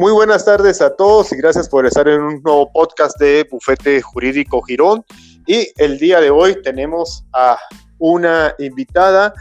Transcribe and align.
Muy 0.00 0.12
buenas 0.12 0.46
tardes 0.46 0.80
a 0.80 0.96
todos 0.96 1.30
y 1.30 1.36
gracias 1.36 1.68
por 1.68 1.84
estar 1.84 2.08
en 2.08 2.22
un 2.22 2.42
nuevo 2.42 2.72
podcast 2.72 3.20
de 3.20 3.46
Bufete 3.50 4.00
Jurídico 4.00 4.62
Girón. 4.62 5.04
Y 5.46 5.68
el 5.76 5.98
día 5.98 6.22
de 6.22 6.30
hoy 6.30 6.56
tenemos 6.62 7.26
a 7.34 7.58
una 7.98 8.54
invitada 8.58 9.34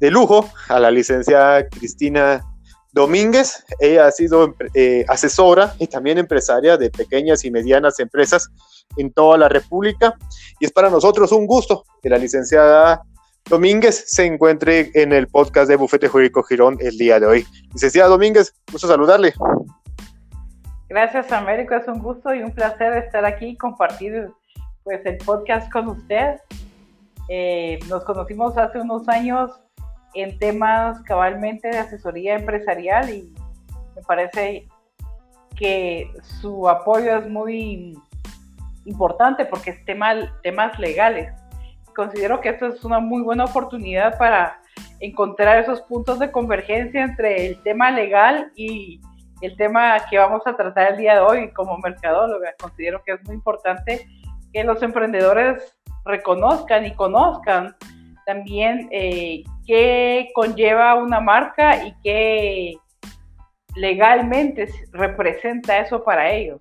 de 0.00 0.10
lujo, 0.10 0.50
a 0.68 0.80
la 0.80 0.90
licenciada 0.90 1.64
Cristina 1.68 2.44
Domínguez. 2.90 3.64
Ella 3.78 4.08
ha 4.08 4.10
sido 4.10 4.56
eh, 4.74 5.04
asesora 5.06 5.76
y 5.78 5.86
también 5.86 6.18
empresaria 6.18 6.76
de 6.76 6.90
pequeñas 6.90 7.44
y 7.44 7.52
medianas 7.52 8.00
empresas 8.00 8.48
en 8.96 9.12
toda 9.12 9.38
la 9.38 9.48
República. 9.48 10.16
Y 10.58 10.64
es 10.64 10.72
para 10.72 10.90
nosotros 10.90 11.30
un 11.30 11.46
gusto 11.46 11.84
que 12.02 12.08
la 12.08 12.18
licenciada 12.18 13.00
Domínguez 13.48 14.06
se 14.08 14.26
encuentre 14.26 14.90
en 14.94 15.12
el 15.12 15.28
podcast 15.28 15.68
de 15.68 15.76
Bufete 15.76 16.08
Jurídico 16.08 16.42
Girón 16.42 16.78
el 16.80 16.98
día 16.98 17.20
de 17.20 17.26
hoy. 17.26 17.46
Licenciada 17.74 18.08
Domínguez, 18.08 18.52
gusto 18.72 18.88
saludarle. 18.88 19.34
Gracias, 20.90 21.30
Américo. 21.30 21.76
Es 21.76 21.86
un 21.86 22.00
gusto 22.00 22.34
y 22.34 22.42
un 22.42 22.50
placer 22.50 22.92
estar 22.94 23.24
aquí 23.24 23.50
y 23.50 23.56
compartir 23.56 24.28
pues, 24.82 25.00
el 25.06 25.18
podcast 25.18 25.70
con 25.70 25.86
usted. 25.86 26.40
Eh, 27.28 27.78
nos 27.88 28.02
conocimos 28.02 28.58
hace 28.58 28.80
unos 28.80 29.08
años 29.08 29.52
en 30.14 30.36
temas 30.40 31.00
cabalmente 31.02 31.68
de 31.68 31.78
asesoría 31.78 32.34
empresarial 32.34 33.08
y 33.08 33.32
me 33.94 34.02
parece 34.02 34.66
que 35.54 36.10
su 36.40 36.68
apoyo 36.68 37.18
es 37.18 37.30
muy 37.30 37.96
importante 38.84 39.44
porque 39.44 39.70
es 39.70 39.84
tema, 39.84 40.12
temas 40.42 40.76
legales. 40.80 41.32
Considero 41.94 42.40
que 42.40 42.48
esto 42.48 42.66
es 42.66 42.82
una 42.82 42.98
muy 42.98 43.22
buena 43.22 43.44
oportunidad 43.44 44.18
para 44.18 44.60
encontrar 44.98 45.58
esos 45.58 45.82
puntos 45.82 46.18
de 46.18 46.32
convergencia 46.32 47.04
entre 47.04 47.46
el 47.46 47.62
tema 47.62 47.92
legal 47.92 48.50
y 48.56 49.00
el 49.40 49.56
tema 49.56 49.96
que 50.08 50.18
vamos 50.18 50.42
a 50.46 50.56
tratar 50.56 50.92
el 50.92 50.98
día 50.98 51.14
de 51.14 51.20
hoy 51.20 51.52
como 51.52 51.78
mercadóloga. 51.78 52.54
Considero 52.60 53.02
que 53.04 53.12
es 53.12 53.24
muy 53.24 53.34
importante 53.34 54.06
que 54.52 54.64
los 54.64 54.82
emprendedores 54.82 55.76
reconozcan 56.04 56.86
y 56.86 56.94
conozcan 56.94 57.76
también 58.26 58.88
eh, 58.92 59.42
qué 59.66 60.30
conlleva 60.34 60.94
una 60.94 61.20
marca 61.20 61.84
y 61.84 61.94
qué 62.02 62.76
legalmente 63.74 64.68
representa 64.92 65.78
eso 65.78 66.02
para 66.02 66.30
ellos. 66.30 66.60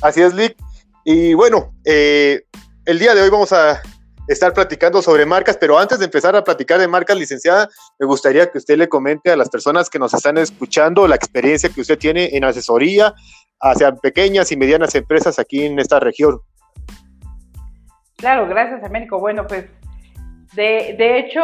Así 0.00 0.22
es, 0.22 0.34
Lick. 0.34 0.56
Y 1.04 1.34
bueno, 1.34 1.72
eh, 1.84 2.42
el 2.84 2.98
día 2.98 3.14
de 3.14 3.22
hoy 3.22 3.30
vamos 3.30 3.52
a 3.52 3.80
estar 4.28 4.52
platicando 4.52 5.00
sobre 5.02 5.26
marcas, 5.26 5.56
pero 5.56 5.78
antes 5.78 5.98
de 5.98 6.04
empezar 6.04 6.36
a 6.36 6.44
platicar 6.44 6.78
de 6.78 6.86
marcas, 6.86 7.16
licenciada, 7.16 7.68
me 7.98 8.06
gustaría 8.06 8.50
que 8.50 8.58
usted 8.58 8.76
le 8.76 8.88
comente 8.88 9.30
a 9.30 9.36
las 9.36 9.48
personas 9.48 9.88
que 9.88 9.98
nos 9.98 10.12
están 10.12 10.36
escuchando 10.38 11.08
la 11.08 11.16
experiencia 11.16 11.70
que 11.70 11.80
usted 11.80 11.98
tiene 11.98 12.36
en 12.36 12.44
asesoría 12.44 13.14
hacia 13.60 13.94
pequeñas 13.96 14.52
y 14.52 14.56
medianas 14.56 14.94
empresas 14.94 15.38
aquí 15.38 15.64
en 15.64 15.78
esta 15.78 15.98
región. 15.98 16.40
Claro, 18.18 18.46
gracias, 18.46 18.84
Américo. 18.84 19.18
Bueno, 19.18 19.46
pues 19.46 19.64
de, 20.54 20.94
de 20.98 21.18
hecho, 21.18 21.40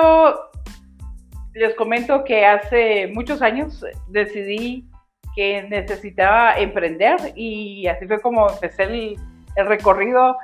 les 1.55 1.75
comento 1.77 2.25
que 2.25 2.45
hace 2.45 3.09
muchos 3.15 3.41
años 3.41 3.85
decidí 4.09 4.89
que 5.35 5.63
necesitaba 5.65 6.59
emprender 6.59 7.17
y 7.35 7.87
así 7.87 8.07
fue 8.07 8.21
como 8.21 8.51
empecé 8.51 8.85
el, 8.85 9.17
el 9.57 9.67
recorrido 9.67 10.37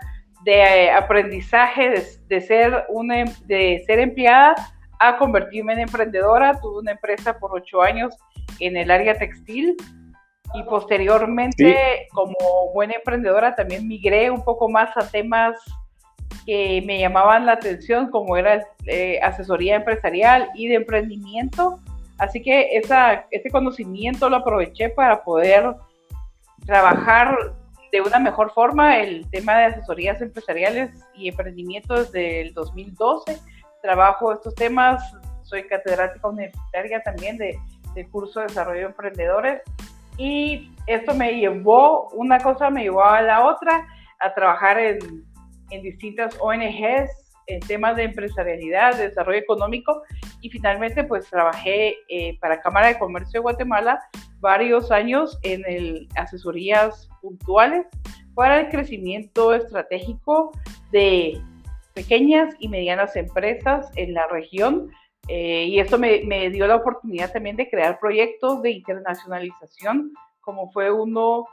de 0.45 0.53
eh, 0.53 0.91
aprendizaje 0.91 2.19
de, 2.29 2.41
ser 2.41 2.85
una, 2.89 3.25
de 3.45 3.83
ser 3.87 3.99
empleada 3.99 4.55
a 4.99 5.17
convertirme 5.19 5.75
en 5.75 5.81
emprendedora. 5.81 6.59
Tuve 6.61 6.81
una 6.81 6.93
empresa 6.93 7.39
por 7.39 7.55
ocho 7.55 7.83
años 7.83 8.15
en 8.59 8.77
el 8.77 8.91
área 8.91 9.19
textil 9.19 9.77
y 10.55 10.63
posteriormente 10.65 12.09
como 12.13 12.73
buena 12.75 12.95
emprendedora 12.95 13.55
también 13.55 13.87
migré 13.87 14.31
un 14.31 14.43
poco 14.43 14.69
más 14.69 14.97
a 14.97 15.09
temas 15.09 15.57
que 16.45 16.83
me 16.87 16.99
llamaban 16.99 17.47
la 17.47 17.53
atención 17.53 18.11
como 18.11 18.37
era 18.37 18.65
eh, 18.87 19.21
asesoría 19.23 19.77
empresarial 19.77 20.49
y 20.55 20.69
de 20.69 20.77
emprendimiento. 20.77 21.79
Así 22.19 22.43
que 22.43 22.77
esa, 22.77 23.27
ese 23.31 23.51
conocimiento 23.51 24.29
lo 24.29 24.37
aproveché 24.37 24.91
para 24.91 25.23
poder 25.23 25.75
trabajar 26.67 27.55
de 27.93 28.01
una 28.01 28.19
mejor 28.19 28.53
forma 28.53 28.99
el 28.99 29.29
tema 29.31 29.59
de 29.59 29.65
asesorías 29.65 30.21
empresariales 30.21 30.91
y 31.15 31.29
emprendimiento 31.29 31.95
desde 31.95 32.43
el 32.43 32.55
2012. 32.55 33.39
Trabajo 33.83 34.33
estos 34.33 34.55
temas, 34.55 35.03
soy 35.43 35.67
catedrática 35.67 36.29
universitaria 36.29 37.03
también 37.03 37.37
de, 37.37 37.59
curso 38.11 38.41
de 38.41 38.47
desarrollo 38.47 38.81
de 38.81 38.87
emprendedores 38.87 39.63
y 40.17 40.73
esto 40.87 41.15
me 41.15 41.33
llevó, 41.33 42.09
una 42.11 42.39
cosa 42.39 42.71
me 42.71 42.83
llevó 42.83 43.05
a 43.05 43.21
la 43.23 43.47
otra, 43.47 43.87
a 44.21 44.33
trabajar 44.35 44.79
en, 44.79 45.25
en 45.71 45.83
distintas 45.83 46.37
ONGs 46.41 47.30
en 47.51 47.61
temas 47.61 47.97
de 47.97 48.05
empresarialidad, 48.05 48.97
de 48.97 49.09
desarrollo 49.09 49.39
económico 49.39 50.03
y 50.41 50.51
finalmente 50.51 51.05
pues 51.05 51.29
trabajé 51.29 51.97
eh, 52.09 52.39
para 52.41 52.61
Cámara 52.61 52.89
de 52.89 52.99
Comercio 52.99 53.41
de 53.41 53.43
Guatemala 53.43 54.01
varios 54.41 54.91
años 54.91 55.39
en 55.43 55.63
el 55.67 56.09
asesorías 56.17 57.09
puntuales 57.21 57.87
para 58.35 58.61
el 58.61 58.69
crecimiento 58.69 59.53
estratégico 59.53 60.53
de 60.93 61.41
pequeñas 61.95 62.55
y 62.59 62.69
medianas 62.69 63.17
empresas 63.17 63.91
en 63.97 64.15
la 64.15 64.27
región. 64.29 64.91
Eh, 65.29 65.67
y 65.69 65.79
esto 65.79 65.99
me, 65.99 66.23
me, 66.25 66.49
dio 66.51 66.67
la 66.67 66.77
oportunidad 66.77 67.33
también 67.33 67.57
de 67.57 67.69
crear 67.69 67.99
proyectos 68.01 68.63
de 68.63 68.71
internacionalización, 68.71 70.13
como 70.41 70.71
fue 70.73 70.91
uno 70.91 71.47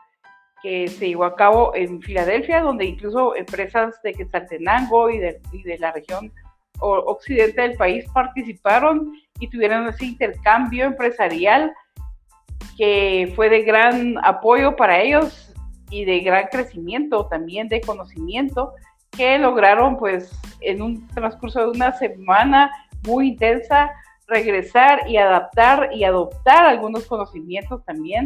que 0.62 0.88
se 0.88 1.09
llevó 1.09 1.25
a 1.25 1.35
cabo 1.35 1.73
en 1.75 2.01
Filadelfia, 2.01 2.62
donde 2.62 2.85
incluso 2.85 3.35
empresas 3.35 4.01
de 4.01 4.13
Quetzaltenango 4.13 5.09
y 5.09 5.19
de, 5.19 5.40
y 5.51 5.63
de 5.63 5.78
la 5.78 5.91
región 5.91 6.31
occidente 6.79 7.62
del 7.62 7.75
país 7.75 8.06
participaron 8.13 9.13
y 9.40 9.50
tuvieron 9.50 9.88
ese 9.88 10.06
intercambio 10.06 10.85
empresarial 10.85 11.73
que 12.78 13.34
fue 13.35 13.50
de 13.50 13.63
gran 13.63 14.16
apoyo 14.23 14.75
para 14.75 15.01
ellos 15.01 15.53
y 15.90 16.06
de 16.06 16.19
gran 16.19 16.47
crecimiento 16.51 17.25
también 17.28 17.67
de 17.67 17.81
conocimiento 17.81 18.73
que 19.12 19.38
lograron 19.40 19.97
pues 19.97 20.31
en 20.62 20.81
un 20.81 21.07
transcurso 21.07 21.62
de 21.62 21.69
una 21.69 21.91
semana 21.94 22.72
muy 23.03 23.29
intensa 23.29 23.91
regresar 24.28 25.09
y 25.09 25.17
adaptar 25.17 25.90
y 25.94 26.03
adoptar 26.03 26.66
algunos 26.66 27.06
conocimientos 27.06 27.84
también 27.85 28.25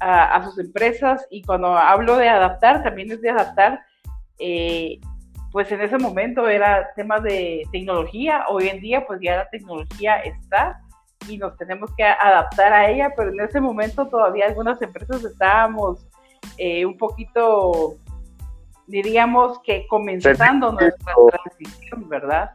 a, 0.00 0.44
sus 0.44 0.58
empresas 0.58 1.26
y 1.30 1.42
cuando 1.42 1.76
hablo 1.76 2.16
de 2.16 2.28
adaptar 2.28 2.82
también 2.82 3.10
es 3.10 3.20
de 3.20 3.30
adaptar 3.30 3.80
eh, 4.38 5.00
pues 5.50 5.72
en 5.72 5.80
ese 5.80 5.98
momento 5.98 6.48
era 6.48 6.88
tema 6.94 7.18
de 7.20 7.62
tecnología 7.72 8.44
hoy 8.48 8.68
en 8.68 8.80
día 8.80 9.04
pues 9.06 9.20
ya 9.22 9.36
la 9.36 9.48
tecnología 9.50 10.20
está 10.20 10.80
y 11.26 11.38
nos 11.38 11.56
tenemos 11.56 11.90
que 11.96 12.04
adaptar 12.04 12.72
a 12.72 12.90
ella, 12.90 13.12
pero 13.16 13.30
en 13.30 13.40
ese 13.40 13.60
momento 13.60 14.06
todavía 14.06 14.46
algunas 14.46 14.80
empresas 14.82 15.24
estábamos 15.24 16.06
eh, 16.56 16.84
un 16.86 16.96
poquito, 16.96 17.96
diríamos 18.86 19.58
que 19.60 19.86
comenzando 19.88 20.72
nuestra 20.72 21.14
transición, 21.30 22.08
¿verdad? 22.08 22.52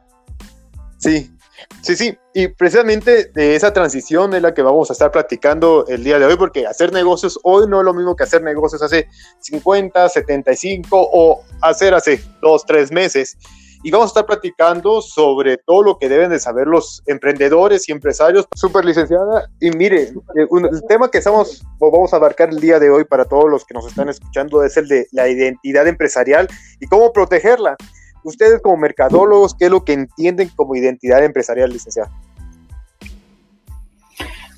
Sí, 0.98 1.36
sí, 1.82 1.96
sí, 1.96 2.18
y 2.34 2.48
precisamente 2.48 3.26
de 3.34 3.56
esa 3.56 3.74
transición 3.74 4.34
es 4.34 4.42
la 4.42 4.54
que 4.54 4.62
vamos 4.62 4.90
a 4.90 4.94
estar 4.94 5.12
platicando 5.12 5.86
el 5.88 6.04
día 6.04 6.20
de 6.20 6.26
hoy, 6.26 6.36
porque 6.36 6.66
hacer 6.68 6.92
negocios 6.92 7.40
hoy 7.44 7.68
no 7.68 7.80
es 7.80 7.86
lo 7.86 7.94
mismo 7.94 8.16
que 8.16 8.24
hacer 8.24 8.42
negocios 8.42 8.82
hace 8.82 9.08
50, 9.40 10.10
75 10.10 10.90
o 10.92 11.44
hacer 11.62 11.94
hace 11.94 12.22
dos, 12.42 12.66
tres 12.66 12.92
meses 12.92 13.38
y 13.84 13.92
vamos 13.92 14.06
a 14.06 14.12
estar 14.12 14.26
platicando 14.26 15.02
sobre 15.02 15.58
todo 15.58 15.84
lo 15.84 15.98
que 15.98 16.08
deben 16.08 16.30
de 16.30 16.40
saber 16.40 16.68
los 16.68 17.04
emprendedores 17.06 17.88
y 17.90 17.92
empresarios. 17.92 18.48
Súper 18.56 18.86
licenciada, 18.86 19.50
y 19.60 19.72
mire, 19.72 20.04
eh, 20.04 20.48
el 20.72 20.84
tema 20.88 21.12
que 21.12 21.18
estamos, 21.18 21.64
vamos 21.80 22.14
a 22.14 22.16
abarcar 22.16 22.50
el 22.50 22.62
día 22.62 22.80
de 22.80 22.90
hoy 22.90 23.04
para 23.04 23.26
todos 23.26 23.50
los 23.50 23.66
que 23.66 23.74
nos 23.74 23.86
están 23.86 24.08
escuchando 24.08 24.64
es 24.64 24.78
el 24.78 24.88
de 24.88 25.08
la 25.12 25.28
identidad 25.28 25.86
empresarial 25.86 26.48
y 26.80 26.88
cómo 26.88 27.12
protegerla. 27.12 27.76
Ustedes 28.24 28.62
como 28.62 28.78
mercadólogos, 28.78 29.56
¿qué 29.56 29.66
es 29.66 29.72
lo 29.72 29.84
que 29.84 29.94
entienden 29.94 30.50
como 30.56 30.76
identidad 30.76 31.24
empresarial, 31.24 31.72
licenciada? 31.72 32.12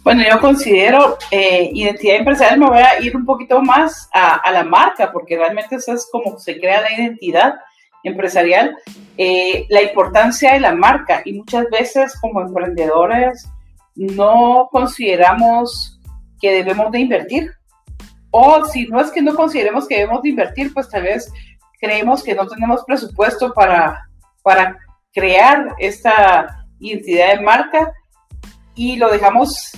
Bueno, 0.04 0.22
yo 0.30 0.40
considero 0.40 1.18
eh, 1.32 1.72
identidad 1.74 2.18
empresarial, 2.18 2.60
me 2.60 2.68
voy 2.68 2.78
a 2.78 3.02
ir 3.02 3.16
un 3.16 3.26
poquito 3.26 3.60
más 3.62 4.08
a, 4.14 4.36
a, 4.36 4.52
la 4.52 4.64
marca, 4.64 5.12
porque 5.12 5.36
realmente 5.36 5.78
eso 5.78 5.94
es 5.94 6.08
como 6.12 6.38
se 6.38 6.60
crea 6.60 6.82
la 6.82 6.94
identidad 6.94 7.56
empresarial, 8.04 8.78
eh, 9.18 9.66
la 9.70 9.82
importancia 9.82 10.54
de 10.54 10.60
la 10.60 10.74
marca 10.74 11.22
y 11.26 11.34
muchas 11.34 11.70
veces 11.70 12.16
como 12.22 12.42
emprendedores 12.42 13.48
no 13.96 14.70
consideramos 14.72 16.00
que 16.40 16.52
debemos 16.52 16.92
de 16.92 17.00
invertir. 17.00 17.52
O 18.30 18.66
si 18.66 18.88
no 18.88 19.00
es 19.00 19.12
que 19.12 19.22
no 19.22 19.34
consideremos 19.34 19.88
que 19.88 19.96
debemos 19.96 20.22
de 20.22 20.30
invertir, 20.30 20.74
pues 20.74 20.90
tal 20.90 21.04
vez 21.04 21.32
creemos 21.80 22.24
que 22.24 22.36
no 22.36 22.48
tenemos 22.48 22.84
presupuesto 22.86 23.54
para, 23.54 24.08
para 24.44 24.78
crear 25.14 25.76
esta 25.80 26.66
identidad 26.80 27.36
de 27.36 27.42
marca 27.42 27.94
y 28.76 28.98
lo 28.98 29.10
dejamos 29.10 29.72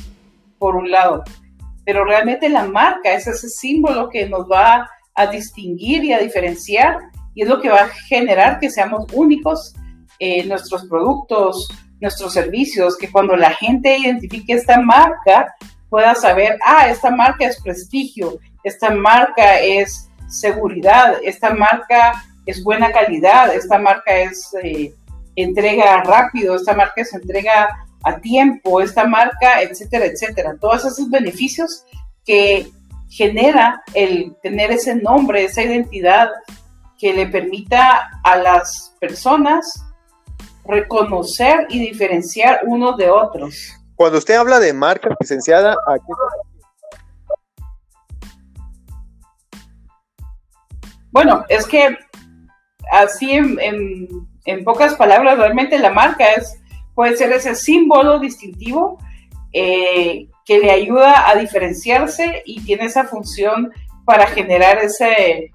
por 0.58 0.76
un 0.76 0.90
lado. 0.90 1.24
pero 1.86 2.04
realmente 2.04 2.50
la 2.50 2.66
marca 2.66 3.14
es 3.14 3.28
ese 3.28 3.48
símbolo 3.48 4.10
que 4.10 4.28
nos 4.28 4.46
va 4.52 4.90
a 5.16 5.28
distinguir 5.28 6.04
y 6.04 6.12
a 6.12 6.20
diferenciar 6.20 6.98
y 7.34 7.44
es 7.44 7.48
lo 7.48 7.62
que 7.62 7.70
va 7.70 7.82
a 7.82 7.90
generar 8.10 8.60
que 8.60 8.70
seamos 8.70 9.06
únicos 9.14 9.74
en 10.20 10.50
nuestros 10.50 10.86
productos, 10.88 11.68
nuestros 12.02 12.34
servicios, 12.34 12.98
que 12.98 13.12
cuando 13.12 13.36
la 13.36 13.52
gente 13.52 13.98
identifique 13.98 14.54
esta 14.54 14.82
marca 14.82 15.56
pueda 15.90 16.16
saber, 16.16 16.58
ah, 16.66 16.90
esta 16.90 17.12
marca 17.12 17.46
es 17.46 17.62
prestigio, 17.62 18.40
esta 18.64 18.90
marca 18.90 19.60
es 19.60 20.10
seguridad, 20.28 21.18
esta 21.24 21.54
marca 21.54 22.24
es 22.46 22.64
buena 22.64 22.92
calidad, 22.92 23.54
esta 23.54 23.78
marca 23.78 24.16
es 24.16 24.54
eh, 24.62 24.94
entrega 25.36 26.04
rápido, 26.04 26.56
esta 26.56 26.74
marca 26.74 27.02
es 27.02 27.14
entrega 27.14 27.86
a 28.04 28.20
tiempo, 28.20 28.82
esta 28.82 29.06
marca, 29.06 29.62
etcétera, 29.62 30.06
etcétera. 30.06 30.56
Todos 30.60 30.86
esos 30.86 31.10
beneficios 31.10 31.86
que 32.26 32.72
genera 33.10 33.82
el 33.94 34.36
tener 34.42 34.72
ese 34.72 34.96
nombre, 34.96 35.46
esa 35.46 35.64
identidad 35.64 36.30
que 36.98 37.14
le 37.14 37.28
permita 37.28 38.10
a 38.24 38.38
las 38.38 38.96
personas 39.00 39.84
reconocer 40.66 41.68
y 41.70 41.80
diferenciar 41.80 42.62
unos 42.66 42.98
de 42.98 43.10
otros. 43.10 43.74
Cuando 43.96 44.18
usted 44.18 44.36
habla 44.36 44.60
de 44.60 44.74
marca 44.74 45.10
licenciada, 45.20 45.72
¿a 45.88 45.96
qué 45.96 46.14
Bueno, 51.18 51.46
es 51.50 51.66
que 51.66 51.98
así 52.92 53.32
en, 53.32 54.64
pocas 54.64 54.94
palabras, 54.94 55.40
realmente 55.40 55.80
la 55.80 55.90
marca 55.90 56.34
es, 56.34 56.62
puede 56.94 57.18
ser 57.18 57.32
ese 57.32 57.56
símbolo 57.56 58.20
distintivo 58.20 59.00
eh, 59.52 60.28
que 60.46 60.60
le 60.60 60.70
ayuda 60.70 61.28
a 61.28 61.36
diferenciarse 61.36 62.44
y 62.46 62.62
tiene 62.62 62.86
esa 62.86 63.06
función 63.06 63.72
para 64.06 64.28
generar 64.28 64.78
ese 64.78 65.52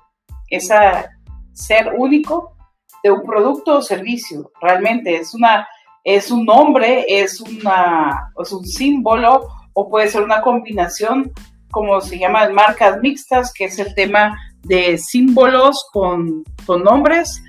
ser 1.53 1.93
único 1.97 2.57
de 3.05 3.13
un 3.13 3.23
producto 3.23 3.77
o 3.77 3.83
servicio. 3.83 4.51
Realmente 4.61 5.15
es 5.15 5.33
una 5.33 5.69
es 6.03 6.33
un 6.33 6.45
nombre, 6.45 7.05
es 7.07 7.41
una 7.41 8.33
es 8.37 8.51
un 8.51 8.67
símbolo 8.67 9.47
o 9.75 9.89
puede 9.89 10.09
ser 10.09 10.25
una 10.25 10.43
combinación 10.43 11.31
como 11.71 12.01
se 12.01 12.19
llama 12.19 12.49
marcas 12.49 12.99
mixtas, 13.01 13.53
que 13.53 13.67
es 13.67 13.79
el 13.79 13.95
tema 13.95 14.37
de 14.65 14.99
símbolos 14.99 15.87
con, 15.93 16.45
con 16.67 16.83
nombres. 16.83 17.43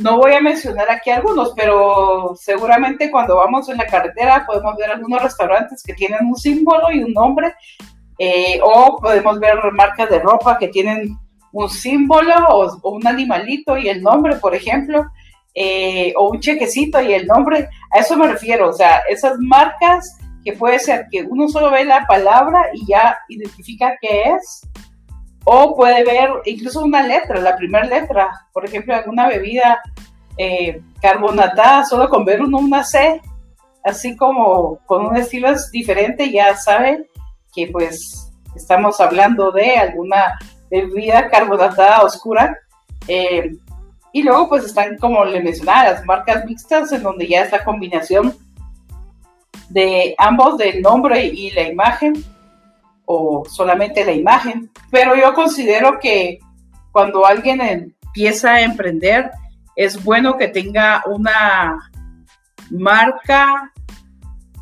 No 0.00 0.16
voy 0.16 0.32
a 0.32 0.40
mencionar 0.40 0.90
aquí 0.90 1.10
algunos, 1.10 1.52
pero 1.54 2.34
seguramente 2.34 3.10
cuando 3.10 3.36
vamos 3.36 3.68
en 3.68 3.76
la 3.76 3.86
carretera 3.86 4.44
podemos 4.46 4.76
ver 4.76 4.90
algunos 4.90 5.22
restaurantes 5.22 5.82
que 5.82 5.94
tienen 5.94 6.24
un 6.26 6.36
símbolo 6.36 6.90
y 6.90 7.02
un 7.02 7.12
nombre, 7.12 7.54
eh, 8.18 8.60
o 8.62 8.98
podemos 9.00 9.38
ver 9.40 9.56
marcas 9.72 10.08
de 10.08 10.20
ropa 10.20 10.58
que 10.58 10.68
tienen 10.68 11.16
un 11.52 11.68
símbolo 11.68 12.34
o, 12.48 12.90
un 12.90 13.06
animalito 13.06 13.76
y 13.76 13.88
el 13.88 14.02
nombre, 14.02 14.36
por 14.36 14.54
ejemplo, 14.54 15.06
eh, 15.54 16.12
o 16.16 16.30
un 16.30 16.40
chequecito 16.40 17.00
y 17.00 17.12
el 17.12 17.26
nombre. 17.26 17.68
A 17.92 17.98
eso 17.98 18.16
me 18.16 18.28
refiero, 18.28 18.68
o 18.68 18.72
sea, 18.72 19.00
esas 19.08 19.36
marcas 19.38 20.18
que 20.44 20.52
puede 20.52 20.78
ser 20.78 21.06
que 21.10 21.22
uno 21.22 21.48
solo 21.48 21.70
ve 21.70 21.84
la 21.84 22.06
palabra 22.06 22.68
y 22.72 22.86
ya 22.86 23.18
identifica 23.28 23.96
qué 24.00 24.22
es, 24.24 24.62
o 25.44 25.74
puede 25.74 26.04
ver 26.04 26.30
incluso 26.44 26.82
una 26.82 27.02
letra, 27.02 27.40
la 27.40 27.56
primera 27.56 27.86
letra, 27.86 28.30
por 28.52 28.64
ejemplo, 28.64 28.94
alguna 28.94 29.28
bebida 29.28 29.80
eh, 30.36 30.80
carbonatada, 31.00 31.84
solo 31.84 32.08
con 32.08 32.24
ver 32.24 32.42
una 32.42 32.84
C, 32.84 33.20
así 33.84 34.16
como 34.16 34.78
con 34.86 35.06
un 35.06 35.16
estilo 35.16 35.48
diferente, 35.72 36.30
ya 36.30 36.56
saben 36.56 37.06
que 37.54 37.68
pues 37.68 38.30
estamos 38.54 39.00
hablando 39.00 39.50
de 39.50 39.76
alguna 39.76 40.38
bebida 40.70 41.28
carbonatada 41.28 42.02
oscura. 42.02 42.56
Eh, 43.08 43.56
y 44.12 44.22
luego 44.22 44.48
pues 44.48 44.64
están, 44.64 44.96
como 44.98 45.24
le 45.24 45.42
mencionaba, 45.42 45.92
las 45.92 46.04
marcas 46.04 46.44
mixtas, 46.44 46.92
en 46.92 47.02
donde 47.02 47.28
ya 47.28 47.42
es 47.42 47.52
la 47.52 47.64
combinación 47.64 48.34
de 49.68 50.14
ambos, 50.18 50.58
del 50.58 50.82
nombre 50.82 51.24
y 51.26 51.50
la 51.50 51.62
imagen 51.62 52.24
o 53.12 53.44
solamente 53.44 54.04
la 54.04 54.12
imagen, 54.12 54.70
pero 54.88 55.16
yo 55.16 55.34
considero 55.34 55.98
que 55.98 56.38
cuando 56.92 57.26
alguien 57.26 57.60
empieza 57.60 58.52
a 58.52 58.60
emprender, 58.60 59.32
es 59.74 60.04
bueno 60.04 60.36
que 60.36 60.46
tenga 60.46 61.02
una 61.06 61.90
marca 62.70 63.72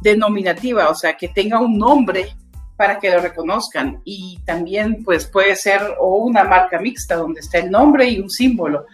denominativa, 0.01 0.89
o 0.89 0.95
sea, 0.95 1.15
que 1.15 1.29
tenga 1.29 1.61
un 1.61 1.77
nombre 1.77 2.35
para 2.79 2.99
que 2.99 3.11
lo 3.11 3.21
reconozcan. 3.21 4.01
Y 4.05 4.39
también, 4.47 5.05
pues, 5.05 5.27
puede 5.27 5.55
ser 5.55 5.83
o 6.01 6.17
una 6.17 6.45
marca 6.45 6.79
mixta 6.81 7.17
donde 7.17 7.41
está 7.41 7.59
el 7.59 7.71
nombre 7.71 8.09
y 8.09 8.19
un 8.19 8.31
símbolo. 8.31 8.87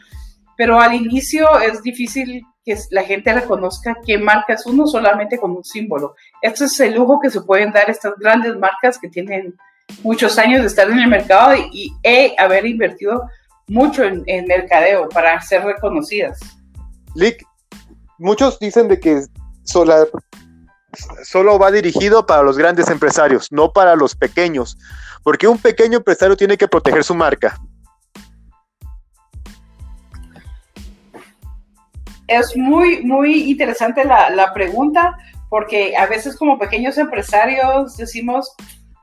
Pero 0.57 0.81
al 0.81 0.95
inicio 0.95 1.61
es 1.61 1.81
difícil 1.81 2.45
que 2.65 2.77
la 2.91 3.03
gente 3.03 3.33
reconozca 3.33 3.99
qué 4.07 4.17
marca 4.17 4.55
es 4.55 4.65
uno 4.67 4.87
solamente 4.87 5.39
con 5.39 5.51
un 5.53 5.65
símbolo. 5.65 6.17
Esto 6.41 6.65
es 6.65 6.81
el 6.81 6.95
lujo 6.95 7.21
que 7.21 7.31
se 7.31 7.43
pueden 7.43 7.73
dar 7.73 7.91
estas 7.91 8.15
grandes 8.19 8.57
marcas 8.57 8.99
que 8.99 9.09
tienen 9.09 9.55
muchos 10.03 10.39
años 10.39 10.63
de 10.63 10.69
estar 10.69 10.91
en 10.91 10.99
el 10.99 11.09
mercado 11.09 11.55
y, 11.55 11.93
haber 12.39 12.65
invertido 12.67 13.29
mucho 13.67 14.03
en, 14.05 14.47
mercadeo 14.47 15.09
para 15.11 15.41
ser 15.43 15.63
reconocidas. 15.65 16.41
Lick, 17.15 17.45
muchos 18.19 18.59
dicen 18.59 18.89
de 18.89 18.99
que 18.99 19.23
solo 19.65 21.59
va 21.59 21.71
dirigido 21.71 22.25
para 22.25 22.43
los 22.43 22.57
grandes 22.57 22.89
empresarios, 22.89 23.53
no 23.53 23.73
para 23.73 23.95
los 23.95 24.15
pequeños, 24.15 24.79
porque 25.23 25.49
un 25.49 25.59
pequeño 25.59 25.99
empresario 25.99 26.37
tiene 26.37 26.57
que 26.57 26.69
proteger 26.69 27.05
su 27.05 27.15
marca. 27.15 27.61
Es 32.27 32.57
muy, 32.57 33.03
muy 33.03 33.51
interesante 33.51 34.05
la, 34.05 34.53
pregunta, 34.53 35.17
porque 35.49 35.97
a 35.97 36.07
veces 36.07 36.37
como 36.37 36.59
pequeños 36.59 36.99
empresarios 36.99 37.97
decimos, 37.97 38.55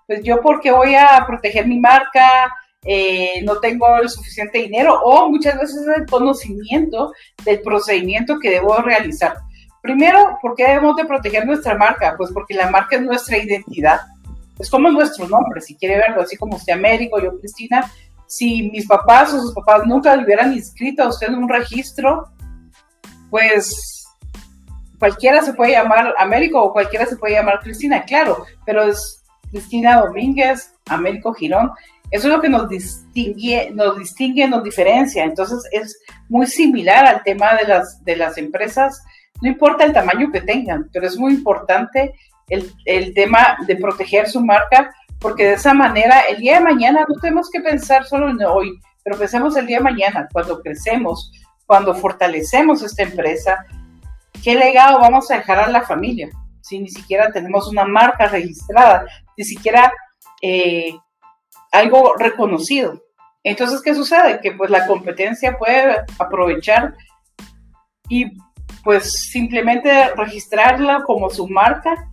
pues 0.07 0.23
yo 0.23 0.41
porque 0.41 0.71
voy 0.71 0.95
a 0.95 1.23
proteger 1.27 1.67
mi 1.67 1.79
marca, 1.79 2.51
eh, 2.83 3.41
no 3.43 3.59
tengo 3.59 3.97
el 3.97 4.09
suficiente 4.09 4.57
dinero 4.57 4.99
o 5.03 5.29
muchas 5.29 5.59
veces 5.59 5.85
el 5.95 6.05
conocimiento 6.07 7.13
del 7.45 7.61
procedimiento 7.61 8.39
que 8.39 8.49
debo 8.49 8.75
realizar. 8.77 9.35
Primero, 9.81 10.37
¿por 10.41 10.55
qué 10.55 10.67
debemos 10.67 10.95
de 10.95 11.05
proteger 11.05 11.45
nuestra 11.45 11.75
marca? 11.75 12.15
Pues 12.17 12.31
porque 12.31 12.53
la 12.53 12.69
marca 12.69 12.95
es 12.95 13.01
nuestra 13.01 13.37
identidad. 13.37 14.01
Es 14.59 14.69
como 14.69 14.91
nuestro 14.91 15.27
nombre, 15.27 15.61
si 15.61 15.75
quiere 15.75 15.97
verlo 15.97 16.21
así 16.21 16.37
como 16.37 16.55
usted 16.55 16.73
Américo, 16.73 17.19
yo 17.19 17.37
Cristina. 17.39 17.91
Si 18.27 18.69
mis 18.69 18.87
papás 18.87 19.33
o 19.33 19.41
sus 19.41 19.53
papás 19.53 19.85
nunca 19.85 20.15
le 20.15 20.23
hubieran 20.23 20.53
inscrito 20.53 21.03
a 21.03 21.09
usted 21.09 21.27
en 21.27 21.35
un 21.35 21.49
registro, 21.49 22.29
pues 23.31 24.05
cualquiera 24.99 25.41
se 25.41 25.53
puede 25.53 25.71
llamar 25.71 26.13
Américo 26.19 26.61
o 26.61 26.73
cualquiera 26.73 27.07
se 27.07 27.15
puede 27.15 27.33
llamar 27.33 27.61
Cristina, 27.61 28.03
claro, 28.03 28.45
pero 28.67 28.83
es 28.83 29.23
Cristina 29.49 30.01
Domínguez, 30.01 30.75
Américo 30.87 31.33
Girón. 31.33 31.71
Eso 32.11 32.27
es 32.27 32.33
lo 32.33 32.41
que 32.41 32.49
nos 32.49 32.67
distingue, 32.69 33.71
nos 33.73 33.97
distingue, 33.97 34.47
nos 34.47 34.63
diferencia. 34.63 35.23
Entonces 35.23 35.63
es 35.71 35.97
muy 36.29 36.45
similar 36.45 37.05
al 37.05 37.23
tema 37.23 37.55
de 37.55 37.67
las, 37.67 38.03
de 38.03 38.17
las 38.17 38.37
empresas. 38.37 39.01
No 39.41 39.49
importa 39.49 39.85
el 39.85 39.93
tamaño 39.93 40.29
que 40.31 40.41
tengan, 40.41 40.89
pero 40.91 41.07
es 41.07 41.17
muy 41.17 41.33
importante 41.33 42.13
el, 42.49 42.71
el 42.85 43.13
tema 43.13 43.57
de 43.65 43.77
proteger 43.77 44.29
su 44.29 44.41
marca, 44.41 44.93
porque 45.19 45.45
de 45.45 45.53
esa 45.53 45.73
manera 45.73 46.19
el 46.29 46.39
día 46.41 46.55
de 46.55 46.65
mañana 46.65 47.05
no 47.07 47.15
tenemos 47.21 47.49
que 47.49 47.61
pensar 47.61 48.03
solo 48.05 48.29
en 48.29 48.43
hoy, 48.43 48.77
pero 49.03 49.17
pensemos 49.17 49.55
el 49.55 49.67
día 49.67 49.77
de 49.77 49.83
mañana, 49.83 50.27
cuando 50.31 50.61
crecemos, 50.61 51.31
cuando 51.71 51.95
fortalecemos 51.95 52.83
esta 52.83 53.03
empresa, 53.03 53.65
¿qué 54.43 54.55
legado 54.55 54.99
vamos 54.99 55.31
a 55.31 55.37
dejar 55.37 55.57
a 55.57 55.69
la 55.69 55.83
familia? 55.83 56.29
Si 56.59 56.77
ni 56.77 56.89
siquiera 56.89 57.31
tenemos 57.31 57.69
una 57.69 57.85
marca 57.85 58.27
registrada, 58.27 59.05
ni 59.37 59.45
siquiera 59.45 59.89
eh, 60.41 60.93
algo 61.71 62.15
reconocido. 62.17 63.01
Entonces, 63.41 63.81
¿qué 63.81 63.95
sucede? 63.95 64.41
Que 64.41 64.51
pues 64.51 64.69
la 64.69 64.85
competencia 64.85 65.57
puede 65.57 65.95
aprovechar 66.19 66.93
y 68.09 68.25
pues 68.83 69.09
simplemente 69.31 70.13
registrarla 70.13 71.03
como 71.05 71.29
su 71.29 71.47
marca 71.47 72.11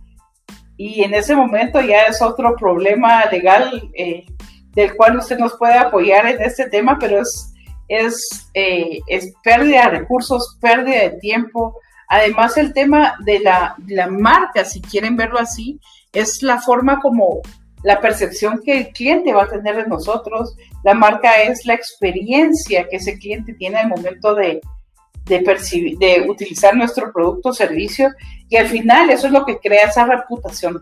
y 0.77 1.03
en 1.03 1.13
ese 1.13 1.35
momento 1.35 1.81
ya 1.81 2.03
es 2.03 2.21
otro 2.21 2.55
problema 2.55 3.25
legal 3.25 3.91
eh, 3.93 4.23
del 4.71 4.95
cual 4.95 5.17
usted 5.17 5.37
nos 5.37 5.57
puede 5.57 5.77
apoyar 5.77 6.27
en 6.27 6.41
este 6.41 6.69
tema, 6.69 6.97
pero 6.97 7.19
es 7.19 7.48
es, 7.89 8.49
eh, 8.53 8.99
es 9.07 9.33
pérdida 9.43 9.85
de 9.85 9.99
recursos, 9.99 10.57
pérdida 10.61 11.01
de 11.01 11.17
tiempo. 11.19 11.77
Además, 12.07 12.55
el 12.57 12.73
tema 12.73 13.15
de 13.25 13.39
la, 13.39 13.75
la 13.87 14.07
marca, 14.07 14.63
si 14.63 14.81
quieren 14.81 15.17
verlo 15.17 15.39
así, 15.39 15.79
es 16.13 16.41
la 16.41 16.61
forma 16.61 16.99
como 17.01 17.41
la 17.83 17.99
percepción 17.99 18.61
que 18.63 18.77
el 18.77 18.87
cliente 18.89 19.33
va 19.33 19.43
a 19.43 19.49
tener 19.49 19.75
de 19.75 19.87
nosotros. 19.87 20.55
La 20.83 20.93
marca 20.93 21.41
es 21.41 21.65
la 21.65 21.73
experiencia 21.73 22.87
que 22.89 22.97
ese 22.97 23.17
cliente 23.17 23.53
tiene 23.53 23.77
al 23.77 23.89
momento 23.89 24.35
de, 24.35 24.61
de, 25.25 25.39
de 25.99 26.25
utilizar 26.29 26.75
nuestro 26.75 27.11
producto 27.11 27.49
o 27.49 27.53
servicio 27.53 28.09
y 28.49 28.57
al 28.57 28.67
final 28.67 29.09
eso 29.09 29.27
es 29.27 29.33
lo 29.33 29.45
que 29.45 29.59
crea 29.59 29.87
esa 29.87 30.05
reputación. 30.05 30.81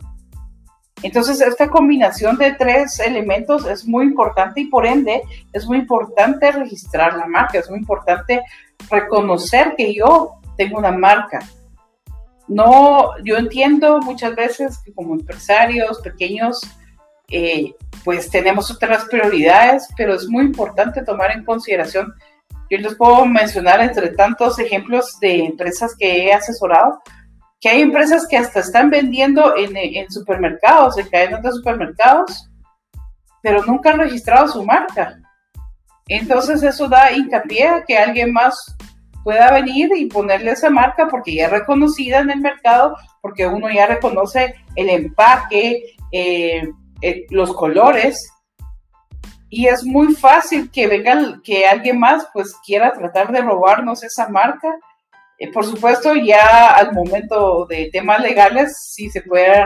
Entonces, 1.03 1.39
esta 1.41 1.69
combinación 1.69 2.37
de 2.37 2.53
tres 2.53 2.99
elementos 2.99 3.67
es 3.67 3.85
muy 3.85 4.05
importante 4.05 4.61
y 4.61 4.65
por 4.65 4.85
ende 4.85 5.21
es 5.53 5.65
muy 5.67 5.77
importante 5.77 6.51
registrar 6.51 7.15
la 7.15 7.27
marca, 7.27 7.59
es 7.59 7.69
muy 7.69 7.79
importante 7.79 8.41
reconocer 8.89 9.75
que 9.77 9.93
yo 9.93 10.39
tengo 10.57 10.79
una 10.79 10.91
marca. 10.91 11.39
No, 12.47 13.11
yo 13.23 13.37
entiendo 13.37 13.99
muchas 13.99 14.35
veces 14.35 14.79
que 14.79 14.93
como 14.93 15.13
empresarios 15.13 15.99
pequeños, 16.01 16.61
eh, 17.29 17.73
pues 18.03 18.29
tenemos 18.29 18.71
otras 18.71 19.05
prioridades, 19.05 19.87
pero 19.97 20.15
es 20.15 20.27
muy 20.27 20.45
importante 20.45 21.03
tomar 21.03 21.31
en 21.31 21.43
consideración. 21.43 22.13
Yo 22.69 22.77
les 22.79 22.95
puedo 22.95 23.25
mencionar 23.25 23.81
entre 23.81 24.09
tantos 24.09 24.57
ejemplos 24.59 25.19
de 25.19 25.45
empresas 25.45 25.95
que 25.97 26.25
he 26.25 26.33
asesorado, 26.33 27.01
que 27.59 27.69
hay 27.69 27.81
empresas 27.81 28.27
que 28.29 28.37
hasta 28.37 28.59
están 28.59 28.89
vendiendo 28.89 29.55
en, 29.57 30.09
supermercados, 30.11 30.97
en 30.97 31.09
cadenas 31.09 31.41
de 31.41 31.51
supermercados, 31.51 32.49
pero 33.41 33.63
nunca 33.65 33.91
han 33.91 33.99
registrado 33.99 34.47
su 34.47 34.63
marca. 34.63 35.17
Entonces 36.07 36.63
eso 36.63 36.87
da 36.87 37.11
hincapié 37.11 37.67
a 37.67 37.83
que 37.83 37.97
alguien 37.97 38.31
más 38.31 38.75
pueda 39.23 39.51
venir 39.51 39.89
y 39.95 40.05
ponerle 40.05 40.51
esa 40.51 40.69
marca 40.69 41.07
porque 41.09 41.35
ya 41.35 41.45
es 41.45 41.51
reconocida 41.51 42.19
en 42.19 42.29
el 42.29 42.39
mercado, 42.39 42.95
porque 43.21 43.45
uno 43.45 43.69
ya 43.69 43.87
reconoce 43.87 44.55
el 44.75 44.89
empaque, 44.89 45.95
eh, 46.11 46.69
eh, 47.01 47.25
los 47.29 47.53
colores, 47.53 48.31
y 49.49 49.67
es 49.67 49.83
muy 49.83 50.13
fácil 50.13 50.69
que 50.71 51.03
que 51.43 51.65
alguien 51.65 51.99
más 51.99 52.27
pues 52.33 52.53
quiera 52.65 52.93
tratar 52.93 53.31
de 53.31 53.41
robarnos 53.41 54.03
esa 54.03 54.27
marca 54.29 54.73
eh, 55.39 55.51
por 55.51 55.65
supuesto, 55.65 56.15
ya 56.15 56.71
al 56.71 56.93
momento 56.93 57.65
de 57.67 57.89
temas 57.91 58.19
legales, 58.21 58.75
sí 58.91 59.09
se 59.09 59.21
puede, 59.21 59.65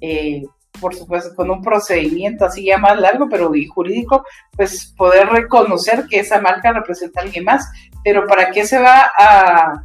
eh, 0.00 0.42
por 0.80 0.94
supuesto, 0.94 1.34
con 1.36 1.50
un 1.50 1.62
procedimiento 1.62 2.44
así 2.44 2.64
ya 2.64 2.78
más 2.78 2.98
largo, 2.98 3.28
pero 3.28 3.52
jurídico, 3.72 4.24
pues 4.56 4.92
poder 4.96 5.28
reconocer 5.28 6.06
que 6.10 6.20
esa 6.20 6.40
marca 6.40 6.72
representa 6.72 7.20
a 7.20 7.24
alguien 7.24 7.44
más. 7.44 7.64
Pero 8.02 8.26
¿para 8.26 8.50
qué 8.50 8.66
se 8.66 8.78
va 8.78 9.10
a... 9.16 9.84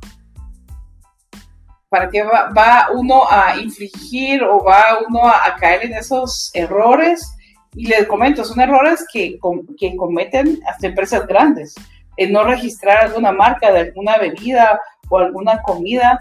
¿Para 1.89 2.09
qué 2.09 2.21
va, 2.21 2.87
uno 2.93 3.23
a 3.27 3.57
infligir 3.57 4.43
o 4.43 4.63
va 4.63 4.99
uno 5.07 5.27
a, 5.27 5.55
caer 5.59 5.85
en 5.85 5.93
esos 5.93 6.51
errores? 6.53 7.35
Y 7.73 7.87
les 7.87 8.05
comento, 8.05 8.43
son 8.43 8.61
errores 8.61 9.05
que, 9.11 9.39
que 9.77 9.95
cometen 9.95 10.59
hasta 10.67 10.87
empresas 10.87 11.25
grandes. 11.25 11.73
En 12.15 12.31
no 12.31 12.43
registrar 12.43 13.05
alguna 13.05 13.31
marca 13.31 13.71
de 13.71 13.79
alguna 13.79 14.17
bebida 14.17 14.79
o 15.09 15.17
alguna 15.17 15.61
comida. 15.61 16.19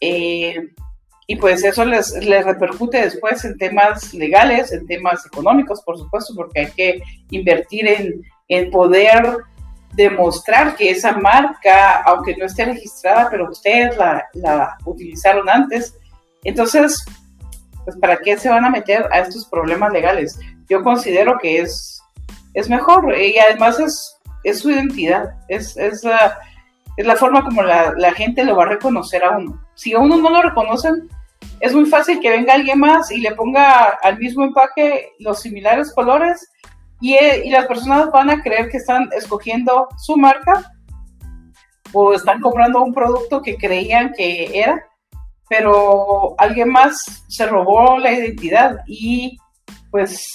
Eh, 0.00 0.70
y 1.26 1.36
pues 1.36 1.64
eso 1.64 1.84
les, 1.84 2.12
les, 2.24 2.44
repercute 2.44 3.00
después 3.00 3.44
en 3.44 3.56
temas 3.56 4.12
legales, 4.12 4.72
en 4.72 4.86
temas 4.86 5.24
económicos, 5.24 5.82
por 5.82 5.96
supuesto, 5.96 6.34
porque 6.34 6.60
hay 6.60 6.70
que 6.72 7.02
invertir 7.30 7.86
en, 7.86 8.22
en 8.48 8.70
poder 8.70 9.38
demostrar 9.92 10.74
que 10.74 10.90
esa 10.90 11.12
marca, 11.12 12.02
aunque 12.02 12.36
no 12.36 12.46
esté 12.46 12.64
registrada, 12.64 13.28
pero 13.30 13.48
ustedes 13.50 13.96
la, 13.96 14.26
la, 14.34 14.76
utilizaron 14.84 15.48
antes. 15.48 15.94
Entonces, 16.44 17.04
pues 17.84 17.96
¿para 17.98 18.18
qué 18.18 18.36
se 18.36 18.48
van 18.48 18.64
a 18.64 18.70
meter 18.70 19.06
a 19.12 19.20
estos 19.20 19.46
problemas 19.46 19.92
legales? 19.92 20.38
Yo 20.68 20.82
considero 20.82 21.38
que 21.38 21.60
es, 21.60 22.02
es 22.54 22.68
mejor 22.68 23.16
y 23.16 23.38
además 23.38 23.78
es, 23.80 24.16
es 24.44 24.60
su 24.60 24.70
identidad, 24.70 25.34
es, 25.48 25.76
es 25.76 26.02
es 26.96 27.06
la 27.06 27.16
forma 27.16 27.44
como 27.44 27.62
la, 27.62 28.12
gente 28.14 28.44
lo 28.44 28.56
va 28.56 28.64
a 28.64 28.68
reconocer 28.68 29.24
a 29.24 29.36
uno. 29.36 29.60
Si 29.74 29.92
a 29.92 29.98
uno 29.98 30.16
no 30.16 30.30
lo 30.30 30.42
reconocen, 30.42 31.08
es 31.60 31.74
muy 31.74 31.86
fácil 31.86 32.20
que 32.20 32.30
venga 32.30 32.54
alguien 32.54 32.78
más 32.78 33.10
y 33.10 33.20
le 33.20 33.34
ponga 33.34 33.98
al 34.02 34.18
mismo 34.18 34.44
empaque 34.44 35.12
los 35.18 35.40
similares 35.40 35.92
colores 35.94 36.48
y, 37.00 37.16
y, 37.16 37.50
las 37.50 37.66
personas 37.66 38.10
van 38.12 38.30
a 38.30 38.42
creer 38.42 38.68
que 38.68 38.76
están 38.76 39.08
escogiendo 39.12 39.88
su 39.96 40.16
marca 40.16 40.70
o 41.92 42.14
están 42.14 42.40
comprando 42.40 42.82
un 42.82 42.94
producto 42.94 43.42
que 43.42 43.56
creían 43.56 44.12
que 44.12 44.60
era, 44.60 44.84
pero 45.48 46.34
alguien 46.38 46.68
más 46.68 47.24
se 47.28 47.46
robó 47.46 47.98
la 47.98 48.12
identidad 48.12 48.78
y 48.86 49.36
pues 49.90 50.30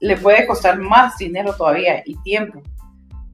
le 0.00 0.16
puede 0.16 0.46
costar 0.46 0.78
más 0.78 1.16
dinero 1.16 1.54
todavía 1.54 2.02
y 2.04 2.20
tiempo 2.22 2.62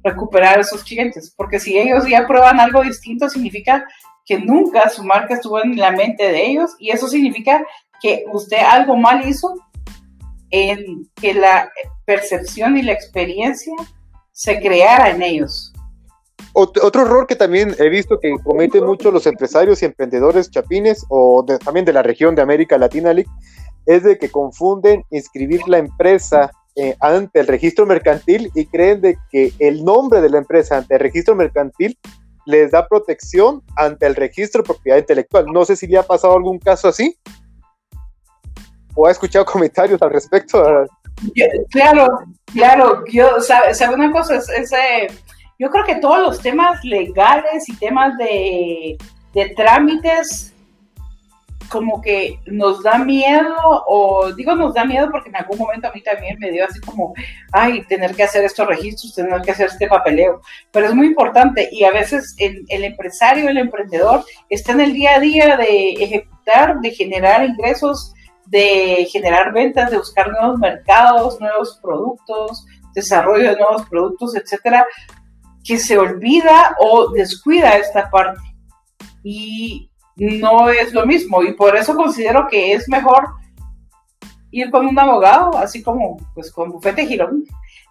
recuperar 0.06 0.58
esos 0.60 0.84
clientes, 0.84 1.32
porque 1.36 1.60
si 1.60 1.76
ellos 1.76 2.08
ya 2.08 2.26
prueban 2.26 2.60
algo 2.60 2.82
distinto, 2.82 3.28
significa 3.28 3.84
que 4.25 4.38
nunca 4.38 4.88
su 4.88 5.04
marca 5.04 5.34
estuvo 5.34 5.62
en 5.62 5.76
la 5.76 5.92
mente 5.92 6.25
de 6.25 6.46
ellos 6.46 6.75
y 6.78 6.90
eso 6.90 7.08
significa 7.08 7.64
que 8.00 8.25
usted 8.32 8.58
algo 8.58 8.96
mal 8.96 9.26
hizo 9.28 9.54
en 10.50 11.08
que 11.14 11.34
la 11.34 11.70
percepción 12.04 12.76
y 12.76 12.82
la 12.82 12.92
experiencia 12.92 13.75
se 14.32 14.60
creara 14.60 15.10
en 15.10 15.22
ellos. 15.22 15.72
Otro 16.52 17.02
error 17.02 17.26
que 17.26 17.36
también 17.36 17.75
he 17.78 17.90
visto 17.90 18.18
que 18.18 18.34
cometen 18.42 18.84
mucho 18.84 19.10
los 19.10 19.26
empresarios 19.26 19.82
y 19.82 19.86
emprendedores 19.86 20.50
chapines 20.50 21.04
o 21.10 21.44
también 21.62 21.84
de 21.84 21.92
la 21.92 22.02
región 22.02 22.34
de 22.34 22.42
América 22.42 22.78
Latina 22.78 23.14
es 23.84 24.02
de 24.02 24.18
que 24.18 24.30
confunden 24.30 25.04
inscribir 25.10 25.60
la 25.68 25.78
empresa 25.78 26.50
eh, 26.76 26.95
ante 27.00 27.40
el 27.40 27.47
registro 27.47 27.87
mercantil 27.87 28.50
y 28.54 28.66
creen 28.66 29.00
de 29.00 29.18
que 29.30 29.52
el 29.59 29.83
nombre 29.83 30.21
de 30.21 30.28
la 30.28 30.38
empresa 30.38 30.76
ante 30.76 30.95
el 30.95 31.00
registro 31.00 31.35
mercantil 31.35 31.99
les 32.45 32.71
da 32.71 32.87
protección 32.87 33.62
ante 33.76 34.06
el 34.06 34.14
registro 34.14 34.62
de 34.62 34.66
propiedad 34.66 34.99
intelectual. 34.99 35.47
No 35.47 35.64
sé 35.64 35.75
si 35.75 35.87
le 35.87 35.99
ha 35.99 36.02
pasado 36.02 36.37
algún 36.37 36.59
caso 36.59 36.88
así 36.88 37.16
o 38.95 39.06
ha 39.06 39.11
escuchado 39.11 39.45
comentarios 39.52 40.00
al 40.02 40.11
respecto. 40.11 40.87
claro, 41.71 42.09
claro, 42.52 43.04
yo, 43.11 43.40
sabe, 43.40 43.73
una 43.95 44.12
cosa, 44.12 44.37
es, 44.37 44.73
eh, 44.73 45.06
yo 45.59 45.71
creo 45.71 45.85
que 45.85 45.97
todos 45.97 46.21
los 46.21 46.40
temas 46.40 46.85
legales 46.85 47.68
y 47.68 47.76
temas 47.76 48.16
de, 48.18 48.99
de 49.33 49.49
trámites 49.54 50.52
como 51.68 52.00
que 52.00 52.40
nos 52.46 52.82
da 52.82 52.98
miedo, 52.98 53.54
o 53.86 54.32
digo 54.32 54.54
nos 54.54 54.75
da 54.75 54.84
miedo 54.84 55.08
porque 55.10 55.28
en 55.28 55.36
algún 55.36 55.58
momento 55.58 55.88
a 55.88 55.92
mí 55.92 56.02
también 56.02 56.38
me 56.38 56.50
dio 56.50 56.64
así 56.64 56.80
como, 56.80 57.14
ay, 57.52 57.84
tener 57.86 58.14
que 58.14 58.22
hacer 58.22 58.44
estos 58.44 58.66
registros, 58.66 59.14
tener 59.14 59.40
que 59.42 59.50
hacer 59.50 59.66
este 59.66 59.88
papeleo, 59.88 60.40
pero 60.70 60.86
es 60.86 60.94
muy 60.94 61.08
importante 61.08 61.68
y 61.72 61.84
a 61.84 61.90
veces 61.90 62.34
el, 62.38 62.84
empresario, 62.84 63.48
el 63.48 63.58
emprendedor 63.58 64.25
está 64.48 64.72
en 64.72 64.80
el 64.80 64.92
día 64.92 65.16
a 65.16 65.20
día 65.20 65.56
de 65.56 65.92
ejecutar, 65.92 66.80
de 66.80 66.90
generar 66.90 67.44
ingresos, 67.44 68.12
de 68.46 69.08
generar 69.10 69.52
ventas, 69.52 69.90
de 69.90 69.98
buscar 69.98 70.30
nuevos 70.30 70.58
mercados, 70.58 71.40
nuevos 71.40 71.80
productos, 71.82 72.64
desarrollo 72.94 73.50
de 73.50 73.56
nuevos 73.56 73.86
productos, 73.88 74.36
etcétera, 74.36 74.86
que 75.64 75.78
se 75.78 75.98
olvida 75.98 76.76
o 76.78 77.10
descuida 77.10 77.76
esta 77.76 78.08
parte. 78.08 78.40
Y 79.25 79.90
no 80.16 80.70
es 80.70 80.92
lo 80.92 81.06
mismo 81.06 81.42
y 81.42 81.52
por 81.52 81.76
eso 81.76 81.94
considero 81.94 82.46
que 82.49 82.73
es 82.73 82.88
mejor 82.88 83.28
ir 84.50 84.70
con 84.70 84.87
un 84.87 84.99
abogado, 84.99 85.56
así 85.58 85.82
como 85.82 86.16
pues 86.35 86.50
con 86.50 86.70
bufete 86.70 87.06
Girón. 87.06 87.44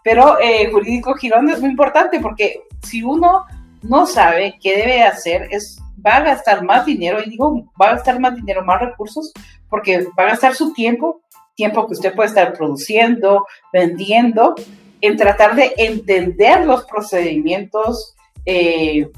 Pero 0.03 0.39
eh, 0.39 0.69
jurídico 0.71 1.13
Girón 1.15 1.49
es 1.49 1.59
muy 1.59 1.69
importante 1.69 2.19
porque 2.19 2.63
si 2.81 3.03
uno 3.03 3.45
no 3.81 4.05
sabe 4.05 4.57
qué 4.61 4.77
debe 4.77 5.03
hacer, 5.03 5.47
es, 5.51 5.79
va 6.05 6.17
a 6.17 6.23
gastar 6.23 6.63
más 6.63 6.85
dinero, 6.85 7.19
y 7.23 7.29
digo, 7.29 7.71
va 7.79 7.89
a 7.89 7.95
gastar 7.95 8.19
más 8.19 8.35
dinero, 8.35 8.63
más 8.63 8.81
recursos, 8.81 9.31
porque 9.69 10.07
va 10.17 10.23
a 10.23 10.29
gastar 10.29 10.55
su 10.55 10.73
tiempo, 10.73 11.21
tiempo 11.55 11.85
que 11.85 11.93
usted 11.93 12.13
puede 12.13 12.29
estar 12.29 12.53
produciendo, 12.53 13.45
vendiendo, 13.71 14.55
en 15.01 15.17
tratar 15.17 15.55
de 15.55 15.73
entender 15.77 16.65
los 16.65 16.85
procedimientos 16.85 18.15
eh, 18.45 19.09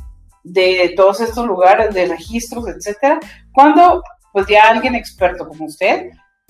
de 0.51 0.93
todos 0.95 1.21
estos 1.21 1.45
lugares 1.45 1.93
de 1.93 2.05
registros, 2.07 2.67
etcétera, 2.67 3.19
cuando 3.53 4.01
pues 4.33 4.47
ya 4.47 4.69
alguien 4.69 4.95
experto 4.95 5.47
como 5.47 5.65
usted, 5.65 6.09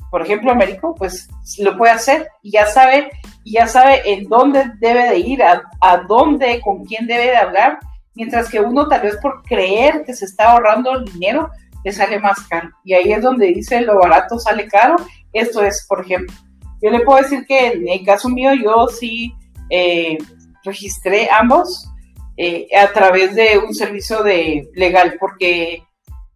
por 0.10 0.22
ejemplo, 0.22 0.52
Américo, 0.52 0.96
pues 0.96 1.28
lo 1.60 1.78
puede 1.78 1.92
hacer 1.92 2.28
y 2.42 2.52
ya 2.52 2.66
sabe, 2.66 3.10
ya 3.46 3.68
sabe 3.68 4.02
en 4.06 4.28
dónde 4.30 4.72
debe 4.80 5.10
de 5.10 5.20
ir, 5.20 5.44
a, 5.44 5.64
a, 5.82 5.98
dónde, 5.98 6.62
con 6.62 6.86
quién 6.86 7.08
debe 7.08 7.26
de 7.26 7.38
hablar, 7.38 7.80
mientras 8.16 8.50
que 8.50 8.62
uno 8.62 8.88
tal 8.88 9.02
vez 9.02 9.18
por 9.22 9.44
creer 9.44 10.04
que 10.06 10.14
se 10.14 10.26
está 10.26 10.52
ahorrando 10.52 10.94
el 10.94 11.06
dinero, 11.06 11.50
le 11.84 11.92
sale 11.92 12.20
más 12.20 12.40
caro. 12.48 12.70
Y 12.84 12.94
ahí 12.94 13.12
es 13.12 13.22
donde 13.22 13.48
dice 13.48 13.82
lo 13.82 14.00
barato 14.00 14.40
sale 14.40 14.68
caro. 14.68 14.96
Esto 15.34 15.62
es, 15.62 15.86
por 15.88 16.02
ejemplo, 16.02 16.36
yo 16.82 16.90
le 16.90 17.02
puedo 17.02 17.22
decir 17.22 17.46
que 17.46 17.68
en 17.68 17.88
el 17.88 18.06
caso 18.06 18.30
mío 18.30 18.52
yo 18.54 18.88
sí 18.88 19.34
eh, 19.70 20.18
registré 20.64 21.30
ambos, 21.30 21.90
eh, 22.38 22.68
a 22.78 22.94
través 22.94 23.36
de 23.36 23.58
un 23.58 23.74
servicio 23.74 24.24
de 24.24 24.70
legal, 24.76 25.18
porque, 25.20 25.84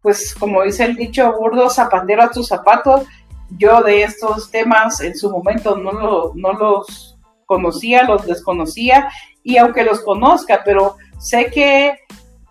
pues, 0.01 0.33
como 0.33 0.63
dice 0.63 0.85
el 0.85 0.95
dicho 0.95 1.31
burdo, 1.37 1.69
zapatero 1.69 2.23
a 2.23 2.31
tus 2.31 2.47
zapatos, 2.47 3.03
yo 3.57 3.81
de 3.81 4.03
estos 4.03 4.49
temas 4.49 4.99
en 5.01 5.15
su 5.15 5.29
momento 5.29 5.77
no, 5.77 6.31
no 6.33 6.53
los 6.53 7.17
conocía, 7.45 8.03
los 8.03 8.25
desconocía, 8.25 9.09
y 9.43 9.57
aunque 9.57 9.83
los 9.83 10.01
conozca, 10.01 10.61
pero 10.65 10.97
sé 11.19 11.47
que 11.47 11.99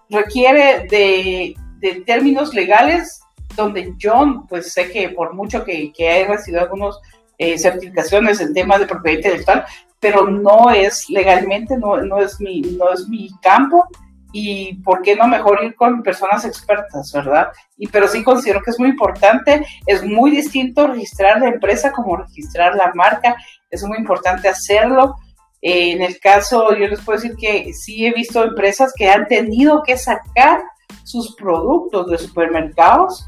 requiere 0.09 0.87
de, 0.89 1.55
de 1.79 2.01
términos 2.03 2.55
legales 2.55 3.21
donde 3.57 3.95
yo, 3.97 4.45
pues 4.49 4.73
sé 4.73 4.91
que 4.91 5.09
por 5.11 5.35
mucho 5.35 5.65
que, 5.65 5.93
que 5.93 6.21
he 6.21 6.27
recibido 6.27 6.63
algunos 6.63 7.01
eh, 7.39 7.59
certificaciones 7.59 8.41
en 8.41 8.55
temas 8.55 8.81
de 8.81 8.87
propiedad 8.87 9.17
intelectual, 9.17 9.65
pero 10.01 10.29
no 10.29 10.71
es 10.71 11.09
legalmente, 11.11 11.77
no, 11.77 11.99
no, 11.99 12.19
es 12.19 12.41
mi, 12.41 12.63
no 12.63 12.91
es 12.93 13.07
mi 13.09 13.29
campo 13.43 13.87
y 14.33 14.75
por 14.83 15.03
qué 15.03 15.17
no 15.17 15.27
mejor 15.27 15.63
ir 15.63 15.75
con 15.75 16.03
personas 16.03 16.45
expertas, 16.45 17.13
¿verdad? 17.13 17.49
Y 17.77 17.89
pero 17.89 18.09
sí 18.09 18.23
considero 18.23 18.63
que 18.63 18.71
es 18.71 18.79
muy 18.79 18.91
importante, 18.91 19.65
es 19.87 20.05
muy 20.05 20.31
distinto 20.31 20.87
registrar 20.87 21.41
la 21.41 21.49
empresa 21.49 21.93
como 21.93 22.17
registrar 22.17 22.75
la 22.77 22.93
marca, 22.95 23.37
es 23.71 23.83
muy 23.85 23.99
importante 23.99 24.49
hacerlo. 24.49 25.17
Eh, 25.61 25.93
en 25.93 26.03
el 26.03 26.19
caso, 26.21 26.75
yo 26.75 26.87
les 26.87 27.01
puedo 27.01 27.21
decir 27.21 27.37
que 27.37 27.73
sí 27.75 28.07
he 28.07 28.13
visto 28.13 28.43
empresas 28.43 28.93
que 28.97 29.11
han 29.11 29.27
tenido 29.27 29.83
que 29.83 29.97
sacar 29.97 30.63
sus 31.05 31.35
productos 31.37 32.09
de 32.11 32.19
supermercados 32.19 33.27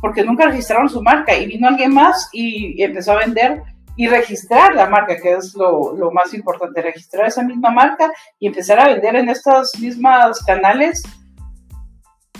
porque 0.00 0.24
nunca 0.24 0.46
registraron 0.46 0.88
su 0.88 1.02
marca 1.02 1.36
y 1.36 1.46
vino 1.46 1.68
alguien 1.68 1.92
más 1.92 2.28
y 2.32 2.82
empezó 2.82 3.12
a 3.12 3.18
vender 3.18 3.62
y 4.00 4.06
registrar 4.06 4.74
la 4.74 4.88
marca, 4.88 5.18
que 5.18 5.32
es 5.32 5.54
lo, 5.54 6.10
más 6.10 6.32
importante, 6.32 6.80
registrar 6.80 7.26
esa 7.26 7.42
misma 7.42 7.70
marca 7.70 8.10
y 8.38 8.46
empezar 8.46 8.80
a 8.80 8.86
vender 8.86 9.14
en 9.14 9.28
estos 9.28 9.78
mismos 9.78 10.42
canales 10.46 11.02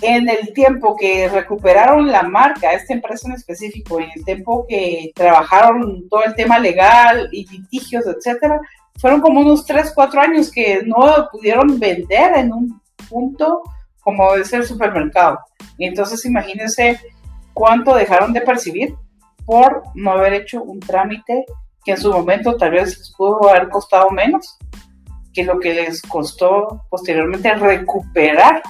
en 0.01 0.27
el 0.31 0.55
tiempo 0.55 0.97
que 0.99 1.29
recuperaron 1.29 2.11
la 2.11 2.23
marca, 2.23 2.73
esta 2.73 2.95
empresa 2.95 3.29
en 3.29 3.35
específico, 3.35 4.01
en 4.01 4.09
el 4.17 4.25
tiempo 4.25 4.65
que 4.67 5.13
trabajaron 5.15 6.09
todo 6.09 6.25
el 6.25 6.35
tema 6.35 6.59
legal 6.59 7.29
y 7.31 7.47
litigios, 7.47 8.07
etcétera, 8.07 8.59
fueron 8.99 9.21
como 9.21 9.41
unos 9.41 9.67
3, 9.67 9.93
4 9.95 10.19
años 10.19 10.51
que 10.51 10.81
no 10.87 11.29
pudieron 11.31 11.79
vender 11.79 12.39
en 12.39 12.55
un 12.55 12.81
punto 13.11 13.61
como 14.01 14.35
es 14.35 14.51
el 14.55 14.65
supermercado. 14.65 15.41
Entonces 15.79 16.25
imagínense 16.25 16.99
cuánto 17.53 17.95
dejaron 17.95 18.33
de 18.33 18.41
percibir 18.41 18.95
por 19.51 19.83
no 19.97 20.13
haber 20.13 20.33
hecho 20.35 20.63
un 20.63 20.79
trámite 20.79 21.45
que 21.85 21.91
en 21.91 21.97
su 21.97 22.13
momento 22.13 22.57
tal 22.57 22.71
vez 22.71 22.97
les 22.97 23.13
pudo 23.17 23.51
haber 23.51 23.69
costado 23.69 24.09
menos 24.11 24.57
que 25.35 25.43
lo 25.43 25.59
que 25.59 25.75
les 25.75 26.03
costó 26.03 26.85
posteriormente 26.89 27.53
recuperar 27.57 28.63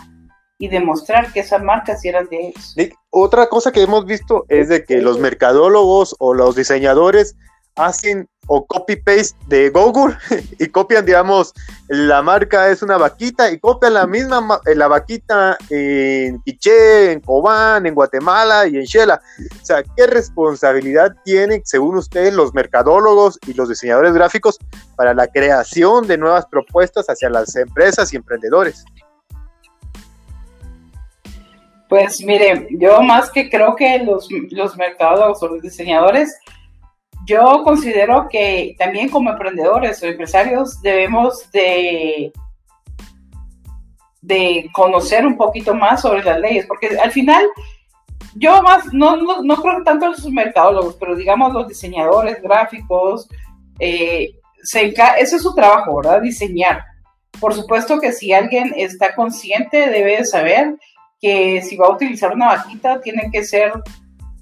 y 0.58 0.68
demostrar 0.68 1.30
que 1.34 1.40
esa 1.40 1.58
marca 1.58 1.98
sí 1.98 2.08
era 2.08 2.24
de 2.24 2.48
ellos. 2.48 2.74
otra 3.10 3.50
cosa 3.50 3.72
que 3.72 3.82
hemos 3.82 4.06
visto 4.06 4.46
es 4.48 4.70
de 4.70 4.82
que 4.82 5.02
los 5.02 5.18
mercadólogos 5.18 6.16
o 6.18 6.32
los 6.32 6.56
diseñadores 6.56 7.36
hacen 7.76 8.30
o 8.52 8.66
copy-paste 8.66 9.36
de 9.46 9.70
Google 9.70 10.16
y 10.58 10.66
copian, 10.66 11.06
digamos, 11.06 11.54
la 11.86 12.20
marca 12.20 12.68
es 12.68 12.82
una 12.82 12.96
vaquita 12.96 13.48
y 13.52 13.60
copian 13.60 13.94
la 13.94 14.08
misma 14.08 14.60
la 14.74 14.88
vaquita 14.88 15.56
en 15.70 16.42
Quiché, 16.42 17.12
en 17.12 17.20
Cobán, 17.20 17.86
en 17.86 17.94
Guatemala 17.94 18.66
y 18.66 18.76
en 18.76 18.82
Shela. 18.82 19.22
O 19.62 19.64
sea, 19.64 19.84
¿qué 19.96 20.04
responsabilidad 20.08 21.14
tienen, 21.24 21.62
según 21.64 21.96
ustedes, 21.96 22.34
los 22.34 22.52
mercadólogos 22.52 23.38
y 23.46 23.54
los 23.54 23.68
diseñadores 23.68 24.14
gráficos 24.14 24.58
para 24.96 25.14
la 25.14 25.28
creación 25.28 26.08
de 26.08 26.18
nuevas 26.18 26.44
propuestas 26.46 27.06
hacia 27.06 27.30
las 27.30 27.54
empresas 27.54 28.12
y 28.12 28.16
emprendedores? 28.16 28.84
Pues 31.88 32.20
mire, 32.20 32.66
yo 32.72 33.00
más 33.02 33.30
que 33.30 33.48
creo 33.48 33.76
que 33.76 34.00
los, 34.00 34.28
los 34.50 34.76
mercadólogos 34.76 35.40
o 35.40 35.48
los 35.48 35.62
diseñadores 35.62 36.36
yo 37.30 37.62
considero 37.62 38.26
que 38.28 38.74
también 38.76 39.08
como 39.08 39.30
emprendedores 39.30 40.02
o 40.02 40.06
empresarios 40.06 40.82
debemos 40.82 41.50
de, 41.52 42.32
de 44.20 44.68
conocer 44.72 45.24
un 45.24 45.36
poquito 45.36 45.74
más 45.74 46.02
sobre 46.02 46.24
las 46.24 46.40
leyes, 46.40 46.66
porque 46.66 46.98
al 46.98 47.12
final 47.12 47.44
yo 48.34 48.62
más, 48.62 48.92
no, 48.92 49.16
no, 49.16 49.56
creo 49.62 49.82
tanto 49.84 50.06
en 50.06 50.12
los 50.12 50.30
mercadólogos, 50.30 50.96
pero 50.96 51.14
digamos 51.14 51.52
los 51.52 51.68
diseñadores 51.68 52.42
gráficos, 52.42 53.28
eh, 53.78 54.34
ese 54.62 55.36
es 55.36 55.42
su 55.42 55.54
trabajo, 55.54 55.96
¿verdad? 55.96 56.20
Diseñar. 56.20 56.84
Por 57.40 57.54
supuesto 57.54 58.00
que 58.00 58.12
si 58.12 58.32
alguien 58.32 58.74
está 58.76 59.14
consciente 59.14 59.88
debe 59.88 60.24
saber 60.24 60.76
que 61.20 61.62
si 61.62 61.76
va 61.76 61.86
a 61.86 61.92
utilizar 61.92 62.34
una 62.34 62.48
vaquita 62.48 63.00
tiene 63.00 63.30
que 63.32 63.44
ser 63.44 63.72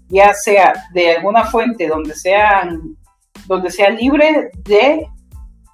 ya 0.09 0.33
sea 0.35 0.73
de 0.93 1.17
alguna 1.17 1.45
fuente 1.45 1.87
donde 1.87 2.15
sea, 2.15 2.69
donde 3.47 3.71
sea 3.71 3.91
libre 3.91 4.51
de 4.65 5.07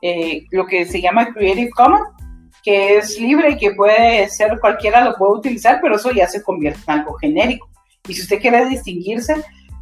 eh, 0.02 0.44
lo 0.50 0.66
que 0.66 0.84
se 0.86 1.00
llama 1.00 1.32
Creative 1.32 1.70
Commons, 1.70 2.08
que 2.62 2.96
es 2.96 3.18
libre 3.20 3.52
y 3.52 3.56
que 3.56 3.72
puede 3.72 4.28
ser 4.28 4.58
cualquiera 4.58 5.04
lo 5.04 5.14
puede 5.16 5.32
utilizar, 5.32 5.80
pero 5.82 5.96
eso 5.96 6.10
ya 6.10 6.26
se 6.26 6.42
convierte 6.42 6.80
en 6.86 7.00
algo 7.00 7.14
genérico. 7.14 7.68
Y 8.08 8.14
si 8.14 8.22
usted 8.22 8.40
quiere 8.40 8.66
distinguirse, 8.66 9.36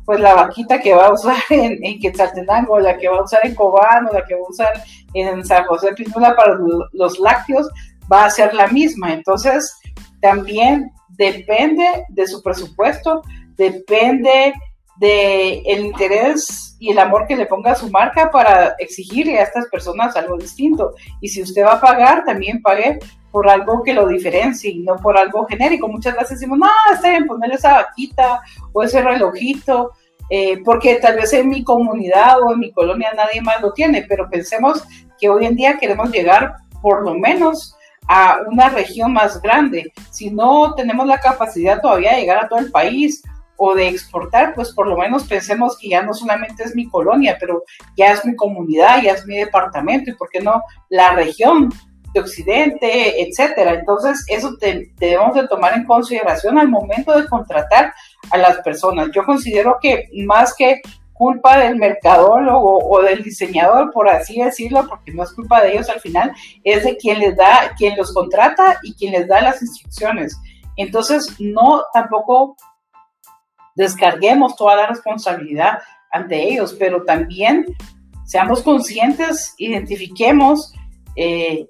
pues 0.05 0.21
la 0.21 0.35
vaquita 0.35 0.81
que 0.81 0.95
va 0.95 1.07
a 1.07 1.13
usar 1.13 1.37
en, 1.51 1.79
en 1.85 2.01
Quetzaltenango, 2.01 2.81
la 2.81 2.99
que 2.99 3.09
va 3.09 3.19
a 3.19 3.25
usar 3.25 3.41
en 3.45 3.55
Cobán, 3.55 4.07
o 4.07 4.13
la 4.13 4.25
que 4.25 4.35
va 4.35 4.41
a 4.41 4.51
usar 4.51 4.83
en 5.15 5.45
San 5.45 5.65
José 5.65 5.93
Pinula 5.95 6.35
para 6.35 6.59
los 6.93 7.19
lácteos, 7.19 7.69
va 8.11 8.25
a 8.25 8.31
ser 8.31 8.53
la 8.55 8.67
misma. 8.69 9.13
Entonces, 9.13 9.73
también 10.21 10.91
depende 11.11 11.85
de 12.09 12.27
su 12.27 12.43
presupuesto, 12.43 13.23
depende 13.57 14.55
del 14.97 15.63
el 15.65 15.87
interés 15.87 16.77
y 16.79 16.91
el 16.91 16.99
amor 16.99 17.27
que 17.27 17.37
le 17.37 17.47
ponga 17.47 17.75
su 17.75 17.91
marca 17.91 18.31
para 18.31 18.75
exigirle 18.79 19.39
a 19.39 19.45
estas 19.45 19.67
personas 19.69 20.17
algo 20.17 20.37
distinto. 20.37 20.95
Y 21.21 21.29
si 21.29 21.43
usted 21.43 21.65
va 21.65 21.75
a 21.75 21.81
pagar, 21.81 22.25
también 22.25 22.61
pague 22.61 22.99
por 23.31 23.49
algo 23.49 23.83
que 23.83 23.95
lo 23.95 24.07
diferencie 24.07 24.75
no 24.79 24.97
por 24.97 25.17
algo 25.17 25.47
genérico. 25.47 25.89
Muchas 25.89 26.15
veces 26.15 26.39
decimos, 26.39 26.59
no, 26.59 26.69
está 26.93 27.11
bien 27.11 27.27
ponerle 27.27 27.57
esa 27.57 27.73
vaquita 27.73 28.41
o 28.73 28.83
ese 28.83 29.01
relojito, 29.01 29.93
eh, 30.29 30.61
porque 30.65 30.97
tal 30.97 31.17
vez 31.17 31.33
en 31.33 31.49
mi 31.49 31.65
comunidad 31.65 32.41
o 32.43 32.53
en 32.53 32.61
mi 32.61 32.73
colonia 32.73 33.13
nadie 33.17 33.41
más 33.41 33.61
lo 33.61 33.73
tiene, 33.73 34.05
pero 34.09 34.29
pensemos 34.29 34.85
que 35.19 35.29
hoy 35.29 35.47
en 35.47 35.57
día 35.57 35.79
queremos 35.79 36.11
llegar 36.11 36.55
por 36.81 37.03
lo 37.03 37.15
menos 37.15 37.77
a 38.09 38.39
una 38.47 38.69
región 38.69 39.13
más 39.13 39.41
grande. 39.41 39.93
Si 40.11 40.31
no 40.31 40.75
tenemos 40.75 41.07
la 41.07 41.21
capacidad 41.21 41.81
todavía 41.81 42.13
de 42.13 42.21
llegar 42.21 42.45
a 42.45 42.49
todo 42.49 42.59
el 42.59 42.71
país 42.71 43.23
o 43.65 43.77
de 43.77 43.87
exportar, 43.87 44.55
pues 44.57 44.73
por 44.73 44.89
lo 44.89 44.97
menos 44.97 45.23
pensemos 45.23 45.79
que 45.79 45.91
ya 45.91 46.03
no 46.03 46.13
solamente 46.15 46.65
es 46.65 46.75
mi 46.75 46.89
colonia, 46.89 47.37
pero 47.39 47.63
ya 47.97 48.11
es 48.11 48.25
mi 48.25 48.35
comunidad, 48.35 49.01
ya 49.01 49.13
es 49.13 49.25
mi 49.25 49.37
departamento 49.37 50.11
y 50.11 50.15
por 50.15 50.29
qué 50.31 50.41
no 50.41 50.65
la 50.89 51.13
región 51.13 51.69
de 52.13 52.21
Occidente, 52.21 53.23
etcétera. 53.23 53.75
Entonces, 53.75 54.25
eso 54.27 54.57
debemos 54.99 55.35
de 55.37 55.47
tomar 55.47 55.75
en 55.75 55.85
consideración 55.85 56.59
al 56.59 56.69
momento 56.69 57.17
de 57.17 57.29
contratar 57.29 57.95
a 58.33 58.37
las 58.37 58.59
personas. 58.63 59.11
Yo 59.15 59.25
considero 59.25 59.79
que 59.81 60.09
más 60.27 60.57
que 60.57 60.81
culpa 61.13 61.57
del 61.59 61.77
mercadólogo 61.77 62.81
o 62.85 63.01
del 63.01 63.23
diseñador, 63.23 63.93
por 63.93 64.09
así 64.09 64.43
decirlo, 64.43 64.89
porque 64.89 65.13
no 65.13 65.23
es 65.23 65.33
culpa 65.33 65.63
de 65.63 65.75
ellos 65.75 65.89
al 65.89 66.01
final, 66.01 66.33
es 66.65 66.83
de 66.83 66.97
quien 66.97 67.21
les 67.21 67.37
da, 67.37 67.75
quien 67.79 67.97
los 67.97 68.13
contrata 68.13 68.81
y 68.83 68.93
quien 68.95 69.13
les 69.13 69.29
da 69.29 69.41
las 69.41 69.63
instrucciones. 69.63 70.37
Entonces, 70.77 71.37
no 71.39 71.85
tampoco 71.95 72.57
descarguemos 73.75 74.57
toda 74.57 74.77
la 74.77 74.87
responsabilidad 74.87 75.79
ante 76.11 76.53
ellos, 76.53 76.75
pero 76.79 77.05
también 77.05 77.67
seamos 78.25 78.63
conscientes, 78.63 79.55
identifiquemos 79.59 80.73
eh, 81.17 81.67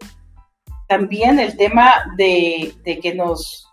también 0.88 1.38
el 1.38 1.56
tema 1.56 2.04
de, 2.16 2.74
que 3.02 3.14
nos 3.14 3.68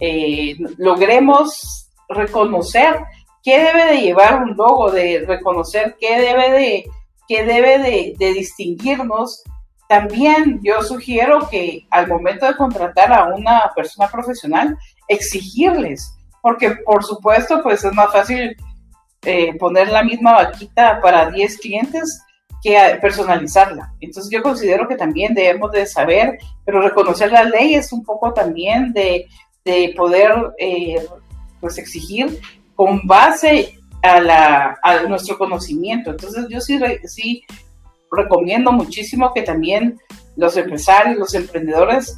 eh, 0.00 0.56
logremos 0.78 1.88
reconocer 2.08 2.98
qué 3.42 3.62
debe 3.62 3.86
de 3.86 4.00
llevar 4.00 4.42
un 4.42 4.56
logo, 4.56 4.90
de 4.90 5.24
reconocer 5.26 5.96
qué 6.00 6.20
debe 6.20 6.50
de, 6.50 6.84
qué 7.28 7.44
debe 7.44 8.14
de 8.18 8.32
distinguirnos. 8.32 9.42
También 9.88 10.60
yo 10.64 10.82
sugiero 10.82 11.48
que 11.48 11.86
al 11.90 12.08
momento 12.08 12.46
de 12.46 12.56
contratar 12.56 13.12
a 13.12 13.34
una 13.34 13.70
persona 13.74 14.08
profesional, 14.08 14.76
exigirles 15.06 16.15
porque 16.46 16.76
por 16.84 17.02
supuesto, 17.02 17.60
pues 17.60 17.82
es 17.82 17.92
más 17.92 18.12
fácil 18.12 18.56
eh, 19.22 19.58
poner 19.58 19.88
la 19.88 20.04
misma 20.04 20.34
vaquita 20.34 21.00
para 21.02 21.28
10 21.28 21.58
clientes 21.58 22.22
que 22.62 22.78
personalizarla. 23.02 23.92
Entonces 24.00 24.30
yo 24.30 24.44
considero 24.44 24.86
que 24.86 24.94
también 24.94 25.34
debemos 25.34 25.72
de 25.72 25.86
saber, 25.86 26.38
pero 26.64 26.80
reconocer 26.80 27.32
la 27.32 27.42
ley 27.42 27.74
es 27.74 27.92
un 27.92 28.04
poco 28.04 28.32
también 28.32 28.92
de, 28.92 29.26
poder 29.96 30.52
eh, 30.58 31.04
pues 31.60 31.78
exigir 31.78 32.38
con 32.76 33.04
base 33.04 33.76
a, 34.04 34.20
la, 34.20 34.78
a 34.84 35.02
nuestro 35.02 35.36
conocimiento. 35.38 36.12
Entonces 36.12 36.46
yo 36.48 36.60
sí, 36.60 36.78
sí 37.06 37.42
recomiendo 38.12 38.70
muchísimo 38.70 39.32
que 39.34 39.42
también 39.42 39.98
los 40.36 40.56
empresarios, 40.56 41.18
los 41.18 41.34
emprendedores, 41.34 42.16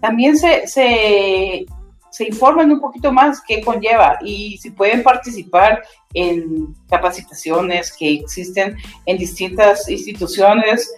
también 0.00 0.36
se 0.36 1.66
se 2.10 2.28
informen 2.28 2.72
un 2.72 2.80
poquito 2.80 3.12
más 3.12 3.42
qué 3.46 3.60
conlleva 3.62 4.18
y 4.22 4.58
si 4.58 4.70
pueden 4.70 5.02
participar 5.02 5.82
en 6.14 6.74
capacitaciones 6.88 7.94
que 7.96 8.14
existen 8.14 8.76
en 9.04 9.18
distintas 9.18 9.88
instituciones, 9.88 10.90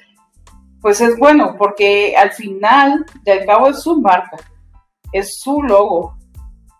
pues 0.81 1.01
es 1.01 1.19
bueno, 1.19 1.57
porque 1.59 2.17
al 2.17 2.31
final, 2.33 3.05
de 3.25 3.33
al 3.33 3.47
cabo, 3.47 3.69
es 3.69 3.83
su 3.83 4.01
marca, 4.01 4.37
es 5.13 5.41
su 5.41 5.63
logo, 5.63 6.17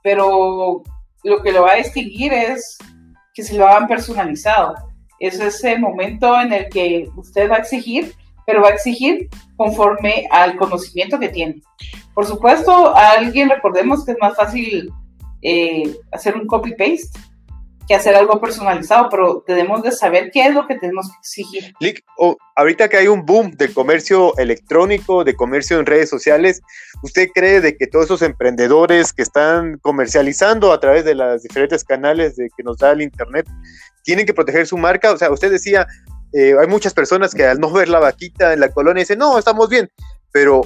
pero 0.03 0.83
lo 1.25 1.43
que 1.43 1.53
lo 1.53 1.63
va 1.63 1.73
a 1.73 1.77
distinguir 1.77 2.33
es 2.33 2.79
que 3.35 3.43
se 3.43 3.57
lo 3.57 3.67
hagan 3.67 3.89
personalizado, 3.89 4.75
es 5.19 5.41
ese 5.41 5.79
momento 5.79 6.41
en 6.41 6.53
el 6.53 6.69
que 6.69 7.09
usted 7.17 7.51
va 7.51 7.57
a 7.57 7.61
exigir, 7.61 8.15
pero 8.49 8.63
va 8.63 8.69
a 8.69 8.73
exigir 8.73 9.29
conforme 9.57 10.27
al 10.31 10.57
conocimiento 10.57 11.21
que 11.21 11.29
tiene. 11.29 11.61
Por 12.15 12.25
supuesto, 12.25 12.97
a 12.97 13.11
alguien 13.11 13.51
recordemos 13.51 14.07
que 14.07 14.13
es 14.13 14.19
más 14.19 14.35
fácil 14.35 14.91
eh, 15.43 15.95
hacer 16.13 16.35
un 16.35 16.47
copy-paste 16.47 17.11
que 17.87 17.95
hacer 17.95 18.15
algo 18.15 18.41
personalizado, 18.41 19.11
pero 19.11 19.45
tenemos 19.47 19.83
de 19.83 19.93
saber 19.93 20.31
qué 20.33 20.47
es 20.47 20.55
lo 20.55 20.67
que 20.67 20.77
tenemos 20.77 21.11
que 21.11 21.19
exigir. 21.19 21.75
ahorita 22.57 22.89
que 22.89 22.97
hay 22.97 23.09
un 23.09 23.27
boom 23.27 23.51
de 23.51 23.71
comercio 23.71 24.35
electrónico, 24.39 25.25
de 25.25 25.37
comercio 25.37 25.79
en 25.79 25.85
redes 25.85 26.09
sociales, 26.09 26.63
¿usted 27.03 27.29
cree 27.35 27.61
de 27.61 27.77
que 27.77 27.87
todos 27.87 28.07
esos 28.07 28.23
emprendedores 28.23 29.13
que 29.13 29.23
están 29.23 29.77
comercializando 29.83 30.73
a 30.73 30.81
través 30.81 31.05
de 31.05 31.15
los 31.15 31.43
diferentes 31.43 31.85
canales 31.85 32.37
de 32.37 32.49
que 32.57 32.63
nos 32.63 32.79
da 32.79 32.93
el 32.93 33.03
Internet, 33.03 33.47
tienen 34.05 34.25
que 34.25 34.33
proteger 34.33 34.67
su 34.67 34.79
marca? 34.79 35.13
O 35.13 35.19
sea, 35.19 35.31
usted 35.31 35.51
decía, 35.51 35.87
eh, 36.33 36.55
hay 36.61 36.67
muchas 36.67 36.95
personas 36.95 37.35
que 37.35 37.45
al 37.45 37.59
no 37.59 37.71
ver 37.71 37.89
la 37.89 38.01
vaquita 38.01 38.53
en 38.53 38.61
la 38.61 38.71
colonia 38.71 39.03
dicen, 39.03 39.19
no, 39.19 39.39
estamos 39.39 39.69
bien, 39.69 39.89
pero 40.33 40.63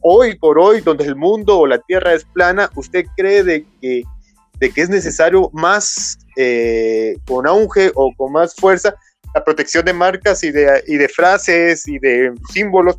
hoy 0.00 0.36
por 0.38 0.58
hoy, 0.58 0.80
donde 0.80 1.04
el 1.04 1.16
mundo 1.16 1.58
o 1.58 1.66
la 1.66 1.78
tierra 1.78 2.14
es 2.14 2.24
plana, 2.24 2.70
¿usted 2.74 3.04
cree 3.16 3.42
de 3.42 3.66
que 3.80 4.04
de 4.60 4.70
que 4.70 4.82
es 4.82 4.90
necesario 4.90 5.50
más 5.52 6.18
eh, 6.36 7.16
con 7.26 7.46
auge 7.46 7.90
o 7.94 8.14
con 8.14 8.30
más 8.32 8.54
fuerza 8.54 8.94
la 9.34 9.42
protección 9.42 9.84
de 9.84 9.94
marcas 9.94 10.44
y 10.44 10.50
de, 10.50 10.84
y 10.86 10.96
de 10.96 11.08
frases 11.08 11.88
y 11.88 11.98
de 11.98 12.32
símbolos, 12.52 12.98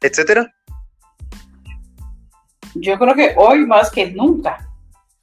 etcétera? 0.00 0.52
Yo 2.74 2.98
creo 2.98 3.14
que 3.14 3.34
hoy 3.36 3.64
más 3.64 3.90
que 3.90 4.10
nunca 4.10 4.68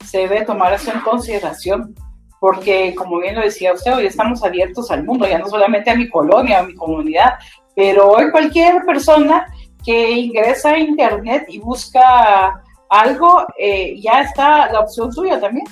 se 0.05 0.19
debe 0.19 0.45
tomar 0.45 0.73
eso 0.73 0.91
en 0.91 1.01
consideración, 1.01 1.93
porque 2.39 2.95
como 2.95 3.19
bien 3.19 3.35
lo 3.35 3.41
decía 3.41 3.73
usted, 3.73 3.95
hoy 3.95 4.05
estamos 4.05 4.43
abiertos 4.43 4.89
al 4.91 5.03
mundo, 5.03 5.27
ya 5.27 5.39
no 5.39 5.47
solamente 5.47 5.89
a 5.89 5.95
mi 5.95 6.09
colonia, 6.09 6.59
a 6.59 6.63
mi 6.63 6.75
comunidad, 6.75 7.33
pero 7.75 8.09
hoy 8.09 8.31
cualquier 8.31 8.83
persona 8.85 9.47
que 9.83 10.11
ingresa 10.11 10.71
a 10.71 10.79
Internet 10.79 11.45
y 11.49 11.59
busca 11.59 12.61
algo, 12.89 13.45
eh, 13.57 13.99
ya 14.01 14.21
está 14.21 14.71
la 14.71 14.81
opción 14.81 15.11
suya 15.11 15.39
también. 15.39 15.65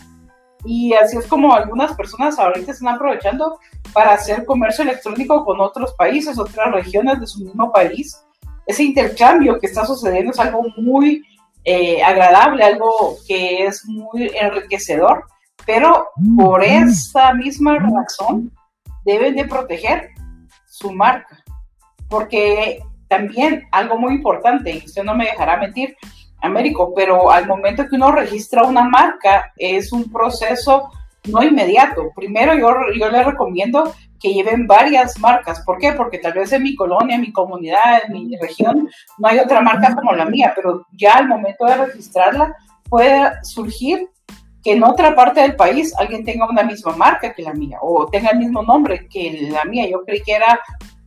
Y 0.65 0.93
así 0.93 1.17
es 1.17 1.27
como 1.27 1.53
algunas 1.53 1.93
personas 1.93 2.37
ahorita 2.37 2.71
están 2.71 2.95
aprovechando 2.95 3.59
para 3.93 4.13
hacer 4.13 4.45
comercio 4.45 4.83
electrónico 4.83 5.45
con 5.45 5.61
otros 5.61 5.93
países, 5.93 6.37
otras 6.37 6.71
regiones 6.71 7.19
de 7.19 7.27
su 7.27 7.39
mismo 7.39 7.71
país. 7.71 8.21
Ese 8.65 8.83
intercambio 8.83 9.59
que 9.59 9.67
está 9.67 9.85
sucediendo 9.85 10.31
es 10.31 10.39
algo 10.39 10.63
muy 10.77 11.23
eh, 11.63 12.03
agradable, 12.03 12.63
algo 12.63 13.17
que 13.27 13.65
es 13.65 13.85
muy 13.85 14.31
enriquecedor, 14.33 15.23
pero 15.67 16.07
por 16.37 16.63
esa 16.63 17.33
misma 17.33 17.77
razón 17.77 18.51
deben 19.05 19.35
de 19.35 19.45
proteger 19.45 20.09
su 20.65 20.91
marca, 20.91 21.43
porque 22.09 22.79
también 23.09 23.67
algo 23.71 23.97
muy 23.97 24.15
importante, 24.15 24.71
y 24.71 24.85
usted 24.85 25.03
no 25.03 25.13
me 25.13 25.25
dejará 25.25 25.57
mentir, 25.57 25.95
Américo, 26.41 26.93
pero 26.95 27.31
al 27.31 27.47
momento 27.47 27.85
que 27.87 27.95
uno 27.95 28.11
registra 28.11 28.63
una 28.63 28.83
marca 28.83 29.51
es 29.57 29.91
un 29.91 30.09
proceso 30.11 30.89
no 31.25 31.43
inmediato. 31.43 32.11
Primero 32.15 32.53
yo, 32.55 32.73
yo 32.97 33.09
le 33.09 33.23
recomiendo 33.23 33.93
que 34.19 34.33
lleven 34.33 34.67
varias 34.67 35.19
marcas. 35.19 35.61
¿Por 35.61 35.79
qué? 35.79 35.93
Porque 35.93 36.19
tal 36.19 36.33
vez 36.33 36.53
en 36.53 36.63
mi 36.63 36.75
colonia, 36.75 37.15
en 37.15 37.21
mi 37.21 37.33
comunidad, 37.33 38.03
en 38.05 38.13
mi 38.13 38.37
región, 38.37 38.87
no 39.17 39.27
hay 39.27 39.39
otra 39.39 39.61
marca 39.61 39.95
como 39.95 40.13
la 40.13 40.25
mía, 40.25 40.53
pero 40.55 40.85
ya 40.91 41.15
al 41.15 41.27
momento 41.27 41.65
de 41.65 41.75
registrarla 41.75 42.55
puede 42.87 43.31
surgir 43.43 44.07
que 44.67 44.73
en 44.73 44.83
otra 44.83 45.15
parte 45.15 45.39
del 45.39 45.55
país 45.55 45.93
alguien 45.97 46.25
tenga 46.25 46.45
una 46.45 46.61
misma 46.61 46.93
marca 46.97 47.33
que 47.33 47.41
la 47.41 47.53
mía 47.53 47.77
o 47.81 48.05
tenga 48.07 48.31
el 48.31 48.39
mismo 48.39 48.61
nombre 48.63 49.07
que 49.09 49.47
la 49.49 49.63
mía. 49.63 49.87
Yo 49.89 50.03
creí 50.05 50.21
que 50.21 50.33
era 50.33 50.59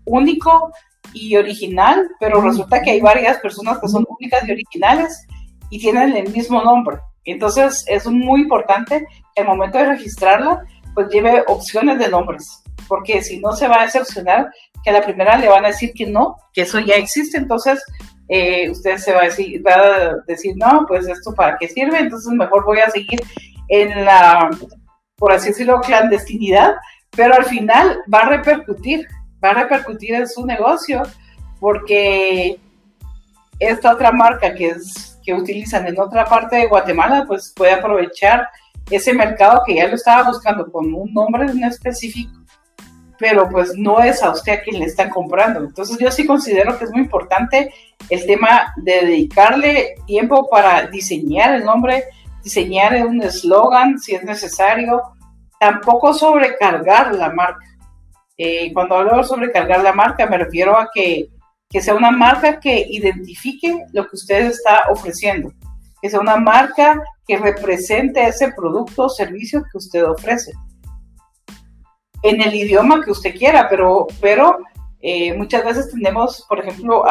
único 0.07 0.73
y 1.12 1.37
original, 1.37 2.09
pero 2.18 2.40
resulta 2.40 2.81
que 2.81 2.92
hay 2.92 3.03
varias 3.03 3.37
personas 3.37 3.79
que 3.79 3.88
son 3.88 4.07
únicas 4.18 4.49
y 4.49 4.53
originales 4.53 5.27
y 5.68 5.79
tienen 5.79 6.16
el 6.16 6.33
mismo 6.33 6.64
nombre. 6.64 7.01
Entonces 7.27 7.85
es 7.87 8.07
muy 8.07 8.40
importante 8.40 9.07
que 9.35 9.42
al 9.42 9.49
momento 9.49 9.77
de 9.77 9.90
registrarla, 9.90 10.64
pues 10.94 11.09
lleve 11.11 11.44
opciones 11.46 11.99
de 11.99 12.09
nombres, 12.09 12.62
porque 12.88 13.23
si 13.23 13.40
no 13.40 13.53
se 13.53 13.68
va 13.68 13.83
a 13.83 13.85
decepcionar 13.85 14.49
que 14.83 14.88
a 14.88 14.94
la 14.94 15.03
primera 15.03 15.37
le 15.37 15.51
van 15.51 15.66
a 15.66 15.68
decir 15.68 15.92
que 15.92 16.07
no, 16.07 16.38
que 16.55 16.62
eso 16.62 16.79
ya 16.79 16.94
existe, 16.94 17.37
entonces 17.37 17.85
eh, 18.33 18.70
usted 18.70 18.96
se 18.96 19.12
va 19.12 19.23
a, 19.23 19.25
decir, 19.25 19.61
va 19.66 19.73
a 19.75 20.14
decir, 20.27 20.55
no, 20.57 20.87
pues 20.87 21.09
esto 21.09 21.35
para 21.35 21.59
qué 21.59 21.66
sirve, 21.66 21.99
entonces 21.99 22.33
mejor 22.33 22.64
voy 22.64 22.79
a 22.79 22.88
seguir 22.88 23.20
en 23.70 24.04
la, 24.04 24.50
por 25.16 25.33
así 25.33 25.48
decirlo, 25.48 25.80
clandestinidad, 25.80 26.74
pero 27.16 27.35
al 27.35 27.46
final 27.46 28.00
va 28.12 28.20
a 28.20 28.28
repercutir 28.28 29.06
va 29.42 29.50
a 29.50 29.62
repercutir 29.62 30.14
en 30.14 30.28
su 30.28 30.44
negocio 30.46 31.02
porque 31.59 32.59
esta 33.59 33.92
otra 33.92 34.12
marca 34.12 34.54
que, 34.54 34.68
es, 34.68 35.18
que 35.22 35.35
utilizan 35.35 35.87
en 35.87 36.00
otra 36.00 36.24
parte 36.24 36.56
de 36.56 36.66
Guatemala, 36.66 37.24
pues 37.26 37.52
puede 37.54 37.72
aprovechar 37.72 38.48
ese 38.90 39.12
mercado 39.12 39.62
que 39.66 39.76
ya 39.76 39.87
lo 39.87 39.94
estaba 39.94 40.28
buscando 40.28 40.70
con 40.70 40.92
un 40.94 41.12
nombre 41.12 41.44
en 41.44 41.62
específico, 41.64 42.33
pero 43.18 43.48
pues 43.48 43.74
no 43.76 44.00
es 44.00 44.22
a 44.22 44.30
usted 44.30 44.52
a 44.52 44.62
quien 44.62 44.80
le 44.80 44.87
están 44.87 45.11
comprando. 45.11 45.61
Entonces 45.61 45.98
yo 45.98 46.11
sí 46.11 46.26
considero 46.26 46.78
que 46.78 46.85
es 46.85 46.90
muy 46.90 47.02
importante 47.02 47.72
el 48.09 48.26
tema 48.26 48.72
de 48.76 49.04
dedicarle 49.06 49.94
tiempo 50.06 50.48
para 50.48 50.87
diseñar 50.87 51.54
el 51.54 51.64
nombre, 51.64 52.04
diseñar 52.42 53.07
un 53.07 53.22
eslogan 53.22 53.98
si 53.98 54.14
es 54.14 54.24
necesario, 54.24 55.00
tampoco 55.59 56.14
sobrecargar 56.14 57.14
la 57.14 57.31
marca. 57.31 57.66
Eh, 58.38 58.72
cuando 58.72 58.96
hablo 58.96 59.22
sobre 59.22 59.53
cargar 59.53 59.83
la 59.83 59.92
marca, 59.92 60.26
me 60.26 60.38
refiero 60.38 60.79
a 60.79 60.88
que, 60.92 61.29
que 61.68 61.83
sea 61.83 61.94
una 61.94 62.11
marca 62.11 62.59
que 62.59 62.87
identifique 62.88 63.85
lo 63.92 64.05
que 64.09 64.16
usted 64.16 64.46
está 64.46 64.85
ofreciendo, 64.90 65.53
que 66.00 66.09
sea 66.09 66.20
una 66.20 66.37
marca 66.37 67.03
que 67.26 67.37
represente 67.37 68.26
ese 68.26 68.53
producto 68.53 69.05
o 69.05 69.09
servicio 69.11 69.62
que 69.70 69.76
usted 69.76 70.05
ofrece. 70.05 70.53
En 72.22 72.40
el 72.40 72.55
idioma 72.55 73.05
que 73.05 73.11
usted 73.11 73.37
quiera, 73.37 73.68
pero, 73.68 74.07
pero 74.20 74.59
eh, 75.00 75.37
muchas 75.37 75.64
veces 75.64 75.90
tenemos, 75.90 76.44
por 76.48 76.61
ejemplo, 76.61 77.05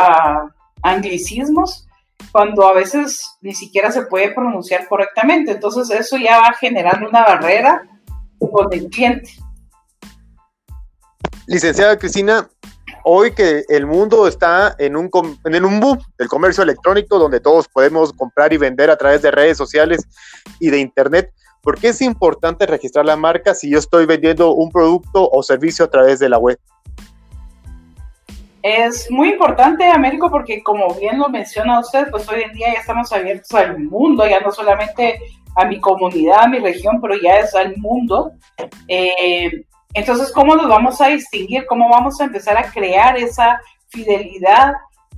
anglicismos 0.81 1.87
cuando 2.31 2.67
a 2.67 2.73
veces 2.73 3.37
ni 3.41 3.53
siquiera 3.53 3.91
se 3.91 4.03
puede 4.03 4.31
pronunciar 4.33 4.87
correctamente. 4.87 5.51
Entonces 5.51 5.89
eso 5.89 6.17
ya 6.17 6.39
va 6.39 6.53
generando 6.59 7.07
una 7.07 7.23
barrera 7.23 7.83
con 8.39 8.71
el 8.71 8.87
cliente. 8.89 9.31
Licenciada 11.47 11.97
Cristina, 11.97 12.47
hoy 13.03 13.31
que 13.31 13.63
el 13.69 13.85
mundo 13.85 14.27
está 14.27 14.75
en 14.77 14.95
un, 14.95 15.09
en 15.45 15.65
un 15.65 15.79
boom 15.79 15.99
del 16.17 16.27
comercio 16.27 16.63
electrónico 16.63 17.17
donde 17.17 17.39
todos 17.39 17.67
podemos 17.67 18.13
comprar 18.13 18.53
y 18.53 18.57
vender 18.57 18.89
a 18.89 18.97
través 18.97 19.21
de 19.21 19.31
redes 19.31 19.57
sociales 19.57 20.07
y 20.59 20.69
de 20.69 20.79
internet, 20.79 21.33
¿por 21.61 21.79
qué 21.79 21.89
es 21.89 22.01
importante 22.01 22.65
registrar 22.65 23.05
la 23.05 23.15
marca 23.15 23.55
si 23.55 23.69
yo 23.69 23.79
estoy 23.79 24.05
vendiendo 24.05 24.53
un 24.53 24.71
producto 24.71 25.27
o 25.29 25.41
servicio 25.41 25.85
a 25.85 25.89
través 25.89 26.19
de 26.19 26.29
la 26.29 26.37
web? 26.37 26.59
Es 28.61 29.09
muy 29.09 29.29
importante, 29.29 29.85
Américo, 29.85 30.29
porque 30.29 30.61
como 30.61 30.93
bien 30.95 31.17
lo 31.17 31.29
menciona 31.29 31.79
usted, 31.79 32.09
pues 32.11 32.27
hoy 32.27 32.41
en 32.41 32.51
día 32.51 32.73
ya 32.73 32.79
estamos 32.79 33.11
abiertos 33.13 33.53
al 33.53 33.79
mundo, 33.79 34.27
ya 34.27 34.41
no 34.41 34.51
solamente 34.51 35.19
a 35.55 35.65
mi 35.65 35.79
comunidad, 35.79 36.41
a 36.41 36.47
mi 36.47 36.59
región, 36.59 36.99
pero 37.01 37.15
ya 37.21 37.39
es 37.39 37.55
al 37.55 37.77
mundo. 37.77 38.31
Eh, 38.87 39.63
entonces, 39.93 40.31
¿cómo 40.31 40.55
nos 40.55 40.67
vamos 40.67 40.99
a 40.99 41.07
distinguir? 41.07 41.65
¿Cómo 41.67 41.89
vamos 41.89 42.19
a 42.19 42.25
empezar 42.25 42.57
a 42.57 42.69
crear 42.69 43.17
esa 43.17 43.61
fidelidad 43.87 44.73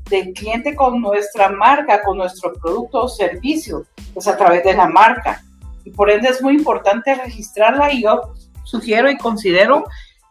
del 0.10 0.34
cliente 0.34 0.75
con 0.75 1.01
nuestra 1.01 1.49
marca, 1.49 2.01
con 2.04 2.17
nuestro 2.17 2.54
producto 2.54 3.04
o 3.04 3.10
servicio? 3.10 3.86
Pues 4.13 4.27
a 4.27 4.38
través 4.38 4.63
de 4.63 4.73
la 4.73 4.88
marca. 4.88 5.43
Y 5.84 5.89
por 5.89 6.12
ende 6.12 6.30
es 6.30 6.43
muy 6.43 6.54
importante 6.54 7.15
registrarla 7.15 7.91
y 7.91 8.04
yo 8.04 8.34
sugiero 8.63 9.10
y 9.10 9.17
considero 9.17 9.84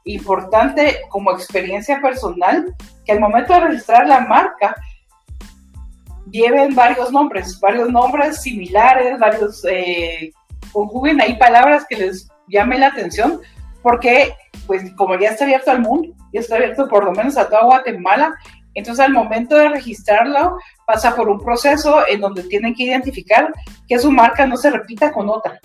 importante 0.04 1.00
como 1.08 1.32
experiencia 1.32 2.00
personal 2.00 2.74
que 3.04 3.12
al 3.12 3.20
momento 3.20 3.52
de 3.54 3.60
registrar 3.60 4.06
la 4.06 4.20
marca 4.20 4.76
lleven 6.30 6.74
varios 6.74 7.10
nombres, 7.12 7.58
varios 7.60 7.90
nombres 7.90 8.42
similares, 8.42 9.18
varios, 9.18 9.64
eh, 9.64 10.32
conjuguen 10.72 11.20
ahí 11.20 11.36
palabras 11.36 11.84
que 11.88 11.96
les 11.96 12.28
llame 12.48 12.78
la 12.78 12.88
atención 12.88 13.40
porque 13.82 14.34
pues 14.66 14.92
como 14.94 15.18
ya 15.18 15.30
está 15.30 15.44
abierto 15.44 15.70
al 15.70 15.80
mundo, 15.80 16.14
ya 16.32 16.40
está 16.40 16.56
abierto 16.56 16.88
por 16.88 17.04
lo 17.04 17.12
menos 17.12 17.36
a 17.36 17.48
toda 17.48 17.64
Guatemala, 17.64 18.34
entonces 18.74 19.04
al 19.04 19.12
momento 19.12 19.56
de 19.56 19.68
registrarlo 19.68 20.56
pasa 20.86 21.16
por 21.16 21.28
un 21.28 21.40
proceso 21.40 22.06
en 22.06 22.20
donde 22.20 22.44
tienen 22.44 22.74
que 22.74 22.84
identificar 22.84 23.52
que 23.88 23.98
su 23.98 24.10
marca 24.10 24.46
no 24.46 24.56
se 24.56 24.70
repita 24.70 25.12
con 25.12 25.28
otra. 25.28 25.60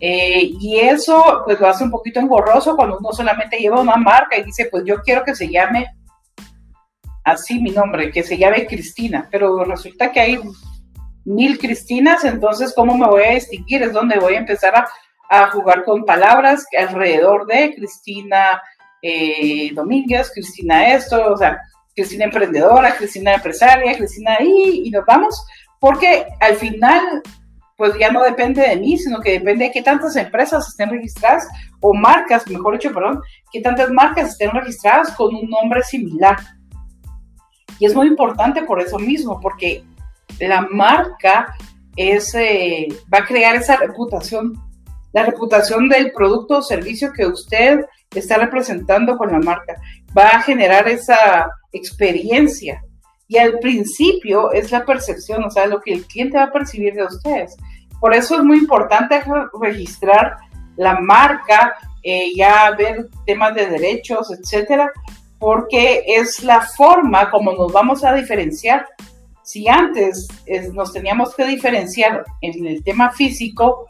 Eh, 0.00 0.50
y 0.60 0.78
eso 0.78 1.42
pues 1.44 1.58
lo 1.60 1.66
hace 1.66 1.84
un 1.84 1.90
poquito 1.90 2.20
engorroso 2.20 2.76
cuando 2.76 2.98
uno 2.98 3.12
solamente 3.12 3.58
lleva 3.58 3.80
una 3.80 3.96
marca 3.96 4.36
y 4.36 4.44
dice 4.44 4.68
pues 4.70 4.84
yo 4.86 5.02
quiero 5.02 5.24
que 5.24 5.34
se 5.34 5.48
llame 5.48 5.86
así 7.24 7.60
mi 7.60 7.70
nombre, 7.70 8.12
que 8.12 8.22
se 8.22 8.38
llame 8.38 8.66
Cristina, 8.66 9.28
pero 9.30 9.64
resulta 9.64 10.12
que 10.12 10.20
hay 10.20 10.40
mil 11.24 11.58
Cristinas, 11.58 12.24
entonces 12.24 12.72
¿cómo 12.74 12.96
me 12.96 13.06
voy 13.06 13.24
a 13.24 13.34
distinguir? 13.34 13.82
Es 13.82 13.92
donde 13.92 14.18
voy 14.18 14.34
a 14.34 14.38
empezar 14.38 14.74
a 14.76 14.88
a 15.28 15.50
jugar 15.50 15.84
con 15.84 16.04
palabras 16.04 16.64
alrededor 16.76 17.46
de 17.46 17.74
Cristina, 17.74 18.62
eh, 19.02 19.70
Domínguez, 19.74 20.30
Cristina 20.32 20.94
esto, 20.94 21.32
o 21.32 21.36
sea, 21.36 21.60
Cristina 21.94 22.24
emprendedora, 22.24 22.96
Cristina 22.96 23.34
empresaria, 23.34 23.96
Cristina 23.96 24.36
ahí, 24.38 24.82
y 24.84 24.90
nos 24.90 25.04
vamos, 25.04 25.44
porque 25.78 26.26
al 26.40 26.56
final, 26.56 27.22
pues 27.78 27.92
ya 27.96 28.10
no 28.10 28.24
depende 28.24 28.60
de 28.60 28.74
mí, 28.74 28.98
sino 28.98 29.20
que 29.20 29.38
depende 29.38 29.66
de 29.66 29.70
qué 29.70 29.82
tantas 29.82 30.16
empresas 30.16 30.66
estén 30.66 30.90
registradas, 30.90 31.46
o 31.78 31.94
marcas, 31.94 32.44
mejor 32.48 32.74
dicho, 32.74 32.92
perdón, 32.92 33.22
qué 33.52 33.60
tantas 33.60 33.88
marcas 33.92 34.30
estén 34.30 34.50
registradas 34.50 35.12
con 35.12 35.32
un 35.32 35.48
nombre 35.48 35.84
similar. 35.84 36.36
Y 37.78 37.86
es 37.86 37.94
muy 37.94 38.08
importante 38.08 38.64
por 38.64 38.80
eso 38.80 38.98
mismo, 38.98 39.38
porque 39.40 39.84
la 40.40 40.62
marca 40.62 41.54
es, 41.94 42.34
eh, 42.34 42.88
va 43.14 43.18
a 43.18 43.24
crear 43.24 43.54
esa 43.54 43.76
reputación, 43.76 44.54
la 45.12 45.24
reputación 45.24 45.88
del 45.88 46.10
producto 46.10 46.58
o 46.58 46.62
servicio 46.62 47.12
que 47.12 47.26
usted 47.26 47.86
está 48.12 48.38
representando 48.38 49.16
con 49.16 49.30
la 49.30 49.38
marca. 49.38 49.80
Va 50.18 50.30
a 50.30 50.42
generar 50.42 50.88
esa 50.88 51.48
experiencia. 51.70 52.82
Y 53.28 53.36
al 53.36 53.60
principio 53.60 54.50
es 54.50 54.72
la 54.72 54.84
percepción, 54.84 55.44
o 55.44 55.50
sea, 55.50 55.66
lo 55.66 55.80
que 55.80 55.92
el 55.92 56.06
cliente 56.06 56.38
va 56.38 56.44
a 56.44 56.52
percibir 56.52 56.94
de 56.94 57.04
ustedes. 57.04 57.54
Por 58.00 58.14
eso 58.14 58.36
es 58.36 58.44
muy 58.44 58.58
importante 58.58 59.22
registrar 59.60 60.36
la 60.76 61.00
marca, 61.00 61.74
eh, 62.02 62.32
ya 62.36 62.70
ver 62.70 63.08
temas 63.26 63.54
de 63.54 63.66
derechos, 63.66 64.30
etcétera, 64.30 64.92
porque 65.38 66.04
es 66.06 66.42
la 66.44 66.60
forma 66.60 67.30
como 67.30 67.52
nos 67.52 67.72
vamos 67.72 68.04
a 68.04 68.14
diferenciar. 68.14 68.86
Si 69.42 69.66
antes 69.66 70.28
nos 70.74 70.92
teníamos 70.92 71.34
que 71.34 71.46
diferenciar 71.46 72.24
en 72.42 72.66
el 72.66 72.84
tema 72.84 73.10
físico, 73.10 73.88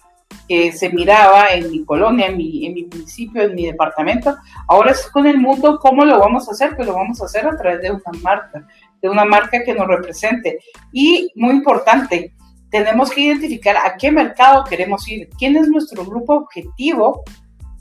que 0.49 0.73
se 0.73 0.89
miraba 0.91 1.49
en 1.49 1.71
mi 1.71 1.85
colonia, 1.85 2.27
en 2.27 2.37
mi, 2.39 2.67
en 2.67 2.75
mi 2.75 2.85
municipio, 2.85 3.43
en 3.43 3.55
mi 3.55 3.67
departamento, 3.67 4.37
ahora 4.67 4.93
es 4.93 5.07
con 5.11 5.27
el 5.27 5.39
mundo, 5.39 5.79
¿cómo 5.81 6.05
lo 6.05 6.19
vamos 6.19 6.49
a 6.49 6.53
hacer? 6.53 6.75
Pues 6.75 6.89
lo 6.89 6.95
vamos 6.95 7.21
a 7.21 7.27
hacer 7.27 7.47
a 7.47 7.57
través 7.57 7.83
de 7.83 7.91
una 7.91 8.21
marca, 8.23 8.67
de 9.01 9.09
una 9.09 9.25
marca 9.27 9.63
que 9.63 9.75
nos 9.75 9.87
represente. 9.87 10.59
Y 10.91 11.31
muy 11.35 11.51
importante, 11.51 12.33
tenemos 12.71 13.11
que 13.11 13.23
identificar 13.23 13.77
a 13.77 13.97
qué 13.97 14.11
mercado 14.11 14.65
queremos 14.65 15.09
ir, 15.09 15.29
quién 15.39 15.57
es 15.57 15.69
nuestro 15.69 16.05
grupo 16.05 16.35
objetivo 16.35 17.25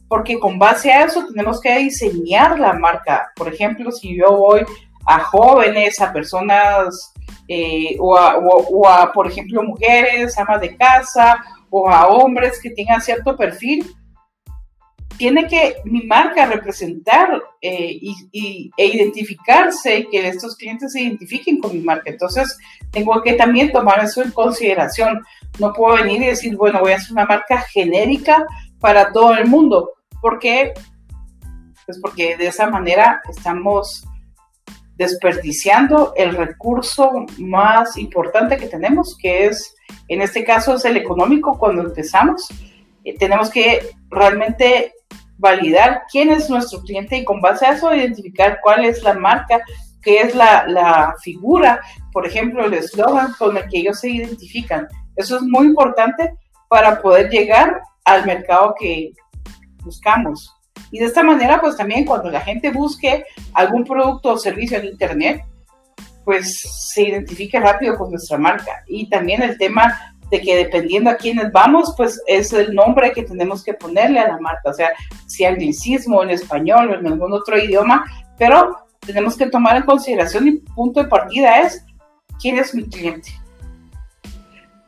porque 0.08 0.39
con 0.39 0.58
base 0.58 0.91
a 0.91 1.04
eso 1.04 1.26
tenemos 1.28 1.60
que 1.60 1.78
diseñar 1.78 2.60
la 2.60 2.73
marca. 2.73 3.32
Por 3.36 3.54
ejemplo, 3.54 3.91
si 3.91 4.17
yo 4.17 4.38
voy 4.38 4.62
a 5.06 5.19
jóvenes, 5.19 6.00
a 6.00 6.13
personas 6.13 7.13
eh, 7.47 7.97
o, 8.00 8.17
a, 8.17 9.12
por 9.13 9.28
ejemplo, 9.28 9.63
mujeres, 9.63 10.38
amas 10.38 10.62
de 10.62 10.76
casa 10.76 11.43
o 11.69 11.89
a 11.89 12.08
hombres 12.08 12.62
que 12.62 12.69
tengan 12.69 13.02
cierto 13.02 13.36
perfil, 13.36 13.86
tiene 15.17 15.47
que 15.47 15.77
mi 15.85 16.03
marca 16.03 16.45
representar 16.45 17.41
eh, 17.61 17.97
y, 18.01 18.71
e 18.77 18.85
identificarse, 18.85 20.07
que 20.11 20.27
estos 20.27 20.55
clientes 20.55 20.91
se 20.91 21.01
identifiquen 21.01 21.59
con 21.59 21.73
mi 21.73 21.79
marca. 21.79 22.09
Entonces, 22.11 22.57
tengo 22.91 23.21
que 23.23 23.33
también 23.33 23.71
tomar 23.71 24.03
eso 24.03 24.21
en 24.21 24.31
consideración. 24.31 25.23
No 25.59 25.73
puedo 25.73 25.95
venir 25.95 26.21
y 26.21 26.27
decir, 26.27 26.55
bueno, 26.55 26.81
voy 26.81 26.91
a 26.91 26.97
hacer 26.97 27.13
una 27.13 27.25
marca 27.25 27.61
genérica 27.61 28.45
para 28.79 29.11
todo 29.11 29.33
el 29.33 29.47
mundo. 29.47 29.93
¿Por 30.21 30.37
qué? 30.39 30.73
Pues 31.85 31.99
porque 31.99 32.37
de 32.37 32.47
esa 32.47 32.69
manera 32.69 33.21
estamos 33.29 34.05
desperdiciando 34.97 36.13
el 36.15 36.35
recurso 36.35 37.25
más 37.37 37.97
importante 37.97 38.57
que 38.57 38.67
tenemos, 38.67 39.15
que 39.19 39.45
es, 39.45 39.75
en 40.07 40.21
este 40.21 40.43
caso, 40.43 40.75
es 40.75 40.85
el 40.85 40.97
económico 40.97 41.57
cuando 41.57 41.83
empezamos. 41.83 42.47
Eh, 43.03 43.15
tenemos 43.17 43.49
que 43.49 43.91
realmente 44.09 44.93
validar 45.38 46.04
quién 46.12 46.30
es 46.30 46.50
nuestro 46.50 46.82
cliente 46.82 47.17
y 47.17 47.26
con 47.26 47.41
base 47.41 47.65
a 47.65 47.73
eso 47.73 47.93
identificar 47.93 48.60
cuál 48.62 48.86
es 48.86 49.04
la 49.04 49.13
marca, 49.13 49.62
qué 50.02 50.21
es 50.21 50.36
la, 50.36 50.65
la 50.67 51.13
figura, 51.21 51.82
por 52.12 52.26
ejemplo, 52.26 52.65
el 52.65 52.73
eslogan 52.73 53.34
con 53.34 53.58
el 53.58 53.67
que 53.69 53.80
ellos 53.80 54.00
se 54.00 54.10
identifican. 54.10 54.88
Eso 55.15 55.38
es 55.38 55.43
muy 55.43 55.67
importante 55.67 56.34
para 56.67 57.02
poder 57.02 57.30
llegar 57.30 57.82
al 58.06 58.26
mercado 58.26 58.76
que, 58.80 59.12
buscamos. 59.88 60.54
Y 60.91 61.00
de 61.00 61.06
esta 61.06 61.23
manera, 61.23 61.60
pues 61.60 61.76
también 61.76 62.06
cuando 62.06 62.30
la 62.30 62.41
gente 62.41 62.69
busque 62.69 63.26
algún 63.54 63.84
producto 63.84 64.34
o 64.34 64.38
servicio 64.38 64.78
en 64.78 64.86
Internet, 64.86 65.43
pues 66.23 66.60
se 66.93 67.04
identifique 67.04 67.60
rápido 67.60 67.97
con 67.97 68.12
nuestra 68.12 68.38
marca. 68.38 68.84
Y 68.88 69.10
también 69.10 69.41
el 69.41 69.58
tema 69.58 70.16
de 70.29 70.41
que 70.41 70.55
dependiendo 70.55 71.09
a 71.09 71.15
quiénes 71.15 71.51
vamos, 71.51 71.93
pues 71.95 72.21
es 72.27 72.51
el 72.53 72.73
nombre 72.75 73.11
que 73.11 73.23
tenemos 73.23 73.63
que 73.63 73.73
ponerle 73.73 74.19
a 74.19 74.27
la 74.27 74.39
marca, 74.39 74.69
o 74.69 74.73
sea, 74.73 74.89
si 75.25 75.45
anglicismo 75.45 76.21
en 76.23 76.31
español 76.31 76.91
o 76.91 76.95
en 76.95 77.07
algún 77.07 77.33
otro 77.33 77.57
idioma, 77.57 78.03
pero 78.37 78.77
tenemos 78.99 79.37
que 79.37 79.47
tomar 79.47 79.77
en 79.77 79.83
consideración 79.83 80.47
y 80.47 80.51
punto 80.75 81.01
de 81.01 81.09
partida 81.09 81.61
es 81.61 81.85
quién 82.41 82.57
es 82.57 82.73
mi 82.73 82.83
cliente. 82.85 83.29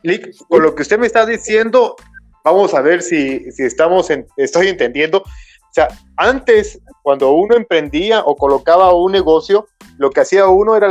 Lick, 0.02 0.34
con 0.48 0.62
lo 0.62 0.74
que 0.74 0.82
usted 0.82 0.98
me 0.98 1.06
está 1.06 1.26
diciendo, 1.26 1.96
Vamos 2.42 2.72
a 2.74 2.80
ver 2.80 3.02
si, 3.02 3.50
si 3.52 3.64
estamos 3.64 4.10
en, 4.10 4.26
estoy 4.36 4.68
entendiendo. 4.68 5.18
O 5.18 5.72
sea, 5.72 5.88
antes, 6.16 6.80
cuando 7.02 7.32
uno 7.32 7.54
emprendía 7.54 8.20
o 8.20 8.34
colocaba 8.34 8.94
un 8.94 9.12
negocio, 9.12 9.68
lo 9.98 10.10
que 10.10 10.20
hacía 10.20 10.46
uno 10.48 10.74
era 10.74 10.88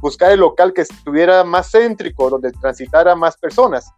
buscar 0.00 0.32
el 0.32 0.40
local 0.40 0.72
que 0.72 0.82
estuviera 0.82 1.44
más 1.44 1.70
céntrico, 1.70 2.30
donde 2.30 2.52
transitara 2.52 3.14
más 3.14 3.36
personas. 3.36 3.90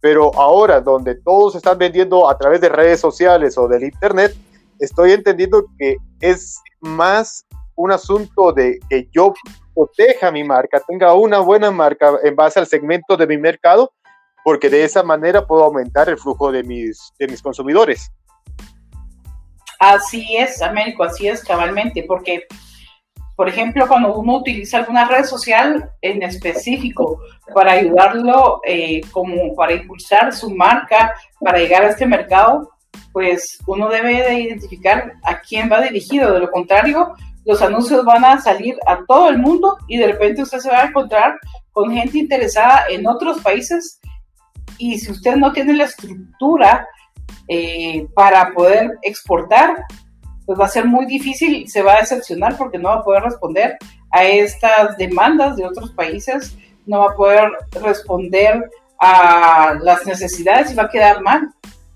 Pero 0.00 0.34
ahora, 0.34 0.80
donde 0.80 1.14
todos 1.16 1.54
están 1.54 1.78
vendiendo 1.78 2.28
a 2.28 2.38
través 2.38 2.60
de 2.60 2.68
redes 2.68 3.00
sociales 3.00 3.58
o 3.58 3.68
del 3.68 3.84
internet, 3.84 4.34
estoy 4.78 5.12
entendiendo 5.12 5.66
que 5.78 5.96
es 6.20 6.58
más 6.80 7.44
un 7.74 7.92
asunto 7.92 8.52
de 8.52 8.78
que 8.88 9.08
yo 9.12 9.34
proteja 9.74 10.30
mi 10.30 10.44
marca, 10.44 10.80
tenga 10.86 11.14
una 11.14 11.38
buena 11.40 11.70
marca 11.70 12.18
en 12.22 12.34
base 12.36 12.58
al 12.58 12.66
segmento 12.66 13.16
de 13.16 13.26
mi 13.26 13.38
mercado 13.38 13.92
porque 14.44 14.70
de 14.70 14.84
esa 14.84 15.02
manera 15.02 15.46
puedo 15.46 15.64
aumentar 15.64 16.08
el 16.08 16.18
flujo 16.18 16.50
de 16.50 16.62
mis, 16.62 17.12
de 17.18 17.28
mis 17.28 17.42
consumidores. 17.42 18.10
Así 19.78 20.36
es, 20.36 20.60
Américo, 20.60 21.04
así 21.04 21.28
es 21.28 21.42
cabalmente, 21.42 22.04
porque, 22.06 22.46
por 23.40 23.48
ejemplo, 23.48 23.88
cuando 23.88 24.14
uno 24.16 24.36
utiliza 24.36 24.76
alguna 24.76 25.06
red 25.06 25.24
social 25.24 25.90
en 26.02 26.22
específico 26.22 27.22
para 27.54 27.72
ayudarlo, 27.72 28.60
eh, 28.66 29.00
como 29.12 29.54
para 29.54 29.72
impulsar 29.72 30.30
su 30.34 30.50
marca, 30.50 31.14
para 31.38 31.58
llegar 31.58 31.82
a 31.82 31.88
este 31.88 32.04
mercado, 32.04 32.70
pues 33.14 33.58
uno 33.66 33.88
debe 33.88 34.22
de 34.22 34.40
identificar 34.40 35.14
a 35.22 35.40
quién 35.40 35.72
va 35.72 35.80
dirigido. 35.80 36.34
De 36.34 36.40
lo 36.40 36.50
contrario, 36.50 37.14
los 37.46 37.62
anuncios 37.62 38.04
van 38.04 38.26
a 38.26 38.42
salir 38.42 38.76
a 38.86 39.06
todo 39.08 39.30
el 39.30 39.38
mundo 39.38 39.78
y 39.88 39.96
de 39.96 40.08
repente 40.08 40.42
usted 40.42 40.58
se 40.58 40.68
va 40.68 40.82
a 40.82 40.88
encontrar 40.88 41.38
con 41.72 41.90
gente 41.94 42.18
interesada 42.18 42.88
en 42.90 43.08
otros 43.08 43.40
países 43.40 44.00
y 44.76 44.98
si 44.98 45.12
usted 45.12 45.36
no 45.36 45.50
tiene 45.54 45.72
la 45.72 45.84
estructura 45.84 46.86
eh, 47.48 48.06
para 48.14 48.52
poder 48.52 48.98
exportar, 49.00 49.82
pues 50.46 50.58
va 50.58 50.66
a 50.66 50.68
ser 50.68 50.86
muy 50.86 51.06
difícil, 51.06 51.68
se 51.68 51.82
va 51.82 51.94
a 51.94 52.00
decepcionar 52.00 52.56
porque 52.56 52.78
no 52.78 52.88
va 52.88 52.96
a 52.96 53.04
poder 53.04 53.22
responder 53.22 53.76
a 54.10 54.24
estas 54.24 54.96
demandas 54.96 55.56
de 55.56 55.64
otros 55.64 55.92
países, 55.92 56.56
no 56.86 57.00
va 57.00 57.12
a 57.12 57.16
poder 57.16 57.50
responder 57.80 58.68
a 59.00 59.74
las 59.82 60.04
necesidades 60.06 60.72
y 60.72 60.74
va 60.74 60.84
a 60.84 60.90
quedar 60.90 61.22
mal. 61.22 61.48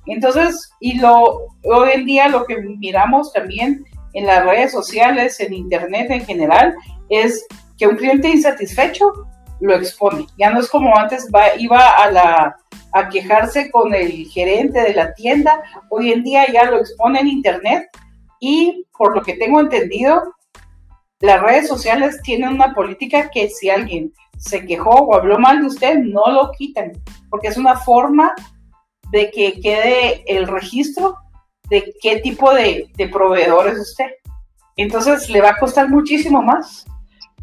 Entonces, 0.06 0.70
y 0.80 0.98
lo 0.98 1.46
hoy 1.64 1.90
en 1.94 2.06
día 2.06 2.28
lo 2.28 2.44
que 2.44 2.56
miramos 2.60 3.32
también 3.32 3.84
en 4.12 4.26
las 4.26 4.44
redes 4.44 4.72
sociales, 4.72 5.40
en 5.40 5.52
internet 5.52 6.10
en 6.10 6.24
general, 6.24 6.74
es 7.08 7.44
que 7.78 7.86
un 7.86 7.96
cliente 7.96 8.28
insatisfecho 8.28 9.12
lo 9.60 9.74
expone. 9.74 10.26
Ya 10.38 10.50
no 10.50 10.60
es 10.60 10.68
como 10.68 10.96
antes 10.96 11.28
iba 11.58 11.88
a 11.88 12.10
la 12.10 12.56
a 12.94 13.08
quejarse 13.08 13.70
con 13.72 13.92
el 13.92 14.26
gerente 14.28 14.80
de 14.80 14.94
la 14.94 15.12
tienda. 15.14 15.62
Hoy 15.90 16.12
en 16.12 16.22
día 16.22 16.46
ya 16.50 16.70
lo 16.70 16.78
expone 16.78 17.20
en 17.20 17.28
internet 17.28 17.88
y 18.46 18.86
por 18.96 19.16
lo 19.16 19.22
que 19.22 19.34
tengo 19.34 19.58
entendido, 19.58 20.34
las 21.20 21.40
redes 21.40 21.66
sociales 21.66 22.20
tienen 22.22 22.50
una 22.50 22.74
política 22.74 23.30
que 23.30 23.48
si 23.48 23.70
alguien 23.70 24.12
se 24.36 24.66
quejó 24.66 24.90
o 24.90 25.14
habló 25.14 25.38
mal 25.38 25.60
de 25.62 25.68
usted, 25.68 25.98
no 26.00 26.30
lo 26.30 26.50
quitan, 26.50 26.92
porque 27.30 27.48
es 27.48 27.56
una 27.56 27.76
forma 27.76 28.34
de 29.10 29.30
que 29.30 29.58
quede 29.62 30.22
el 30.26 30.46
registro 30.46 31.16
de 31.70 31.94
qué 32.02 32.16
tipo 32.16 32.52
de, 32.52 32.90
proveedor 33.10 33.68
es 33.68 33.78
usted. 33.78 34.10
Entonces 34.76 35.30
le 35.30 35.40
va 35.40 35.50
a 35.50 35.56
costar 35.56 35.88
muchísimo 35.88 36.42
más 36.42 36.84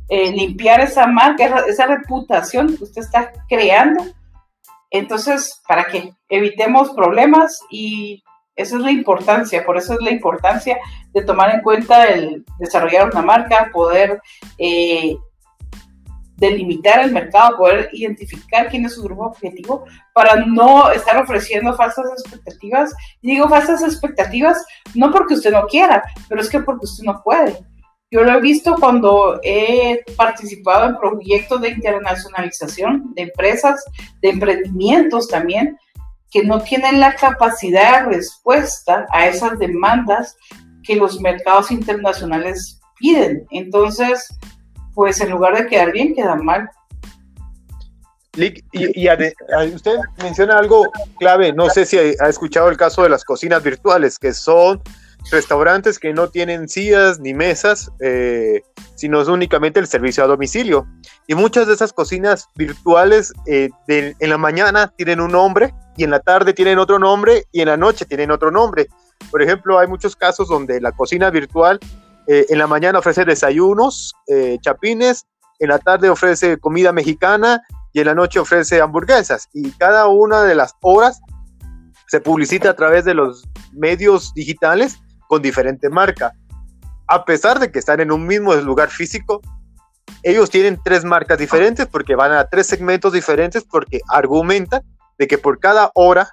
eh, 0.07 0.31
limpiar 0.31 0.81
esa 0.81 1.07
marca, 1.07 1.63
esa 1.67 1.87
reputación 1.87 2.77
que 2.77 2.83
usted 2.83 3.01
está 3.01 3.31
creando 3.49 4.03
entonces, 4.91 5.61
para 5.67 5.85
que 5.85 6.13
evitemos 6.27 6.91
problemas 6.91 7.59
y 7.71 8.21
esa 8.61 8.77
es 8.77 8.81
la 8.81 8.91
importancia, 8.91 9.63
por 9.65 9.77
eso 9.77 9.93
es 9.93 9.99
la 10.01 10.11
importancia 10.11 10.77
de 11.13 11.23
tomar 11.23 11.53
en 11.55 11.61
cuenta 11.61 12.05
el 12.05 12.45
desarrollar 12.59 13.09
una 13.11 13.21
marca, 13.21 13.69
poder 13.73 14.21
eh, 14.57 15.15
delimitar 16.41 17.01
el 17.01 17.11
mercado, 17.11 17.57
poder 17.57 17.89
identificar 17.93 18.67
quién 18.67 18.85
es 18.85 18.95
su 18.95 19.03
grupo 19.03 19.25
objetivo 19.25 19.85
para 20.13 20.35
no 20.43 20.91
estar 20.91 21.17
ofreciendo 21.17 21.73
falsas 21.75 22.05
expectativas. 22.17 22.93
Digo 23.21 23.47
falsas 23.47 23.83
expectativas 23.83 24.65
no 24.95 25.11
porque 25.11 25.35
usted 25.35 25.51
no 25.51 25.67
quiera, 25.67 26.03
pero 26.27 26.41
es 26.41 26.49
que 26.49 26.59
porque 26.59 26.85
usted 26.85 27.03
no 27.03 27.21
puede. 27.23 27.57
Yo 28.09 28.23
lo 28.23 28.33
he 28.33 28.41
visto 28.41 28.75
cuando 28.77 29.39
he 29.41 30.03
participado 30.17 30.89
en 30.89 30.97
proyectos 30.97 31.61
de 31.61 31.69
internacionalización 31.69 33.13
de 33.13 33.21
empresas, 33.21 33.85
de 34.21 34.31
emprendimientos 34.31 35.29
también, 35.29 35.77
que 36.31 36.43
no 36.43 36.61
tienen 36.61 36.99
la 36.99 37.15
capacidad 37.15 38.05
de 38.05 38.15
respuesta 38.15 39.05
a 39.11 39.27
esas 39.27 39.59
demandas 39.59 40.37
que 40.83 40.95
los 40.95 41.19
mercados 41.19 41.71
internacionales 41.71 42.79
piden. 42.97 43.45
Entonces, 43.51 44.27
pues 44.95 45.19
en 45.19 45.31
lugar 45.31 45.57
de 45.57 45.67
quedar 45.67 45.91
bien, 45.91 46.15
queda 46.15 46.35
mal. 46.35 46.69
y, 48.37 48.63
y 48.71 49.09
usted 49.75 49.95
menciona 50.23 50.57
algo 50.57 50.89
clave, 51.19 51.51
no 51.51 51.69
sé 51.69 51.85
si 51.85 51.97
ha 51.97 52.29
escuchado 52.29 52.69
el 52.69 52.77
caso 52.77 53.03
de 53.03 53.09
las 53.09 53.25
cocinas 53.25 53.61
virtuales, 53.61 54.17
que 54.17 54.33
son 54.33 54.81
restaurantes 55.29 55.99
que 55.99 56.13
no 56.13 56.29
tienen 56.29 56.67
sillas 56.67 57.19
ni 57.19 57.33
mesas, 57.33 57.91
eh, 57.99 58.61
sino 58.95 59.21
es 59.21 59.27
únicamente 59.27 59.79
el 59.79 59.87
servicio 59.87 60.23
a 60.23 60.27
domicilio. 60.27 60.87
Y 61.27 61.35
muchas 61.35 61.67
de 61.67 61.73
esas 61.73 61.93
cocinas 61.93 62.47
virtuales 62.55 63.33
eh, 63.45 63.69
en 63.87 64.29
la 64.29 64.37
mañana 64.37 64.93
tienen 64.97 65.21
un 65.21 65.31
nombre 65.31 65.73
y 65.95 66.03
en 66.03 66.11
la 66.11 66.19
tarde 66.19 66.53
tienen 66.53 66.79
otro 66.79 66.97
nombre 66.97 67.45
y 67.51 67.61
en 67.61 67.67
la 67.67 67.77
noche 67.77 68.05
tienen 68.05 68.31
otro 68.31 68.51
nombre. 68.51 68.87
Por 69.29 69.41
ejemplo, 69.41 69.77
hay 69.77 69.87
muchos 69.87 70.15
casos 70.15 70.47
donde 70.47 70.81
la 70.81 70.91
cocina 70.91 71.29
virtual 71.29 71.79
eh, 72.27 72.45
en 72.49 72.57
la 72.57 72.67
mañana 72.67 72.99
ofrece 72.99 73.25
desayunos, 73.25 74.13
chapines, 74.61 75.25
en 75.59 75.69
la 75.69 75.79
tarde 75.79 76.09
ofrece 76.09 76.57
comida 76.57 76.91
mexicana 76.91 77.61
y 77.93 77.99
en 77.99 78.07
la 78.07 78.15
noche 78.15 78.39
ofrece 78.39 78.81
hamburguesas. 78.81 79.47
Y 79.53 79.71
cada 79.71 80.07
una 80.07 80.43
de 80.43 80.55
las 80.55 80.73
horas 80.81 81.21
se 82.07 82.19
publicita 82.19 82.71
a 82.71 82.75
través 82.75 83.05
de 83.05 83.13
los 83.13 83.47
medios 83.71 84.33
digitales 84.33 84.99
con 85.31 85.41
diferente 85.41 85.89
marca. 85.89 86.33
A 87.07 87.23
pesar 87.23 87.57
de 87.57 87.71
que 87.71 87.79
están 87.79 88.01
en 88.01 88.11
un 88.11 88.27
mismo 88.27 88.53
lugar 88.55 88.89
físico, 88.89 89.39
ellos 90.23 90.49
tienen 90.49 90.77
tres 90.83 91.05
marcas 91.05 91.37
diferentes 91.37 91.87
porque 91.87 92.15
van 92.15 92.33
a 92.33 92.49
tres 92.49 92.67
segmentos 92.67 93.13
diferentes 93.13 93.63
porque 93.63 94.01
argumentan 94.09 94.81
de 95.17 95.27
que 95.27 95.37
por 95.37 95.57
cada 95.61 95.89
hora 95.95 96.27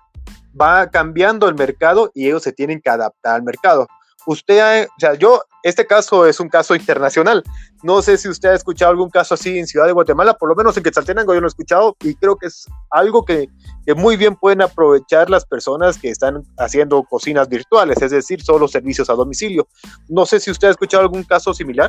va 0.61 0.91
cambiando 0.91 1.49
el 1.49 1.55
mercado 1.55 2.11
y 2.13 2.27
ellos 2.27 2.43
se 2.43 2.53
tienen 2.53 2.81
que 2.81 2.91
adaptar 2.91 3.37
al 3.37 3.45
mercado 3.45 3.87
usted, 4.29 4.87
o 4.87 5.01
sea, 5.01 5.15
yo, 5.15 5.43
este 5.63 5.87
caso 5.87 6.27
es 6.27 6.39
un 6.39 6.51
caso 6.51 6.75
internacional. 6.75 7.43
No 7.83 8.03
sé 8.03 8.19
si 8.19 8.29
usted 8.29 8.51
ha 8.51 8.55
escuchado 8.55 8.91
algún 8.91 9.09
caso 9.09 9.33
así 9.35 9.59
en 9.59 9.67
Ciudad 9.67 9.87
de 9.87 9.93
Guatemala, 9.93 10.35
por 10.35 10.51
lo 10.51 10.55
menos 10.55 10.77
en 10.77 10.83
Quetzaltenango 10.83 11.33
yo 11.33 11.41
lo 11.41 11.47
he 11.47 11.49
escuchado 11.49 11.97
y 12.05 12.15
creo 12.15 12.37
que 12.37 12.49
es 12.49 12.67
algo 12.91 13.25
que, 13.25 13.49
que 13.87 13.95
muy 13.95 14.19
bien 14.19 14.37
pueden 14.37 14.61
aprovechar 14.61 15.31
las 15.31 15.47
personas 15.47 15.99
que 15.99 16.11
están 16.11 16.43
haciendo 16.59 17.03
cocinas 17.05 17.49
virtuales, 17.49 18.03
es 18.03 18.11
decir, 18.11 18.43
solo 18.43 18.69
servicios 18.69 19.09
a 19.09 19.15
domicilio. 19.15 19.67
No 20.09 20.27
sé 20.27 20.41
si 20.41 20.51
usted 20.51 20.69
ha 20.69 20.73
escuchado 20.73 21.05
algún 21.05 21.23
caso 21.25 21.55
similar. 21.55 21.89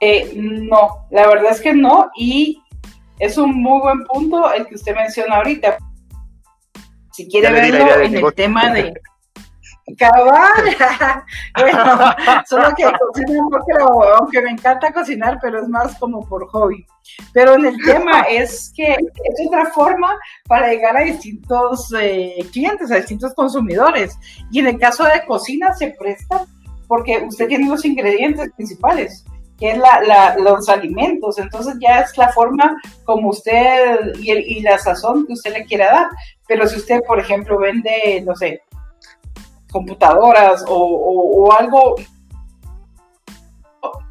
Eh, 0.00 0.30
no, 0.36 1.06
la 1.10 1.26
verdad 1.26 1.52
es 1.52 1.62
que 1.62 1.72
no 1.72 2.10
y 2.14 2.62
es 3.18 3.38
un 3.38 3.62
muy 3.62 3.80
buen 3.80 4.04
punto 4.04 4.52
el 4.52 4.66
que 4.66 4.74
usted 4.74 4.94
menciona 4.94 5.36
ahorita. 5.36 5.78
Si 7.12 7.26
quiere 7.28 7.50
verlo 7.50 8.02
en 8.02 8.14
el 8.14 8.34
tema 8.34 8.74
de 8.74 8.92
Cabal. 9.94 11.24
bueno, 11.56 12.14
solo 12.46 12.74
que 12.76 12.84
cocino 12.84 13.44
un 13.44 13.50
poco, 13.50 14.04
aunque 14.18 14.42
me 14.42 14.50
encanta 14.50 14.92
cocinar, 14.92 15.38
pero 15.40 15.62
es 15.62 15.68
más 15.68 15.96
como 15.98 16.26
por 16.26 16.48
hobby. 16.48 16.84
Pero 17.32 17.54
en 17.54 17.66
el 17.66 17.76
tema 17.84 18.22
es 18.30 18.72
que 18.74 18.92
es 18.92 19.46
otra 19.46 19.66
forma 19.66 20.18
para 20.48 20.70
llegar 20.70 20.96
a 20.96 21.02
distintos 21.02 21.92
eh, 21.98 22.44
clientes, 22.52 22.90
a 22.90 22.96
distintos 22.96 23.32
consumidores. 23.34 24.18
Y 24.50 24.58
en 24.58 24.66
el 24.66 24.78
caso 24.78 25.04
de 25.04 25.24
cocina 25.24 25.72
se 25.72 25.94
presta 25.98 26.44
porque 26.88 27.24
usted 27.26 27.46
tiene 27.46 27.68
los 27.68 27.84
ingredientes 27.84 28.52
principales 28.54 29.24
que 29.58 29.70
es 29.70 29.78
la, 29.78 30.36
los 30.38 30.68
alimentos. 30.68 31.38
Entonces 31.38 31.76
ya 31.80 32.00
es 32.00 32.16
la 32.18 32.28
forma 32.30 32.76
como 33.04 33.30
usted 33.30 34.14
y, 34.20 34.32
y, 34.32 34.60
la 34.60 34.78
sazón 34.78 35.26
que 35.26 35.32
usted 35.32 35.52
le 35.54 35.64
quiera 35.64 35.86
dar. 35.86 36.06
Pero 36.46 36.66
si 36.66 36.76
usted, 36.76 37.00
por 37.06 37.18
ejemplo, 37.18 37.58
vende, 37.58 38.22
no 38.26 38.36
sé, 38.36 38.60
computadoras 39.76 40.64
o, 40.66 41.52
algo 41.52 41.96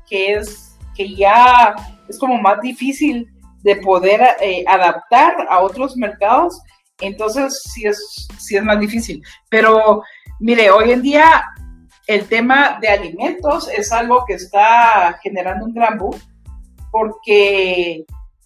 que 0.07 0.33
es 0.33 0.77
que 0.95 1.15
ya 1.15 1.73
es 2.07 2.19
como 2.19 2.37
más 2.37 2.61
difícil 2.61 3.27
de 3.63 3.77
poder 3.77 4.21
eh, 4.41 4.63
adaptar 4.67 5.33
a 5.49 5.61
otros 5.61 5.97
mercados, 5.97 6.61
entonces 7.01 7.63
sí 7.63 7.87
es, 7.87 8.27
sí 8.37 8.55
es 8.55 8.63
más 8.63 8.79
difícil. 8.79 9.23
Pero 9.49 10.03
mire, 10.39 10.69
hoy 10.69 10.91
en 10.91 11.01
día 11.01 11.43
el 12.05 12.27
tema 12.27 12.77
de 12.79 12.89
alimentos 12.89 13.67
es 13.67 13.91
algo 13.91 14.23
que 14.27 14.35
está 14.35 15.17
generando 15.23 15.65
un 15.65 15.73
gran 15.73 15.97
boom 15.97 16.19
porque 16.91 18.05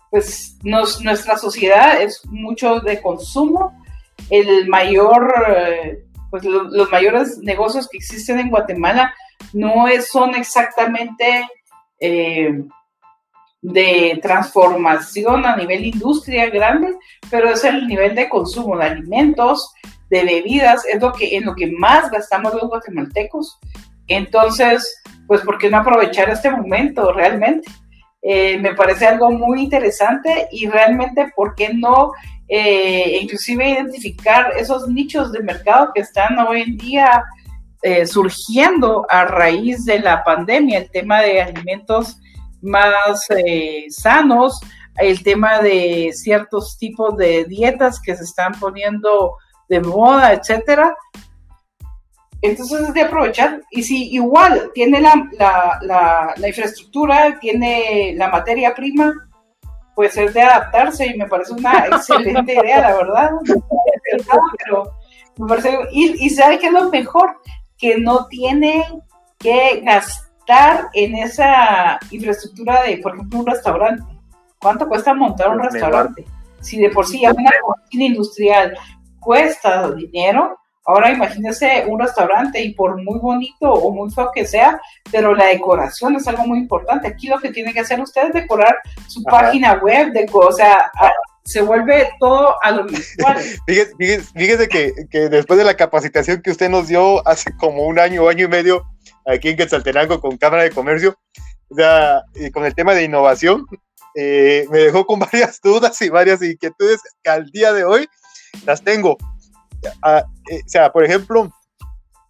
pues 0.10 0.58
nuestra 0.64 1.38
sociedad 1.38 2.02
es 2.02 2.26
mucho 2.28 2.80
de 2.80 3.02
consumo, 3.02 3.78
el 4.30 4.70
mayor 4.70 5.34
eh, 5.50 6.06
pues 6.30 6.44
los 6.44 6.92
mayores 6.92 7.40
negocios 7.40 7.88
que 7.90 7.98
existen 7.98 8.40
en 8.40 8.50
Guatemala 8.50 9.14
no 9.54 9.86
son 10.08 10.36
exactamente 10.36 11.48
eh, 12.00 12.64
de 13.62 14.20
transformación 14.22 15.46
a 15.46 15.56
nivel 15.56 15.86
industria 15.86 16.50
grande, 16.50 16.94
pero 17.30 17.50
es 17.50 17.64
el 17.64 17.88
nivel 17.88 18.16
de 18.16 18.30
consumo 18.30 18.78
de 18.78 18.86
alimentos, 18.86 19.74
de 20.10 20.24
bebidas, 20.24 20.86
es 20.86 21.02
lo 21.02 21.12
que 21.12 21.36
en 21.36 21.46
lo 21.46 21.56
que 21.56 21.72
más 21.72 22.10
gastamos 22.10 22.54
los 22.54 22.70
guatemaltecos. 22.70 23.60
Entonces, 24.08 25.02
pues, 25.28 25.42
¿por 25.42 25.58
qué 25.58 25.70
no 25.70 25.78
aprovechar 25.78 26.30
este 26.30 26.50
momento 26.50 27.12
realmente? 27.14 27.70
Eh, 28.22 28.58
me 28.58 28.76
parece 28.76 29.08
algo 29.08 29.32
muy 29.32 29.62
interesante 29.62 30.48
y 30.52 30.68
realmente, 30.68 31.32
¿por 31.36 31.56
qué 31.56 31.74
no 31.74 32.12
eh, 32.52 33.20
inclusive 33.22 33.70
identificar 33.70 34.52
esos 34.58 34.88
nichos 34.88 35.32
de 35.32 35.44
mercado 35.44 35.92
que 35.94 36.02
están 36.02 36.40
hoy 36.40 36.64
en 36.64 36.78
día 36.78 37.24
eh, 37.84 38.08
surgiendo 38.08 39.06
a 39.08 39.26
raíz 39.26 39.86
de 39.86 40.00
la 40.00 40.24
pandemia, 40.24 40.80
el 40.80 40.90
tema 40.90 41.22
de 41.22 41.44
alimentos 41.44 42.18
más 42.62 43.28
eh, 43.38 43.86
sanos, 43.90 44.60
el 44.98 45.22
tema 45.22 45.60
de 45.60 46.10
ciertos 46.14 46.76
tipos 46.80 47.16
de 47.18 47.46
dietas 47.46 48.02
que 48.02 48.16
se 48.16 48.24
están 48.24 48.54
poniendo 48.60 49.38
de 49.70 49.82
moda, 49.82 50.34
etcétera. 50.34 50.98
Entonces 52.42 52.82
es 52.82 52.94
de 52.96 53.02
aprovechar. 53.02 53.62
Y 53.70 53.84
si 53.84 54.12
igual 54.12 54.72
tiene 54.74 55.02
la, 55.02 56.34
la 56.36 56.48
infraestructura, 56.48 57.38
tiene 57.40 58.14
la 58.16 58.28
materia 58.30 58.74
prima, 58.74 59.29
pues 60.00 60.16
es 60.16 60.34
de 60.34 60.42
adaptarse 60.42 61.08
y 61.08 61.18
me 61.18 61.28
parece 61.28 61.52
una 61.52 61.78
excelente 61.92 62.54
idea, 62.54 62.80
la 62.80 62.96
verdad. 62.96 63.32
Pero 64.58 64.94
me 65.36 65.46
parece, 65.46 65.78
y, 65.92 66.26
y 66.26 66.30
sabe 66.30 66.58
que 66.58 66.68
es 66.68 66.72
lo 66.72 66.90
mejor, 66.90 67.42
que 67.78 67.98
no 67.98 68.26
tiene 68.28 68.86
que 69.38 69.82
gastar 69.84 70.88
en 70.94 71.16
esa 71.16 72.00
infraestructura 72.12 72.84
de, 72.84 73.00
por 73.00 73.14
ejemplo, 73.14 73.40
un 73.40 73.48
restaurante. 73.48 74.04
¿Cuánto 74.58 74.88
cuesta 74.88 75.14
montar 75.14 75.50
un 75.50 75.60
restaurante? 75.60 76.24
Si 76.62 76.80
de 76.80 76.92
por 76.92 77.06
sí 77.06 77.20
ya 77.20 77.34
una 77.34 77.52
cocina 77.62 78.06
industrial 78.06 78.78
cuesta 79.20 79.92
dinero, 79.92 80.59
Ahora 80.90 81.12
imagínese 81.12 81.86
un 81.88 82.00
restaurante 82.00 82.60
y 82.60 82.74
por 82.74 83.00
muy 83.04 83.20
bonito 83.20 83.72
o 83.72 83.92
muy 83.92 84.10
feo 84.10 84.32
que 84.34 84.48
sea, 84.48 84.82
pero 85.12 85.36
la 85.36 85.46
decoración 85.46 86.16
es 86.16 86.28
algo 86.28 86.48
muy 86.48 86.58
importante. 86.58 87.08
Aquí 87.08 87.28
lo 87.28 87.38
que 87.38 87.52
tiene 87.52 87.74
que 87.74 87.82
hacer 87.82 88.02
usted 88.02 88.30
es 88.30 88.34
decorar 88.34 88.76
su 89.08 89.22
página 89.22 89.76
web, 89.76 90.12
de, 90.14 90.26
o 90.34 90.52
sea, 90.52 90.92
se 91.46 91.62
vuelve 91.62 92.10
todo 92.20 92.56
a 92.64 92.72
lo 92.72 92.86
visual. 92.86 93.38
fíjese, 94.36 94.68
que, 94.68 94.94
que, 95.12 95.30
después 95.30 95.60
de 95.60 95.66
la 95.66 95.78
capacitación 95.78 96.42
que 96.42 96.50
usted 96.50 96.70
nos 96.72 96.88
dio 96.88 97.28
hace 97.28 97.56
como 97.58 97.84
un 97.84 98.00
año, 98.00 98.28
año 98.28 98.46
y 98.46 98.50
medio, 98.50 98.84
aquí 99.28 99.50
en 99.50 99.58
Quetzaltenango 99.58 100.20
con 100.20 100.38
Cámara 100.38 100.64
de 100.64 100.72
Comercio, 100.72 101.16
o 101.70 101.76
sea, 101.76 102.24
con 102.52 102.66
el 102.66 102.74
tema 102.74 102.96
de 102.96 103.04
innovación, 103.04 103.64
eh, 104.16 104.66
me 104.72 104.80
dejó 104.80 105.06
con 105.06 105.20
varias 105.32 105.62
dudas 105.62 106.02
y 106.02 106.10
varias 106.10 106.42
inquietudes 106.42 107.00
que 107.22 107.30
al 107.30 107.46
día 107.52 107.74
de 107.74 107.84
hoy 107.84 108.08
las 108.66 108.84
tengo. 108.84 109.18
Ah, 110.02 110.26
eh, 110.50 110.62
o 110.66 110.70
sea, 110.70 110.92
por 110.92 111.04
ejemplo, 111.04 111.52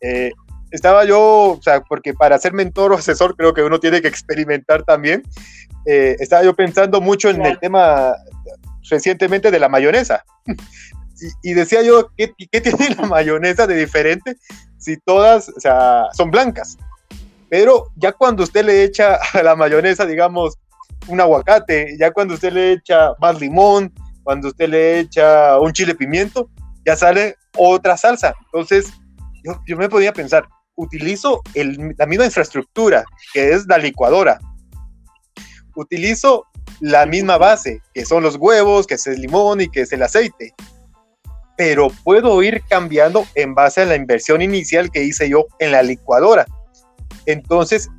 eh, 0.01 0.32
estaba 0.72 1.05
yo, 1.05 1.57
o 1.57 1.61
sea, 1.61 1.82
porque 1.82 2.13
para 2.13 2.38
ser 2.38 2.53
mentor 2.53 2.91
o 2.91 2.95
asesor 2.95 3.36
creo 3.36 3.53
que 3.53 3.63
uno 3.63 3.80
tiene 3.80 4.01
que 4.01 4.07
experimentar 4.07 4.84
también. 4.84 5.24
Eh, 5.86 6.15
estaba 6.20 6.43
yo 6.43 6.53
pensando 6.55 7.01
mucho 7.01 7.30
en 7.30 7.45
el 7.45 7.57
tema 7.59 8.13
recientemente 8.89 9.51
de 9.51 9.59
la 9.59 9.70
mayonesa. 9.70 10.24
y, 11.43 11.53
decía 11.53 11.82
yo, 11.82 12.11
¿qué, 12.17 12.34
¿qué, 12.51 12.61
tiene 12.61 12.95
la 12.95 13.07
mayonesa 13.07 13.65
de 13.67 13.76
diferente 13.76 14.36
si 14.78 14.97
todas, 14.97 15.49
o 15.49 15.59
sea, 15.59 16.03
son 16.13 16.32
blancas? 16.32 16.78
Pero 17.49 17.91
ya 17.95 18.11
cuando 18.11 18.43
usted 18.43 18.63
le 18.63 18.84
echa 18.84 19.17
a 19.34 19.41
la 19.41 19.55
mayonesa, 19.55 20.05
digamos, 20.05 20.55
un 21.07 21.20
aguacate, 21.20 21.97
ya 21.97 22.11
cuando 22.11 22.36
usted 22.36 22.53
le 22.53 22.74
echa 22.74 23.13
más 23.20 23.39
limón, 23.39 23.91
cuando 24.24 24.49
usted 24.49 24.70
le 24.70 24.99
echa 24.99 25.57
un 25.59 25.74
chile 25.74 25.95
pimiento, 25.95 26.49
ya 26.86 26.96
sale 26.96 27.36
otra 27.58 27.98
salsa. 27.98 28.34
Entonces, 28.46 28.92
yo, 29.44 29.62
yo 29.68 29.78
me 29.78 29.90
podía 29.90 30.14
pensar, 30.14 30.48
utilizo 30.76 31.42
la 31.54 32.06
misma 32.06 32.26
infraestructura, 32.26 33.04
que 33.34 33.52
es 33.52 33.66
la 33.68 33.78
licuadora. 33.78 34.40
Utilizo 35.76 36.46
la 36.80 37.06
misma 37.06 37.38
base, 37.38 37.82
que 37.94 38.06
son 38.06 38.24
los 38.24 38.36
huevos, 38.36 38.88
que 38.88 38.96
es 38.96 39.06
el 39.08 39.22
limón 39.22 39.62
y 39.62 39.70
que 39.70 39.82
es 39.82 39.92
el 39.92 40.04
aceite. 40.04 40.54
Pero 41.58 41.90
puedo 42.04 42.42
ir 42.42 42.62
cambiando 42.70 43.26
en 43.36 43.54
base 43.54 43.82
a 43.82 43.86
la 43.86 43.96
inversión 43.96 44.42
inicial 44.42 44.90
que 44.90 45.04
hice 45.04 45.30
yo 45.30 45.48
en 45.60 45.74
la 45.74 45.84
licuadora. 45.84 46.46
Entonces, 47.26 47.90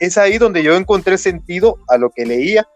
es 0.00 0.18
ahí 0.18 0.38
donde 0.38 0.64
yo 0.64 0.74
encontré 0.74 1.16
sentido 1.18 1.78
a 1.88 1.96
lo 1.96 2.10
que 2.10 2.26
leía, 2.26 2.66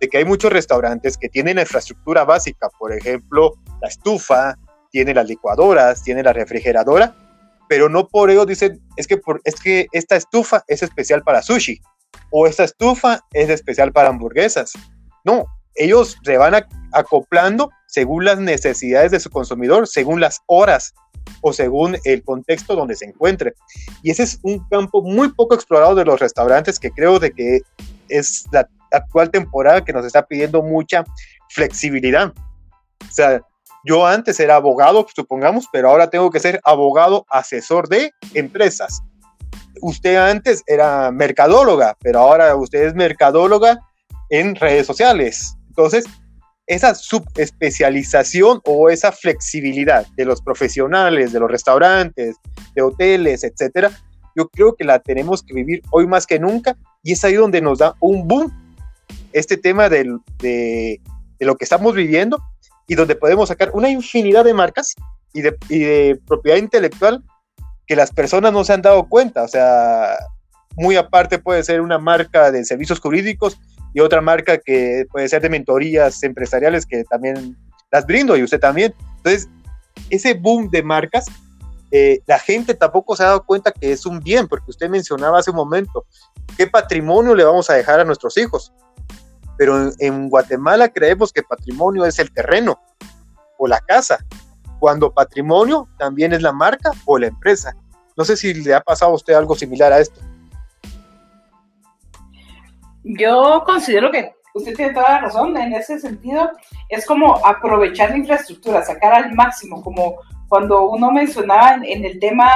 de 0.00 0.08
que 0.08 0.18
hay 0.18 0.24
muchos 0.24 0.52
restaurantes 0.52 1.16
que 1.18 1.28
tienen 1.28 1.58
infraestructura 1.58 2.24
básica, 2.24 2.68
por 2.78 2.92
ejemplo, 2.92 3.54
la 3.82 3.88
estufa, 3.88 4.56
tiene 4.96 5.12
las 5.12 5.28
licuadoras, 5.28 6.02
tiene 6.02 6.22
la 6.22 6.32
refrigeradora, 6.32 7.14
pero 7.68 7.90
no 7.90 8.08
por 8.08 8.30
ello 8.30 8.46
dicen, 8.46 8.80
es 8.96 9.06
que, 9.06 9.18
por, 9.18 9.42
es 9.44 9.56
que 9.56 9.88
esta 9.92 10.16
estufa 10.16 10.64
es 10.68 10.82
especial 10.82 11.22
para 11.22 11.42
sushi 11.42 11.82
o 12.30 12.46
esta 12.46 12.64
estufa 12.64 13.20
es 13.34 13.50
especial 13.50 13.92
para 13.92 14.08
hamburguesas. 14.08 14.72
No, 15.22 15.44
ellos 15.74 16.16
se 16.24 16.38
van 16.38 16.54
acoplando 16.94 17.68
según 17.86 18.24
las 18.24 18.38
necesidades 18.38 19.10
de 19.10 19.20
su 19.20 19.28
consumidor, 19.28 19.86
según 19.86 20.18
las 20.18 20.40
horas 20.46 20.94
o 21.42 21.52
según 21.52 21.98
el 22.04 22.24
contexto 22.24 22.74
donde 22.74 22.96
se 22.96 23.04
encuentre. 23.04 23.52
Y 24.02 24.12
ese 24.12 24.22
es 24.22 24.38
un 24.44 24.66
campo 24.70 25.02
muy 25.02 25.30
poco 25.30 25.54
explorado 25.54 25.94
de 25.94 26.06
los 26.06 26.18
restaurantes 26.18 26.80
que 26.80 26.90
creo 26.90 27.18
de 27.18 27.32
que 27.32 27.60
es 28.08 28.46
la 28.50 28.66
actual 28.92 29.30
temporada 29.30 29.84
que 29.84 29.92
nos 29.92 30.06
está 30.06 30.26
pidiendo 30.26 30.62
mucha 30.62 31.04
flexibilidad. 31.50 32.32
O 33.06 33.12
sea, 33.12 33.42
yo 33.86 34.06
antes 34.06 34.40
era 34.40 34.56
abogado, 34.56 35.06
supongamos, 35.14 35.66
pero 35.72 35.88
ahora 35.88 36.10
tengo 36.10 36.30
que 36.30 36.40
ser 36.40 36.60
abogado 36.64 37.24
asesor 37.30 37.88
de 37.88 38.12
empresas. 38.34 39.00
Usted 39.80 40.16
antes 40.16 40.62
era 40.66 41.10
mercadóloga, 41.12 41.96
pero 42.00 42.20
ahora 42.20 42.54
usted 42.56 42.82
es 42.82 42.94
mercadóloga 42.94 43.78
en 44.30 44.56
redes 44.56 44.86
sociales. 44.86 45.56
Entonces, 45.68 46.04
esa 46.66 46.94
subespecialización 46.94 48.60
o 48.64 48.90
esa 48.90 49.12
flexibilidad 49.12 50.06
de 50.16 50.24
los 50.24 50.42
profesionales, 50.42 51.32
de 51.32 51.40
los 51.40 51.50
restaurantes, 51.50 52.36
de 52.74 52.82
hoteles, 52.82 53.44
etcétera, 53.44 53.92
yo 54.34 54.48
creo 54.48 54.74
que 54.74 54.84
la 54.84 54.98
tenemos 54.98 55.42
que 55.42 55.54
vivir 55.54 55.82
hoy 55.90 56.06
más 56.06 56.26
que 56.26 56.38
nunca 56.38 56.76
y 57.02 57.12
es 57.12 57.24
ahí 57.24 57.34
donde 57.34 57.60
nos 57.60 57.78
da 57.78 57.94
un 58.00 58.26
boom 58.26 58.52
este 59.32 59.56
tema 59.56 59.88
de, 59.88 60.04
lo 61.38 61.56
que 61.56 61.64
estamos 61.64 61.94
viviendo 61.94 62.42
y 62.86 62.94
donde 62.94 63.16
podemos 63.16 63.48
sacar 63.48 63.70
una 63.74 63.88
infinidad 63.88 64.44
de 64.44 64.54
marcas 64.54 64.94
y 65.32 65.42
de, 65.42 66.18
propiedad 66.26 66.58
intelectual 66.58 67.22
que 67.86 67.96
las 67.96 68.10
personas 68.10 68.52
no 68.52 68.64
se 68.64 68.72
han 68.72 68.82
dado 68.82 69.08
cuenta. 69.08 69.42
O 69.42 69.48
sea, 69.48 70.16
muy 70.76 70.96
aparte 70.96 71.38
puede 71.38 71.62
ser 71.62 71.80
una 71.80 71.98
marca 71.98 72.50
de 72.50 72.64
servicios 72.64 73.00
jurídicos 73.00 73.58
y 73.92 74.00
otra 74.00 74.20
marca 74.20 74.58
que 74.58 75.06
puede 75.10 75.28
ser 75.28 75.42
de 75.42 75.50
mentorías 75.50 76.22
empresariales 76.22 76.86
que 76.86 77.04
también 77.04 77.56
las 77.90 78.06
brindo 78.06 78.36
y 78.36 78.42
usted 78.42 78.60
también. 78.60 78.94
Entonces, 79.18 79.48
ese 80.10 80.34
boom 80.34 80.70
de 80.70 80.82
marcas, 80.82 81.26
eh, 81.90 82.20
la 82.26 82.38
gente 82.38 82.74
tampoco 82.74 83.16
se 83.16 83.22
ha 83.22 83.26
dado 83.26 83.44
cuenta 83.44 83.72
que 83.72 83.92
es 83.92 84.06
un 84.06 84.20
bien, 84.20 84.48
porque 84.48 84.70
usted 84.70 84.88
mencionaba 84.88 85.38
hace 85.38 85.50
un 85.50 85.56
momento, 85.56 86.04
¿qué 86.56 86.66
patrimonio 86.66 87.34
le 87.34 87.44
vamos 87.44 87.70
a 87.70 87.74
dejar 87.74 88.00
a 88.00 88.04
nuestros 88.04 88.36
hijos? 88.36 88.72
Pero 89.56 89.90
en, 89.98 90.28
Guatemala 90.28 90.88
creemos 90.88 91.32
que 91.32 91.42
patrimonio 91.42 92.04
es 92.04 92.18
el 92.18 92.32
terreno 92.32 92.78
o 93.58 93.66
la 93.66 93.80
casa, 93.80 94.18
cuando 94.78 95.12
patrimonio 95.12 95.88
también 95.98 96.32
es 96.32 96.42
la 96.42 96.52
marca 96.52 96.90
o 97.04 97.18
la 97.18 97.28
empresa. 97.28 97.74
No 98.16 98.24
sé 98.24 98.36
si 98.36 98.54
le 98.54 98.74
ha 98.74 98.80
pasado 98.80 99.12
a 99.12 99.14
usted 99.14 99.34
algo 99.34 99.54
similar 99.54 99.92
a 99.92 100.00
esto. 100.00 100.20
Yo 103.04 103.62
considero 103.64 104.10
que 104.10 104.32
usted 104.54 104.74
tiene 104.74 104.94
toda 104.94 105.08
la 105.10 105.20
razón 105.20 105.56
en 105.56 105.72
ese 105.74 105.98
sentido. 105.98 106.50
Es 106.88 107.06
como 107.06 107.44
aprovechar 107.46 108.10
la 108.10 108.16
infraestructura, 108.16 108.84
sacar 108.84 109.14
al 109.14 109.34
máximo, 109.34 109.82
como 109.82 110.16
cuando 110.48 110.88
uno 110.88 111.10
mencionaba 111.10 111.74
en, 111.82 112.04
el 112.04 112.18
tema 112.18 112.48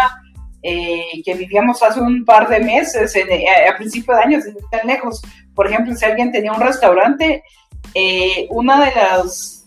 eh, 0.63 1.23
que 1.25 1.35
vivíamos 1.35 1.83
hace 1.83 2.01
un 2.01 2.25
par 2.25 2.49
de 2.49 2.61
meses, 2.61 3.15
a, 3.17 3.77
principio 3.77 4.15
de 4.15 4.23
años, 4.23 4.45
tan 4.71 4.87
lejos, 4.87 5.23
por 5.55 5.67
ejemplo, 5.67 5.95
si 5.95 6.05
alguien 6.05 6.33
tenía 6.33 6.53
un 6.53 6.61
restaurante, 6.61 7.43
eh, 7.95 8.47
una 8.51 8.85
de 8.85 8.95
las 8.95 9.61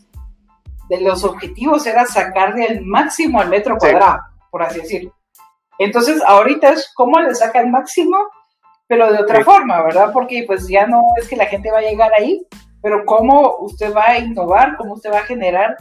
de 0.89 1.01
los 1.01 1.23
objetivos 1.23 1.85
era 1.87 2.05
sacarle 2.05 2.65
el 2.65 2.81
máximo 2.81 3.39
al 3.39 3.49
metro 3.49 3.77
cuadrado, 3.77 4.19
por 4.51 4.63
así 4.63 4.81
decirlo. 4.81 5.13
Entonces, 5.79 6.21
ahorita 6.25 6.69
es 6.69 6.91
cómo 6.93 7.19
le 7.19 7.33
saca 7.33 7.61
el 7.61 7.69
máximo, 7.69 8.17
pero 8.87 9.11
de 9.11 9.19
otra 9.19 9.43
forma, 9.43 9.81
¿verdad? 9.81 10.11
Porque 10.13 10.43
pues 10.45 10.67
ya 10.67 10.85
no 10.85 11.01
es 11.17 11.27
que 11.27 11.35
la 11.35 11.47
gente 11.47 11.71
va 11.71 11.79
a 11.79 11.83
llegar 11.83 12.11
ahí, 12.17 12.45
pero 12.81 13.05
cómo 13.05 13.57
usted 13.59 13.93
va 13.93 14.09
a 14.09 14.19
innovar, 14.19 14.75
cómo 14.77 14.93
usted 14.93 15.11
va 15.11 15.19
a 15.19 15.25
generar 15.25 15.75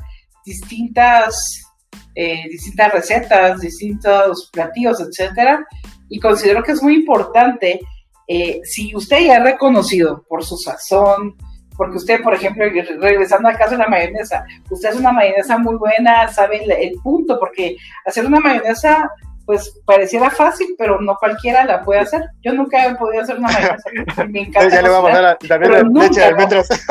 distintas, 0.44 1.71
eh, 2.14 2.44
distintas 2.50 2.92
recetas, 2.92 3.60
distintos 3.60 4.50
platillos, 4.52 5.00
etcétera. 5.00 5.66
Y 6.08 6.20
considero 6.20 6.62
que 6.62 6.72
es 6.72 6.82
muy 6.82 6.94
importante 6.94 7.80
eh, 8.28 8.60
si 8.64 8.94
usted 8.94 9.20
ya 9.26 9.38
es 9.38 9.42
reconocido 9.42 10.24
por 10.28 10.44
su 10.44 10.56
sazón, 10.56 11.34
porque 11.76 11.96
usted, 11.96 12.22
por 12.22 12.34
ejemplo, 12.34 12.64
regresando 12.98 13.48
al 13.48 13.56
caso 13.56 13.72
de 13.72 13.78
la 13.78 13.88
mayonesa, 13.88 14.44
usted 14.70 14.90
hace 14.90 14.98
una 14.98 15.12
mayonesa 15.12 15.58
muy 15.58 15.76
buena, 15.76 16.28
sabe 16.28 16.62
el, 16.64 16.92
punto, 17.02 17.38
porque 17.38 17.76
hacer 18.06 18.26
una 18.26 18.40
mayonesa, 18.40 19.10
pues 19.44 19.80
pareciera 19.84 20.30
fácil, 20.30 20.74
pero 20.78 21.00
no 21.00 21.16
cualquiera 21.16 21.64
la 21.64 21.82
puede 21.82 22.00
hacer. 22.00 22.22
Yo 22.42 22.52
nunca 22.52 22.86
he 22.86 22.94
podido 22.94 23.22
hacer 23.22 23.38
una 23.38 23.48
mayonesa, 23.48 23.90
me 24.28 24.40
encanta. 24.46 24.76
ya 24.76 24.82
le 24.82 24.88
vamos 24.88 25.10
a 25.10 25.20
dar 25.20 25.38
también 25.38 25.92
leche 25.92 26.20
de 26.20 26.26
almendras. 26.26 26.68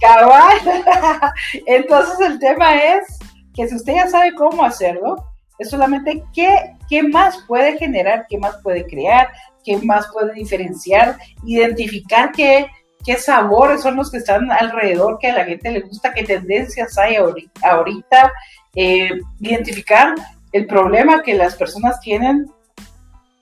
Cabal. 0.00 0.58
Entonces 1.66 2.20
el 2.20 2.38
tema 2.38 2.74
es 2.82 3.18
que 3.54 3.68
si 3.68 3.74
usted 3.74 3.94
ya 3.94 4.08
sabe 4.08 4.34
cómo 4.34 4.64
hacerlo, 4.64 5.16
es 5.58 5.70
solamente 5.70 6.22
qué, 6.32 6.76
qué 6.88 7.02
más 7.02 7.38
puede 7.46 7.76
generar, 7.78 8.26
qué 8.28 8.38
más 8.38 8.56
puede 8.62 8.86
crear, 8.86 9.28
qué 9.64 9.76
más 9.78 10.08
puede 10.12 10.32
diferenciar, 10.32 11.18
identificar 11.44 12.32
qué, 12.32 12.66
qué 13.04 13.16
sabores 13.16 13.82
son 13.82 13.96
los 13.96 14.10
que 14.10 14.18
están 14.18 14.50
alrededor, 14.50 15.18
que 15.18 15.28
a 15.28 15.36
la 15.36 15.44
gente 15.44 15.70
le 15.70 15.80
gusta, 15.80 16.12
qué 16.12 16.24
tendencias 16.24 16.96
hay 16.98 17.16
ahorita, 17.16 18.32
eh, 18.74 19.10
identificar 19.40 20.14
el 20.52 20.66
problema 20.66 21.22
que 21.22 21.34
las 21.34 21.56
personas 21.56 22.00
tienen. 22.00 22.46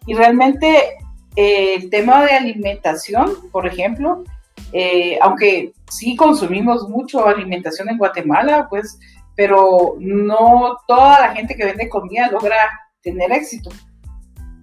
Y 0.06 0.14
realmente 0.14 0.96
eh, 1.36 1.74
el 1.74 1.90
tema 1.90 2.24
de 2.24 2.32
alimentación, 2.32 3.50
por 3.50 3.66
ejemplo, 3.66 4.24
eh, 4.72 5.18
aunque 5.22 5.72
sí 5.88 6.16
consumimos 6.16 6.88
mucho 6.88 7.26
alimentación 7.26 7.88
en 7.88 7.98
Guatemala, 7.98 8.66
pues 8.68 8.98
pero 9.38 9.94
no 10.00 10.78
toda 10.88 11.20
la 11.20 11.32
gente 11.32 11.54
que 11.54 11.64
vende 11.64 11.88
comida 11.88 12.28
logra 12.28 12.56
tener 13.00 13.30
éxito. 13.30 13.70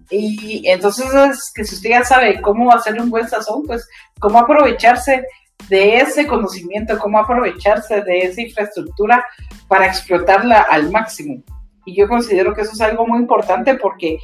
Y 0.09 0.67
entonces 0.67 1.13
es 1.13 1.53
que 1.55 1.63
si 1.63 1.75
usted 1.75 1.91
ya 1.91 2.03
sabe 2.03 2.41
cómo 2.41 2.73
hacer 2.73 2.99
un 2.99 3.09
buen 3.09 3.25
sazón, 3.25 3.63
pues 3.65 3.87
cómo 4.19 4.37
aprovecharse 4.37 5.25
de 5.69 5.99
ese 5.99 6.27
conocimiento, 6.27 6.99
cómo 6.99 7.19
aprovecharse 7.19 8.01
de 8.01 8.23
esa 8.23 8.41
infraestructura 8.41 9.25
para 9.69 9.85
explotarla 9.85 10.63
al 10.63 10.91
máximo. 10.91 11.41
Y 11.85 11.95
yo 11.95 12.09
considero 12.09 12.53
que 12.53 12.63
eso 12.63 12.73
es 12.73 12.81
algo 12.81 13.07
muy 13.07 13.19
importante 13.19 13.75
porque 13.75 14.17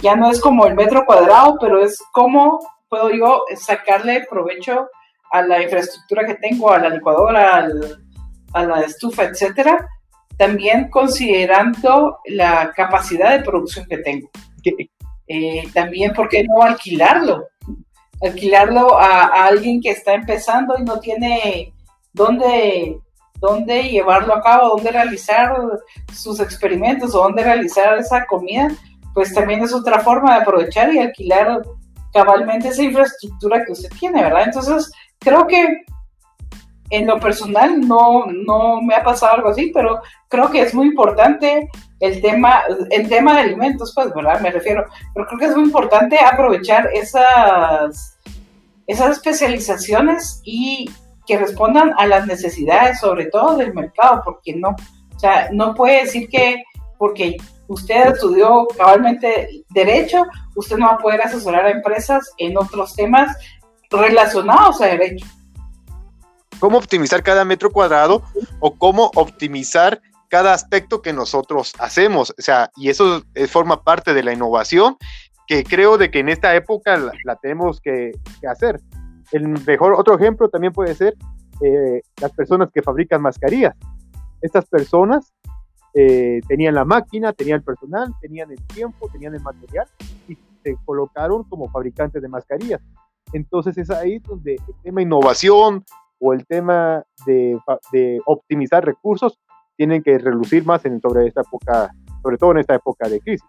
ya 0.00 0.16
no 0.16 0.32
es 0.32 0.40
como 0.40 0.66
el 0.66 0.74
metro 0.74 1.06
cuadrado, 1.06 1.58
pero 1.60 1.80
es 1.80 2.02
cómo 2.10 2.58
puedo 2.88 3.08
yo 3.10 3.44
sacarle 3.54 4.26
provecho 4.28 4.88
a 5.30 5.42
la 5.42 5.62
infraestructura 5.62 6.26
que 6.26 6.34
tengo, 6.34 6.72
a 6.72 6.80
la 6.80 6.88
licuadora, 6.88 7.54
al, 7.54 8.01
a 8.52 8.64
la 8.64 8.80
estufa, 8.80 9.24
etcétera, 9.24 9.88
también 10.36 10.88
considerando 10.90 12.18
la 12.26 12.72
capacidad 12.72 13.30
de 13.30 13.44
producción 13.44 13.86
que 13.86 13.98
tengo. 13.98 14.30
Eh, 15.28 15.68
también, 15.72 16.12
¿por 16.12 16.28
qué 16.28 16.44
no 16.44 16.62
alquilarlo? 16.62 17.48
Alquilarlo 18.20 18.98
a, 18.98 19.46
alguien 19.46 19.80
que 19.80 19.90
está 19.90 20.14
empezando 20.14 20.74
y 20.78 20.82
no 20.82 21.00
tiene 21.00 21.72
dónde, 22.12 22.98
dónde 23.40 23.84
llevarlo 23.84 24.34
a 24.34 24.42
cabo, 24.42 24.76
dónde 24.76 24.92
realizar 24.92 25.56
sus 26.12 26.40
experimentos 26.40 27.14
o 27.14 27.22
dónde 27.22 27.42
realizar 27.42 27.98
esa 27.98 28.26
comida, 28.26 28.68
pues 29.14 29.32
también 29.34 29.62
es 29.62 29.72
otra 29.72 30.00
forma 30.00 30.34
de 30.34 30.42
aprovechar 30.42 30.92
y 30.92 30.98
alquilar 30.98 31.62
cabalmente 32.12 32.68
esa 32.68 32.82
infraestructura 32.82 33.64
que 33.64 33.72
usted 33.72 33.90
tiene, 33.98 34.22
¿verdad? 34.22 34.44
Entonces, 34.44 34.92
creo 35.18 35.46
que 35.46 35.84
en 36.92 37.06
lo 37.06 37.18
personal 37.18 37.80
no, 37.80 38.26
no 38.26 38.82
me 38.82 38.94
ha 38.94 39.02
pasado 39.02 39.36
algo 39.36 39.48
así, 39.48 39.70
pero 39.72 40.02
creo 40.28 40.50
que 40.50 40.60
es 40.60 40.74
muy 40.74 40.88
importante 40.88 41.70
el 42.00 42.20
tema, 42.20 42.64
el 42.90 43.08
tema 43.08 43.34
de 43.34 43.40
alimentos, 43.40 43.92
pues, 43.94 44.12
¿verdad? 44.14 44.40
Me 44.42 44.50
refiero, 44.50 44.84
pero 45.14 45.26
creo 45.26 45.38
que 45.38 45.46
es 45.46 45.56
muy 45.56 45.64
importante 45.64 46.18
aprovechar 46.18 46.90
esas, 46.92 48.18
esas 48.86 49.16
especializaciones 49.16 50.42
y 50.44 50.90
que 51.26 51.38
respondan 51.38 51.94
a 51.96 52.06
las 52.06 52.26
necesidades, 52.26 53.00
sobre 53.00 53.26
todo 53.26 53.56
del 53.56 53.72
mercado, 53.72 54.20
porque 54.22 54.54
no, 54.54 54.76
o 55.16 55.18
sea, 55.18 55.48
no 55.50 55.74
puede 55.74 56.02
decir 56.02 56.28
que 56.28 56.62
porque 56.98 57.38
usted 57.68 58.08
estudió 58.08 58.66
cabalmente 58.76 59.64
derecho, 59.70 60.26
usted 60.56 60.76
no 60.76 60.88
va 60.88 60.92
a 60.92 60.98
poder 60.98 61.22
asesorar 61.22 61.64
a 61.64 61.70
empresas 61.70 62.30
en 62.36 62.58
otros 62.58 62.94
temas 62.94 63.34
relacionados 63.90 64.82
a 64.82 64.88
derecho. 64.88 65.24
¿Cómo 66.62 66.78
optimizar 66.78 67.24
cada 67.24 67.44
metro 67.44 67.72
cuadrado 67.72 68.22
o 68.60 68.76
cómo 68.76 69.10
optimizar 69.16 70.00
cada 70.28 70.54
aspecto 70.54 71.02
que 71.02 71.12
nosotros 71.12 71.72
hacemos? 71.80 72.32
O 72.38 72.40
sea, 72.40 72.70
y 72.76 72.88
eso 72.88 73.24
forma 73.48 73.82
parte 73.82 74.14
de 74.14 74.22
la 74.22 74.32
innovación 74.32 74.96
que 75.48 75.64
creo 75.64 75.98
de 75.98 76.12
que 76.12 76.20
en 76.20 76.28
esta 76.28 76.54
época 76.54 76.96
la, 77.24 77.34
tenemos 77.34 77.80
que, 77.80 78.12
hacer. 78.48 78.80
El 79.32 79.48
mejor 79.48 79.94
otro 79.94 80.14
ejemplo 80.14 80.48
también 80.48 80.72
puede 80.72 80.94
ser 80.94 81.16
eh, 81.62 82.00
las 82.20 82.30
personas 82.30 82.68
que 82.72 82.80
fabrican 82.80 83.20
mascarillas. 83.20 83.74
Estas 84.40 84.64
personas 84.66 85.32
eh, 85.94 86.42
tenían 86.46 86.76
la 86.76 86.84
máquina, 86.84 87.32
tenían 87.32 87.56
el 87.56 87.64
personal, 87.64 88.14
tenían 88.20 88.52
el 88.52 88.64
tiempo, 88.68 89.08
tenían 89.12 89.34
el 89.34 89.40
material 89.40 89.88
y 90.28 90.38
se 90.62 90.76
colocaron 90.84 91.42
como 91.42 91.68
fabricantes 91.70 92.22
de 92.22 92.28
mascarillas. 92.28 92.80
Entonces 93.32 93.76
es 93.78 93.90
ahí 93.90 94.20
donde 94.20 94.54
el 94.54 94.74
tema 94.84 95.02
innovación 95.02 95.84
o 96.24 96.32
el 96.32 96.46
tema 96.46 97.04
de, 97.26 97.58
optimizar 98.26 98.84
recursos 98.84 99.40
tienen 99.76 100.02
que 100.02 100.18
relucir 100.18 100.64
más 100.64 100.80
sobre 101.02 101.26
esta 101.26 101.40
época, 101.40 101.90
sobre 102.22 102.38
todo 102.38 102.52
en 102.52 102.58
esta 102.58 102.76
época 102.76 103.08
de 103.08 103.20
crisis. 103.20 103.48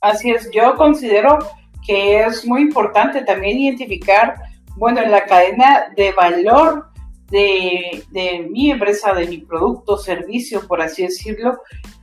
Así 0.00 0.30
es, 0.30 0.48
yo 0.52 0.76
considero 0.76 1.38
que 1.84 2.20
es 2.20 2.46
muy 2.46 2.62
importante 2.62 3.22
también 3.22 3.58
identificar, 3.58 4.36
bueno, 4.76 5.00
en 5.00 5.10
la 5.10 5.24
cadena 5.24 5.92
de 5.96 6.12
valor 6.12 6.86
de, 7.28 8.04
de 8.12 8.48
mi 8.48 8.70
empresa, 8.70 9.14
de 9.14 9.26
mi 9.26 9.38
producto, 9.38 9.96
servicio, 9.96 10.64
por 10.68 10.80
así 10.80 11.02
decirlo, 11.02 11.58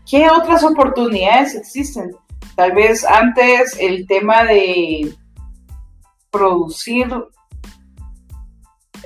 ¿qué 0.09 0.29
otras 0.29 0.65
oportunidades 0.65 1.55
existen? 1.55 2.13
Tal 2.57 2.73
vez 2.73 3.05
antes 3.05 3.77
el 3.79 4.05
tema 4.05 4.43
de 4.43 5.15
producir 6.33 7.07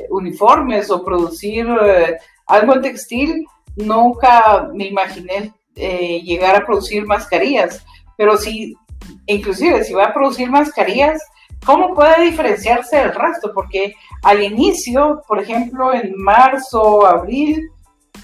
uniformes 0.10 0.90
o 0.90 1.04
producir 1.04 1.68
eh, 1.84 2.18
algo 2.48 2.76
en 2.76 2.82
textil, 2.82 3.46
nunca 3.76 4.70
me 4.74 4.86
imaginé 4.88 5.54
eh, 5.76 6.22
llegar 6.24 6.56
a 6.56 6.66
producir 6.66 7.06
mascarillas, 7.06 7.86
pero 8.16 8.38
si, 8.38 8.76
inclusive 9.26 9.84
si 9.84 9.94
va 9.94 10.06
a 10.06 10.14
producir 10.14 10.50
mascarillas, 10.50 11.22
¿cómo 11.66 11.94
puede 11.94 12.24
diferenciarse 12.24 12.98
del 12.98 13.14
resto? 13.14 13.52
Porque 13.54 13.94
al 14.24 14.42
inicio, 14.42 15.22
por 15.28 15.42
ejemplo, 15.42 15.94
en 15.94 16.14
marzo, 16.16 17.06
abril, 17.06 17.70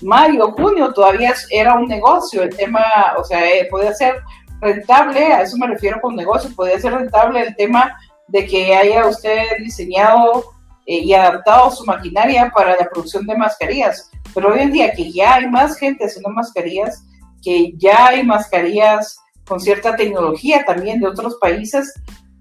mayo, 0.02 0.52
junio, 0.54 0.94
todavía 0.94 1.34
era 1.52 1.76
un 1.76 1.88
negocio, 1.88 2.42
el 2.42 2.56
tema, 2.56 2.82
o 3.18 3.24
sea, 3.24 3.46
eh, 3.46 3.68
podía 3.70 3.94
ser 3.94 4.16
rentable, 4.62 5.34
a 5.34 5.42
eso 5.42 5.58
me 5.58 5.68
refiero 5.68 6.00
con 6.02 6.16
negocio, 6.16 6.50
podía 6.56 6.80
ser 6.80 6.94
rentable 6.94 7.42
el 7.42 7.56
tema 7.56 7.94
de 8.34 8.48
que 8.48 8.76
haya 8.76 9.06
usted 9.06 9.44
diseñado 9.60 10.44
eh, 10.88 10.98
y 10.98 11.14
adaptado 11.14 11.70
su 11.70 11.86
maquinaria 11.86 12.52
para 12.54 12.76
la 12.76 12.90
producción 12.90 13.28
de 13.28 13.38
mascarillas. 13.38 14.10
Pero 14.34 14.52
hoy 14.52 14.62
en 14.62 14.72
día 14.72 14.92
que 14.92 15.12
ya 15.12 15.36
hay 15.36 15.48
más 15.48 15.78
gente 15.78 16.06
haciendo 16.06 16.30
mascarillas, 16.30 17.04
que 17.44 17.74
ya 17.78 18.08
hay 18.08 18.24
mascarillas 18.24 19.20
con 19.46 19.60
cierta 19.60 19.96
tecnología 19.96 20.66
también 20.66 21.00
de 21.00 21.10
otros 21.10 21.38
países, 21.40 21.94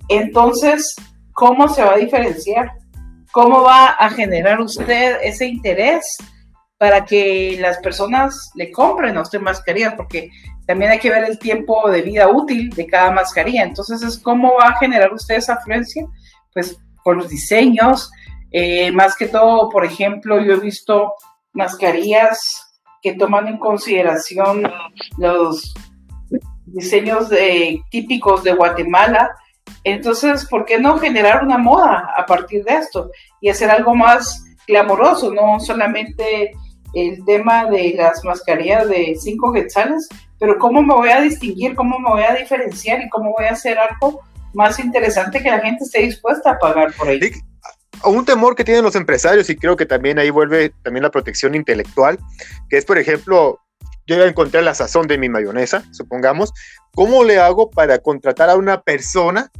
entonces, 0.08 0.96
¿cómo 1.34 1.68
se 1.68 1.82
va 1.82 1.92
a 1.92 1.98
diferenciar? 1.98 2.72
¿Cómo 3.30 3.62
va 3.62 3.88
a 3.88 4.08
generar 4.08 4.62
usted 4.62 5.18
ese 5.22 5.46
interés 5.46 6.16
para 6.78 7.04
que 7.04 7.58
las 7.60 7.76
personas 7.78 8.50
le 8.54 8.72
compren 8.72 9.18
a 9.18 9.22
usted 9.22 9.40
mascarillas? 9.40 9.92
Porque 9.94 10.30
también 10.66 10.92
hay 10.92 10.98
que 10.98 11.10
ver 11.10 11.24
el 11.24 11.38
tiempo 11.38 11.90
de 11.90 12.02
vida 12.02 12.28
útil 12.28 12.70
de 12.70 12.86
cada 12.86 13.10
mascarilla. 13.10 13.64
Entonces, 13.64 14.02
es 14.02 14.18
¿cómo 14.18 14.54
va 14.54 14.68
a 14.68 14.78
generar 14.78 15.12
usted 15.12 15.36
esa 15.36 15.54
afluencia? 15.54 16.06
Pues 16.52 16.78
con 17.02 17.18
los 17.18 17.28
diseños, 17.28 18.10
eh, 18.52 18.92
más 18.92 19.16
que 19.16 19.26
todo, 19.26 19.68
por 19.68 19.84
ejemplo, 19.84 20.40
yo 20.40 20.54
he 20.54 20.60
visto 20.60 21.14
mascarillas 21.52 22.80
que 23.02 23.14
toman 23.14 23.48
en 23.48 23.58
consideración 23.58 24.70
los 25.18 25.74
diseños 26.66 27.28
típicos 27.90 28.44
de 28.44 28.54
Guatemala. 28.54 29.30
Entonces, 29.84 30.46
¿por 30.46 30.64
qué 30.64 30.78
no 30.78 30.98
generar 30.98 31.44
una 31.44 31.58
moda 31.58 32.14
a 32.16 32.24
partir 32.24 32.64
de 32.64 32.74
esto 32.74 33.10
y 33.40 33.48
hacer 33.48 33.70
algo 33.70 33.94
más 33.94 34.44
glamoroso, 34.66 35.32
no 35.32 35.58
solamente 35.58 36.52
el 36.94 37.24
tema 37.24 37.66
de 37.66 37.94
las 37.96 38.24
mascarillas 38.24 38.88
de 38.88 39.16
cinco 39.20 39.52
quetzales, 39.52 40.08
pero 40.38 40.58
cómo 40.58 40.82
me 40.82 40.94
voy 40.94 41.10
a 41.10 41.20
distinguir, 41.20 41.74
cómo 41.74 41.98
me 41.98 42.10
voy 42.10 42.22
a 42.22 42.34
diferenciar 42.34 43.00
y 43.00 43.08
cómo 43.08 43.32
voy 43.36 43.46
a 43.46 43.52
hacer 43.52 43.78
algo 43.78 44.20
más 44.54 44.78
interesante 44.78 45.42
que 45.42 45.50
la 45.50 45.60
gente 45.60 45.84
esté 45.84 46.02
dispuesta 46.02 46.50
a 46.50 46.58
pagar 46.58 46.92
por 46.94 47.08
ello 47.08 47.28
un 48.10 48.24
temor 48.24 48.54
que 48.54 48.64
tienen 48.64 48.84
los 48.84 48.96
empresarios 48.96 49.48
y 49.50 49.56
creo 49.56 49.76
que 49.76 49.86
también 49.86 50.18
ahí 50.18 50.30
vuelve 50.30 50.72
también 50.82 51.02
la 51.02 51.10
protección 51.10 51.54
intelectual, 51.54 52.18
que 52.68 52.78
es, 52.78 52.84
por 52.84 52.98
ejemplo, 52.98 53.60
yo 54.06 54.16
ya 54.16 54.24
encontré 54.24 54.62
la 54.62 54.74
sazón 54.74 55.06
de 55.06 55.18
mi 55.18 55.28
mayonesa, 55.28 55.84
supongamos, 55.92 56.52
¿cómo 56.94 57.24
le 57.24 57.38
hago 57.38 57.70
para 57.70 57.98
contratar 57.98 58.50
a 58.50 58.56
una 58.56 58.82
persona 58.82 59.50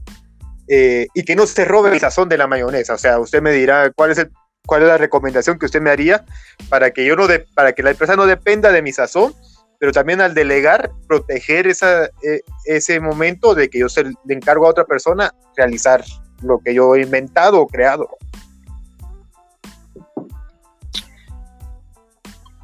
eh, 0.68 1.07
y 1.14 1.24
que 1.24 1.37
no 1.37 1.47
se 1.47 1.64
robe 1.64 1.93
el 1.93 2.01
sazón 2.01 2.28
de 2.28 2.39
la 2.39 2.47
mayonesa? 2.47 2.95
O 2.95 2.99
sea, 2.99 3.18
usted 3.18 3.41
me 3.41 3.53
dirá 3.53 3.91
cuál 3.95 4.11
es, 4.11 4.18
el, 4.18 4.30
cuál 4.66 4.82
es 4.82 4.88
la 4.88 4.98
recomendación 4.98 5.58
que 5.58 5.66
usted 5.66 5.80
me 5.80 5.90
haría 5.90 6.24
para 6.68 6.90
que, 6.90 7.04
yo 7.04 7.16
no 7.16 7.26
para 7.54 7.72
que 7.72 7.82
la 7.82 7.90
empresa 7.90 8.16
no 8.16 8.26
dependa 8.26 8.72
de 8.72 8.82
mi 8.82 8.92
sazón, 8.92 9.34
pero 9.78 9.92
también 9.92 10.20
al 10.20 10.34
delegar, 10.34 10.90
proteger 11.08 11.66
esa, 11.66 12.04
e, 12.04 12.42
ese 12.66 13.00
momento 13.00 13.54
de 13.54 13.68
que 13.68 13.80
yo 13.80 13.88
se, 13.88 14.04
le 14.04 14.34
encargo 14.34 14.66
a 14.66 14.70
otra 14.70 14.84
persona 14.84 15.34
realizar 15.56 16.04
lo 16.42 16.58
que 16.60 16.74
yo 16.74 16.94
he 16.94 17.02
inventado 17.02 17.60
o 17.60 17.66
creado. 17.66 18.08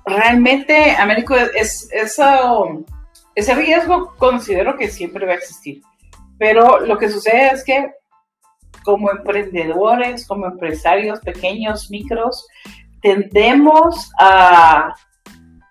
realmente, 0.09 0.93
Américo, 0.93 1.35
es, 1.37 1.89
eso, 1.93 2.85
ese 3.35 3.55
riesgo 3.55 4.15
considero 4.17 4.77
que 4.77 4.89
siempre 4.89 5.27
va 5.27 5.33
a 5.33 5.37
existir. 5.37 5.83
Pero 6.39 6.81
lo 6.81 6.99
que 6.99 7.11
sucede 7.11 7.51
es 7.51 7.65
que 7.65 7.93
como 8.85 9.11
emprendedores, 9.11 10.27
como 10.27 10.47
empresarios 10.47 11.21
pequeños, 11.21 11.91
micros, 11.91 12.47
tendemos 13.01 14.11
a, 14.19 14.95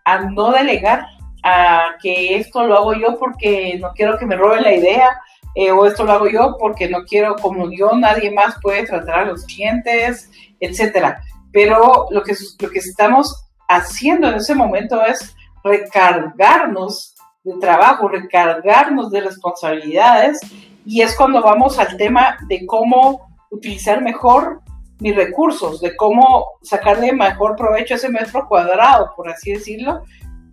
a 0.05 0.19
no 0.19 0.51
delegar, 0.51 1.05
a 1.43 1.95
que 2.01 2.37
esto 2.37 2.65
lo 2.65 2.77
hago 2.77 2.93
yo 2.93 3.17
porque 3.17 3.77
no 3.79 3.91
quiero 3.93 4.17
que 4.17 4.25
me 4.25 4.35
roben 4.35 4.63
la 4.63 4.73
idea, 4.73 5.17
eh, 5.55 5.71
o 5.71 5.85
esto 5.85 6.03
lo 6.03 6.11
hago 6.11 6.27
yo 6.27 6.55
porque 6.59 6.87
no 6.87 7.03
quiero, 7.03 7.35
como 7.35 7.71
yo, 7.71 7.91
nadie 7.93 8.31
más 8.31 8.55
puede 8.61 8.85
tratar 8.85 9.19
a 9.19 9.25
los 9.25 9.43
clientes, 9.45 10.29
etcétera. 10.59 11.21
Pero 11.51 12.07
lo 12.11 12.21
que, 12.21 12.35
lo 12.59 12.69
que 12.69 12.79
estamos 12.79 13.47
haciendo 13.67 14.29
en 14.29 14.35
ese 14.35 14.53
momento 14.53 15.03
es 15.03 15.35
recargarnos 15.63 17.15
de 17.43 17.59
trabajo, 17.59 18.07
recargarnos 18.07 19.09
de 19.09 19.21
responsabilidades 19.21 20.39
y 20.87 21.01
es 21.01 21.17
cuando 21.17 21.41
vamos 21.41 21.77
al 21.79 21.97
tema 21.97 22.37
de 22.47 22.65
cómo 22.65 23.35
utilizar 23.51 24.01
mejor 24.01 24.61
mis 24.99 25.13
recursos, 25.13 25.81
de 25.81 25.93
cómo 25.97 26.45
sacarle 26.61 27.11
mejor 27.11 27.57
provecho 27.57 27.93
a 27.93 27.97
ese 27.97 28.07
metro 28.07 28.47
cuadrado, 28.47 29.11
por 29.13 29.29
así 29.29 29.51
decirlo, 29.51 30.03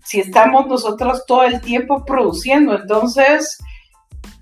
si 0.02 0.18
estamos 0.18 0.66
nosotros 0.66 1.24
todo 1.24 1.44
el 1.44 1.60
tiempo 1.60 2.04
produciendo. 2.04 2.76
Entonces, 2.76 3.58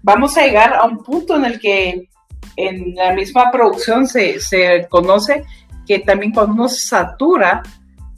vamos 0.02 0.38
a 0.38 0.46
llegar 0.46 0.72
a 0.72 0.84
un 0.84 1.04
punto 1.04 1.36
en 1.36 1.44
el 1.44 1.60
que 1.60 2.08
en 2.56 2.94
la 2.94 3.12
misma 3.12 3.50
producción 3.50 4.06
se, 4.06 4.40
se 4.40 4.86
conoce 4.88 5.44
que 5.86 5.98
también 5.98 6.32
cuando 6.32 6.54
uno 6.54 6.68
satura 6.70 7.62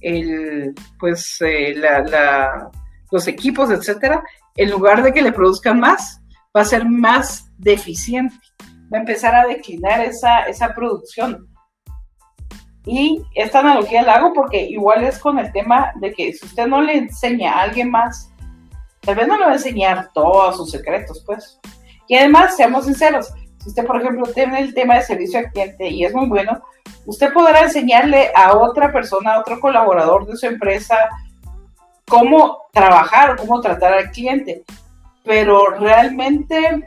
el, 0.00 0.74
pues, 1.00 1.38
eh, 1.40 1.74
los 3.10 3.26
equipos, 3.26 3.70
etcétera, 3.70 4.22
en 4.54 4.70
lugar 4.70 5.02
de 5.02 5.12
que 5.12 5.22
le 5.22 5.32
produzcan 5.32 5.80
más, 5.80 6.20
va 6.56 6.60
a 6.60 6.64
ser 6.64 6.84
más 6.84 7.43
deficiente. 7.58 8.34
Va 8.92 8.98
a 8.98 9.00
empezar 9.00 9.34
a 9.34 9.46
declinar 9.46 10.00
esa, 10.00 10.40
esa 10.44 10.74
producción. 10.74 11.48
Y 12.86 13.22
esta 13.34 13.60
analogía 13.60 14.02
la 14.02 14.16
hago 14.16 14.32
porque 14.34 14.62
igual 14.62 15.04
es 15.04 15.18
con 15.18 15.38
el 15.38 15.50
tema 15.52 15.92
de 15.96 16.12
que 16.12 16.32
si 16.32 16.44
usted 16.44 16.66
no 16.66 16.82
le 16.82 16.96
enseña 16.96 17.54
a 17.54 17.62
alguien 17.62 17.90
más, 17.90 18.30
tal 19.00 19.14
vez 19.14 19.26
no 19.26 19.38
le 19.38 19.46
va 19.46 19.52
a 19.52 19.54
enseñar 19.54 20.10
todos 20.12 20.56
sus 20.56 20.70
secretos, 20.70 21.22
pues. 21.24 21.58
Y 22.08 22.16
además, 22.16 22.56
seamos 22.56 22.84
sinceros, 22.84 23.32
si 23.64 23.70
usted, 23.70 23.86
por 23.86 23.98
ejemplo, 23.98 24.30
tiene 24.34 24.60
el 24.60 24.74
tema 24.74 24.96
de 24.96 25.02
servicio 25.02 25.38
al 25.38 25.50
cliente 25.50 25.88
y 25.88 26.04
es 26.04 26.12
muy 26.12 26.26
bueno, 26.26 26.60
usted 27.06 27.32
podrá 27.32 27.62
enseñarle 27.62 28.30
a 28.34 28.58
otra 28.58 28.92
persona, 28.92 29.34
a 29.34 29.40
otro 29.40 29.58
colaborador 29.58 30.26
de 30.26 30.36
su 30.36 30.44
empresa, 30.44 31.08
cómo 32.06 32.58
trabajar, 32.72 33.36
cómo 33.36 33.62
tratar 33.62 33.94
al 33.94 34.10
cliente. 34.10 34.64
Pero 35.24 35.70
realmente 35.70 36.86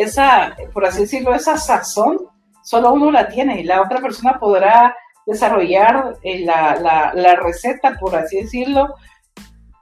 esa, 0.00 0.56
por 0.72 0.84
así 0.84 1.02
decirlo, 1.02 1.34
esa 1.34 1.56
sazón, 1.56 2.18
solo 2.62 2.92
uno 2.92 3.10
la 3.10 3.28
tiene 3.28 3.60
y 3.60 3.64
la 3.64 3.82
otra 3.82 4.00
persona 4.00 4.38
podrá 4.38 4.94
desarrollar 5.26 6.16
eh, 6.22 6.40
la, 6.44 7.12
la, 7.14 7.34
receta, 7.36 7.96
por 8.00 8.16
así 8.16 8.42
decirlo, 8.42 8.94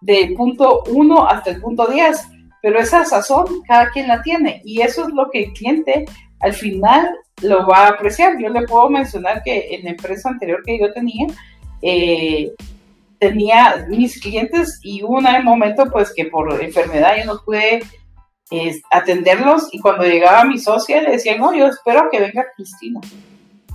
del 0.00 0.34
punto 0.34 0.82
1 0.88 1.28
hasta 1.28 1.50
el 1.50 1.60
punto 1.60 1.86
10, 1.86 2.28
pero 2.62 2.78
esa 2.80 3.04
sazón 3.04 3.62
cada 3.66 3.90
quien 3.90 4.08
la 4.08 4.22
tiene 4.22 4.60
y 4.64 4.82
eso 4.82 5.06
es 5.06 5.14
lo 5.14 5.30
que 5.30 5.44
el 5.44 5.52
cliente 5.52 6.04
al 6.40 6.52
final 6.52 7.08
lo 7.42 7.66
va 7.66 7.86
a 7.86 7.88
apreciar. 7.90 8.40
Yo 8.40 8.48
le 8.48 8.66
puedo 8.66 8.88
mencionar 8.90 9.42
que 9.44 9.74
en 9.74 9.84
la 9.84 9.90
empresa 9.90 10.28
anterior 10.28 10.62
que 10.64 10.78
yo 10.78 10.92
tenía, 10.92 11.26
eh, 11.82 12.52
tenía 13.18 13.86
mis 13.88 14.20
clientes 14.20 14.80
y 14.82 15.02
hubo 15.02 15.18
un 15.18 15.44
momento 15.44 15.86
pues 15.90 16.12
que 16.14 16.26
por 16.26 16.60
enfermedad 16.62 17.16
yo 17.18 17.24
no 17.24 17.40
pude 17.44 17.82
eh, 18.50 18.80
atenderlos 18.90 19.68
y 19.72 19.80
cuando 19.80 20.04
llegaba 20.04 20.44
mi 20.44 20.58
socia 20.58 21.02
le 21.02 21.12
decían, 21.12 21.38
no, 21.38 21.54
yo 21.54 21.66
espero 21.66 22.08
que 22.10 22.20
venga 22.20 22.46
Cristina. 22.54 23.00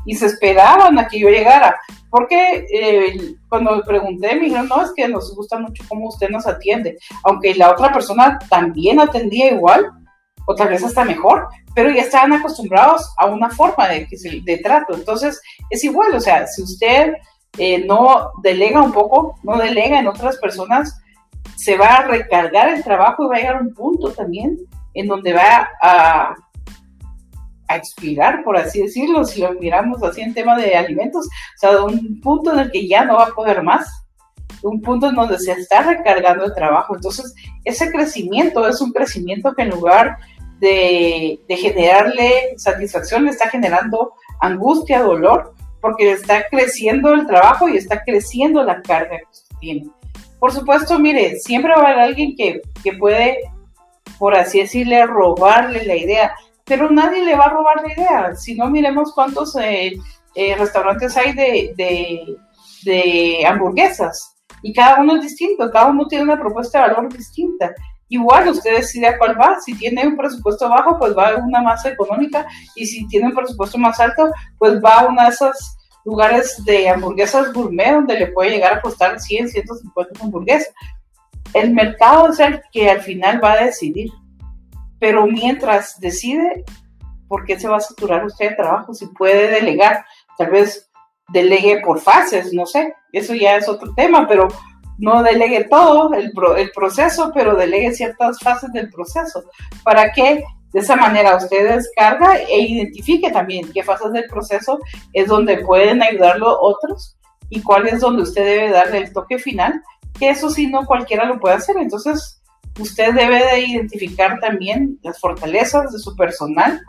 Y 0.06 0.16
se 0.16 0.26
esperaban 0.26 0.98
a 0.98 1.08
que 1.08 1.20
yo 1.20 1.30
llegara, 1.30 1.80
porque 2.10 2.66
eh, 2.74 3.36
cuando 3.48 3.76
me 3.76 3.84
pregunté 3.84 4.36
me 4.36 4.46
dijeron, 4.46 4.68
no, 4.68 4.84
es 4.84 4.92
que 4.96 5.08
nos 5.08 5.36
gusta 5.36 5.60
mucho 5.60 5.84
cómo 5.88 6.08
usted 6.08 6.30
nos 6.30 6.48
atiende, 6.48 6.98
aunque 7.24 7.54
la 7.54 7.72
otra 7.72 7.94
persona 7.94 8.40
también 8.50 9.00
atendía 9.00 9.52
igual, 9.52 9.92
o 10.48 10.56
tal 10.56 10.70
vez 10.70 10.84
hasta 10.84 11.06
mejor, 11.06 11.48
pero 11.76 11.92
ya 11.92 12.02
estaban 12.02 12.34
acostumbrados 12.34 13.14
a 13.18 13.28
una 13.28 13.50
forma 13.50 13.88
de, 13.88 14.08
de 14.44 14.58
trato. 14.58 14.96
Entonces, 14.96 15.40
es 15.70 15.84
igual, 15.84 16.14
o 16.16 16.20
sea, 16.20 16.48
si 16.48 16.64
usted 16.64 17.14
eh, 17.58 17.86
no 17.86 18.32
delega 18.42 18.82
un 18.82 18.92
poco, 18.92 19.36
no 19.44 19.58
delega 19.58 20.00
en 20.00 20.08
otras 20.08 20.38
personas, 20.38 21.01
se 21.62 21.78
va 21.78 21.98
a 21.98 22.08
recargar 22.08 22.70
el 22.70 22.84
trabajo 22.84 23.24
y 23.24 23.28
va 23.28 23.36
a 23.36 23.40
llegar 23.40 23.56
a 23.58 23.62
un 23.62 23.74
punto 23.74 24.12
también 24.12 24.58
en 24.96 25.08
donde 25.08 25.32
va 25.32 25.70
a, 25.80 26.34
a 27.68 27.76
expirar, 27.76 28.44
por 28.44 28.58
así 28.58 28.82
decirlo, 28.82 29.24
si 29.24 29.42
lo 29.42 29.54
miramos 29.54 30.02
así 30.02 30.22
en 30.22 30.34
tema 30.34 30.58
de 30.58 30.76
alimentos, 30.76 31.28
o 31.28 31.60
sea, 31.60 31.84
un 31.84 32.20
punto 32.20 32.52
en 32.54 32.60
el 32.62 32.72
que 32.72 32.88
ya 32.88 33.06
no 33.06 33.18
va 33.18 33.26
a 33.26 33.36
poder 33.36 33.62
más, 33.62 33.88
un 34.64 34.82
punto 34.82 35.10
en 35.10 35.16
donde 35.16 35.38
se 35.38 35.52
está 35.52 35.84
recargando 35.84 36.46
el 36.46 36.54
trabajo. 36.56 36.96
Entonces, 36.96 37.34
ese 37.64 37.92
crecimiento 37.92 38.68
es 38.68 38.82
un 38.82 38.92
crecimiento 38.92 39.54
que 39.54 39.62
en 39.62 39.70
lugar 39.70 40.18
de, 40.60 41.40
de 41.48 41.56
generarle 41.58 42.58
satisfacción, 42.58 43.26
le 43.26 43.32
está 43.32 43.50
generando 43.50 44.14
angustia, 44.40 45.04
dolor, 45.04 45.54
porque 45.80 46.12
está 46.12 46.48
creciendo 46.50 47.14
el 47.14 47.28
trabajo 47.28 47.70
y 47.70 47.78
está 47.78 48.04
creciendo 48.04 48.64
la 48.64 48.82
carga 48.82 49.20
que 49.20 49.26
usted 49.32 49.56
tiene. 49.60 50.01
Por 50.42 50.52
supuesto, 50.52 50.98
mire, 50.98 51.36
siempre 51.36 51.72
va 51.72 51.84
a 51.84 51.86
haber 51.86 52.00
alguien 52.00 52.36
que, 52.36 52.62
que 52.84 52.94
puede, 52.94 53.38
por 54.18 54.36
así 54.36 54.60
decirle, 54.60 55.06
robarle 55.06 55.86
la 55.86 55.96
idea, 55.96 56.34
pero 56.66 56.90
nadie 56.90 57.24
le 57.24 57.36
va 57.36 57.46
a 57.46 57.50
robar 57.50 57.84
la 57.84 57.94
idea. 57.94 58.36
Si 58.36 58.56
no, 58.56 58.68
miremos 58.68 59.14
cuántos 59.14 59.56
eh, 59.58 59.94
eh, 60.34 60.56
restaurantes 60.56 61.16
hay 61.16 61.34
de, 61.34 61.74
de, 61.78 62.36
de 62.86 63.46
hamburguesas 63.46 64.36
y 64.64 64.74
cada 64.74 65.00
uno 65.00 65.18
es 65.18 65.22
distinto, 65.22 65.70
cada 65.70 65.92
uno 65.92 66.08
tiene 66.08 66.24
una 66.24 66.40
propuesta 66.40 66.82
de 66.82 66.88
valor 66.88 67.16
distinta. 67.16 67.76
Igual 68.10 68.48
usted 68.48 68.78
decide 68.78 69.10
a 69.10 69.20
cuál 69.20 69.40
va. 69.40 69.60
Si 69.64 69.78
tiene 69.78 70.08
un 70.08 70.18
presupuesto 70.18 70.68
bajo, 70.68 70.98
pues 70.98 71.16
va 71.16 71.30
a 71.30 71.36
una 71.36 71.62
masa 71.62 71.90
económica. 71.90 72.48
Y 72.76 72.88
si 72.88 73.08
tiene 73.08 73.28
un 73.28 73.36
presupuesto 73.36 73.78
más 73.78 74.00
alto, 74.00 74.32
pues 74.58 74.84
va 74.84 75.02
a 75.02 75.08
uno 75.08 75.22
de 75.22 75.30
esos 75.30 75.78
lugares 76.06 76.64
de 76.66 76.90
hamburguesas 76.90 77.54
gourmet 77.54 77.94
donde 77.94 78.20
le 78.20 78.28
puede 78.28 78.52
llegar 78.52 78.74
a 78.74 78.82
costar 78.82 79.20
100, 79.20 79.50
150 79.50 80.24
hamburguesas. 80.24 80.74
El 81.54 81.74
mercado 81.74 82.30
es 82.30 82.40
el 82.40 82.62
que 82.72 82.90
al 82.90 83.02
final 83.02 83.44
va 83.44 83.54
a 83.54 83.66
decidir. 83.66 84.10
Pero 85.00 85.26
mientras 85.26 86.00
decide, 86.00 86.64
¿por 87.28 87.46
qué 87.46 87.60
se 87.60 87.68
va 87.68 87.78
a 87.78 87.82
saturar 87.82 88.26
usted 88.26 88.50
de 88.50 88.56
trabajo? 88.56 88.94
Si 88.94 89.08
puede 89.08 89.50
delegar, 89.50 90.06
tal 90.38 90.52
vez 90.52 90.92
delegue 91.30 91.82
por 91.82 92.00
fases, 92.00 92.54
no 92.54 92.66
sé, 92.66 92.94
eso 93.12 93.34
ya 93.34 93.56
es 93.56 93.68
otro 93.68 93.94
tema, 93.96 94.28
pero 94.28 94.48
no 94.98 95.24
delegue 95.24 95.64
todo 95.64 96.14
el, 96.14 96.32
el 96.58 96.72
proceso, 96.72 97.32
pero 97.34 97.56
delegue 97.56 97.94
ciertas 97.94 98.40
fases 98.40 98.72
del 98.74 98.90
proceso, 98.90 99.44
para 99.84 100.12
que 100.12 100.44
de 100.74 100.80
esa 100.80 100.96
manera 100.96 101.36
usted 101.36 101.76
descarga 101.76 102.38
e 102.38 102.62
identifique 102.62 103.30
también 103.32 103.72
qué 103.74 103.84
fases 103.84 104.12
del 104.14 104.26
proceso 104.26 104.80
es 105.14 105.28
donde 105.28 105.58
pueden 105.58 106.02
ayudarlo 106.02 106.58
otros 106.62 107.18
y 107.50 107.62
cuál 107.62 107.88
es 107.88 108.00
donde 108.00 108.24
usted 108.24 108.46
debe 108.46 108.72
darle 108.72 109.00
el 109.00 109.14
toque 109.14 109.38
final, 109.38 109.82
que 110.18 110.30
eso 110.30 110.50
sí 110.50 110.68
no 110.68 110.86
cualquiera 110.86 111.26
lo 111.26 111.40
puede 111.40 111.56
hacer. 111.56 111.76
Entonces, 111.78 112.42
usted 112.80 113.14
debe 113.14 113.46
de 113.46 113.60
identificar 113.60 114.40
también 114.40 114.98
las 115.04 115.20
fortalezas 115.20 115.92
de 115.92 116.00
su 116.00 116.16
personal 116.16 116.80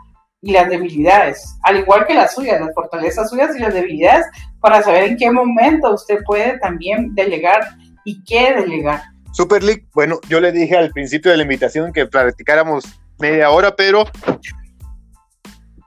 y 0.41 0.51
las 0.51 0.69
debilidades, 0.69 1.57
al 1.63 1.79
igual 1.79 2.05
que 2.05 2.13
las 2.13 2.33
suyas, 2.33 2.59
las 2.59 2.73
fortalezas 2.73 3.29
suyas 3.29 3.55
y 3.55 3.59
las 3.59 3.73
debilidades, 3.73 4.25
para 4.59 4.81
saber 4.81 5.03
en 5.03 5.17
qué 5.17 5.31
momento 5.31 5.93
usted 5.93 6.19
puede 6.25 6.59
también 6.59 7.13
delegar 7.15 7.61
y 8.05 8.23
qué 8.23 8.53
delegar. 8.53 9.01
Super 9.31 9.63
League, 9.63 9.87
bueno, 9.93 10.19
yo 10.29 10.39
le 10.39 10.51
dije 10.51 10.77
al 10.77 10.91
principio 10.91 11.31
de 11.31 11.37
la 11.37 11.43
invitación 11.43 11.91
que 11.91 12.05
platicáramos 12.05 12.83
media 13.19 13.49
hora, 13.49 13.75
pero 13.75 14.05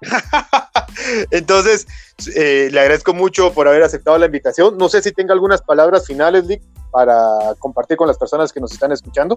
entonces 1.30 1.86
eh, 2.34 2.68
le 2.72 2.80
agradezco 2.80 3.14
mucho 3.14 3.52
por 3.52 3.68
haber 3.68 3.82
aceptado 3.82 4.18
la 4.18 4.26
invitación. 4.26 4.76
No 4.78 4.88
sé 4.88 5.02
si 5.02 5.12
tenga 5.12 5.32
algunas 5.32 5.62
palabras 5.62 6.06
finales, 6.06 6.46
Lick, 6.46 6.62
para 6.90 7.54
compartir 7.58 7.96
con 7.96 8.08
las 8.08 8.18
personas 8.18 8.52
que 8.52 8.60
nos 8.60 8.72
están 8.72 8.92
escuchando. 8.92 9.36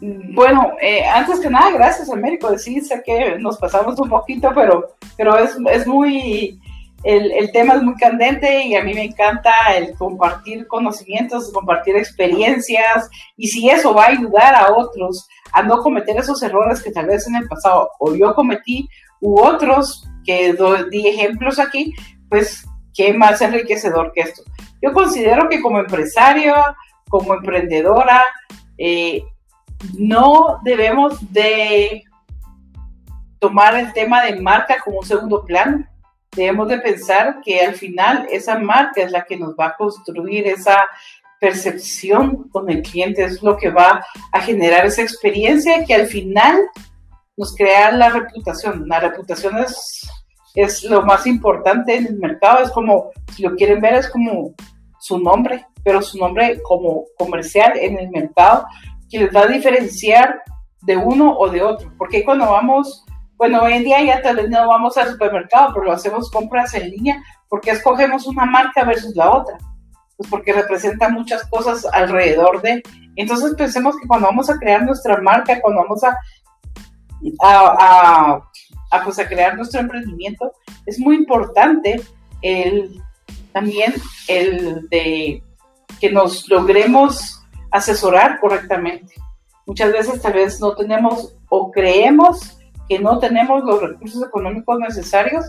Bueno, 0.00 0.72
eh, 0.82 1.04
antes 1.06 1.40
que 1.40 1.48
nada, 1.48 1.70
gracias, 1.70 2.10
Américo. 2.10 2.58
Sí, 2.58 2.80
sé 2.82 3.02
que 3.04 3.38
nos 3.38 3.56
pasamos 3.56 3.98
un 3.98 4.10
poquito, 4.10 4.50
pero, 4.54 4.94
pero 5.16 5.38
es, 5.38 5.56
es 5.70 5.86
muy 5.86 6.60
el, 7.04 7.52
tema 7.52 7.74
es 7.74 7.82
muy 7.82 7.94
candente 7.96 8.64
y 8.64 8.74
a 8.74 8.82
mí 8.82 8.94
me 8.94 9.04
encanta 9.04 9.52
el 9.76 9.94
compartir 9.94 10.66
conocimientos, 10.66 11.52
compartir 11.52 11.96
experiencias 11.96 13.10
y 13.36 13.48
si 13.48 13.68
eso 13.68 13.94
va 13.94 14.04
a 14.04 14.08
ayudar 14.08 14.54
a 14.54 14.72
otros 14.72 15.28
a 15.52 15.62
no 15.62 15.82
cometer 15.82 16.16
esos 16.16 16.42
errores 16.42 16.82
que 16.82 16.90
tal 16.90 17.06
vez 17.06 17.26
en 17.26 17.36
el 17.36 17.46
pasado 17.46 17.90
yo 18.18 18.34
cometí 18.34 18.88
u 19.20 19.38
otros 19.38 20.08
que 20.24 20.56
di 20.90 21.06
ejemplos 21.06 21.58
aquí, 21.58 21.94
pues 22.30 22.66
qué 22.94 23.12
más 23.12 23.42
enriquecedor 23.42 24.12
que 24.12 24.22
esto. 24.22 24.42
Yo 24.80 24.92
considero 24.92 25.48
que 25.50 25.60
como 25.60 25.80
empresario, 25.80 26.54
como 27.10 27.34
emprendedora, 27.34 28.24
eh, 28.78 29.22
no 29.98 30.60
debemos 30.64 31.32
de 31.32 32.04
tomar 33.38 33.74
el 33.74 33.92
tema 33.92 34.22
de 34.22 34.40
marca 34.40 34.76
como 34.82 35.00
un 35.00 35.06
segundo 35.06 35.44
plano 35.44 35.86
debemos 36.34 36.68
de 36.68 36.78
pensar 36.78 37.40
que 37.44 37.60
al 37.60 37.74
final 37.74 38.26
esa 38.30 38.58
marca 38.58 39.02
es 39.02 39.12
la 39.12 39.24
que 39.24 39.36
nos 39.36 39.54
va 39.54 39.66
a 39.68 39.76
construir 39.76 40.46
esa 40.46 40.78
percepción 41.40 42.48
con 42.48 42.70
el 42.70 42.82
cliente, 42.82 43.24
es 43.24 43.42
lo 43.42 43.56
que 43.56 43.70
va 43.70 44.04
a 44.32 44.40
generar 44.40 44.86
esa 44.86 45.02
experiencia 45.02 45.84
que 45.84 45.94
al 45.94 46.06
final 46.06 46.58
nos 47.36 47.54
crea 47.54 47.92
la 47.92 48.08
reputación. 48.10 48.88
La 48.88 49.00
reputación 49.00 49.58
es, 49.58 50.08
es 50.54 50.84
lo 50.84 51.02
más 51.02 51.26
importante 51.26 51.96
en 51.96 52.06
el 52.06 52.16
mercado, 52.16 52.64
es 52.64 52.70
como, 52.70 53.10
si 53.34 53.42
lo 53.42 53.54
quieren 53.56 53.80
ver, 53.80 53.94
es 53.94 54.08
como 54.08 54.54
su 55.00 55.18
nombre, 55.18 55.66
pero 55.82 56.00
su 56.00 56.18
nombre 56.18 56.62
como 56.62 57.04
comercial 57.18 57.76
en 57.76 57.98
el 57.98 58.08
mercado, 58.10 58.66
que 59.10 59.18
les 59.18 59.34
va 59.34 59.42
a 59.42 59.48
diferenciar 59.48 60.42
de 60.80 60.96
uno 60.96 61.36
o 61.36 61.50
de 61.50 61.62
otro. 61.62 61.92
Porque 61.98 62.24
cuando 62.24 62.50
vamos 62.50 63.03
bueno, 63.36 63.62
hoy 63.62 63.72
en 63.74 63.84
día 63.84 64.02
ya 64.02 64.22
tal 64.22 64.36
vez 64.36 64.48
no 64.48 64.68
vamos 64.68 64.96
al 64.96 65.10
supermercado, 65.10 65.74
pero 65.74 65.92
hacemos 65.92 66.30
compras 66.30 66.74
en 66.74 66.90
línea 66.90 67.22
porque 67.48 67.70
escogemos 67.70 68.26
una 68.26 68.44
marca 68.44 68.84
versus 68.84 69.14
la 69.16 69.30
otra. 69.30 69.58
Pues 70.16 70.30
porque 70.30 70.52
representa 70.52 71.08
muchas 71.08 71.44
cosas 71.48 71.84
alrededor 71.92 72.62
de. 72.62 72.82
Entonces 73.16 73.54
pensemos 73.56 73.96
que 74.00 74.06
cuando 74.06 74.28
vamos 74.28 74.48
a 74.48 74.58
crear 74.58 74.84
nuestra 74.84 75.20
marca, 75.20 75.60
cuando 75.60 75.82
vamos 75.82 76.04
a, 76.04 76.16
a, 77.42 78.40
a, 78.90 79.04
pues 79.04 79.18
a 79.18 79.26
crear 79.26 79.56
nuestro 79.56 79.80
emprendimiento, 79.80 80.52
es 80.86 80.98
muy 81.00 81.16
importante 81.16 82.00
el, 82.42 83.02
también 83.52 83.94
el 84.28 84.88
de 84.88 85.42
que 86.00 86.10
nos 86.10 86.48
logremos 86.48 87.42
asesorar 87.72 88.38
correctamente. 88.38 89.14
Muchas 89.66 89.92
veces 89.92 90.22
tal 90.22 90.34
vez 90.34 90.60
no 90.60 90.74
tenemos 90.76 91.34
o 91.48 91.70
creemos 91.72 92.53
que 92.88 92.98
no 92.98 93.18
tenemos 93.18 93.64
los 93.64 93.80
recursos 93.80 94.22
económicos 94.22 94.78
necesarios 94.78 95.44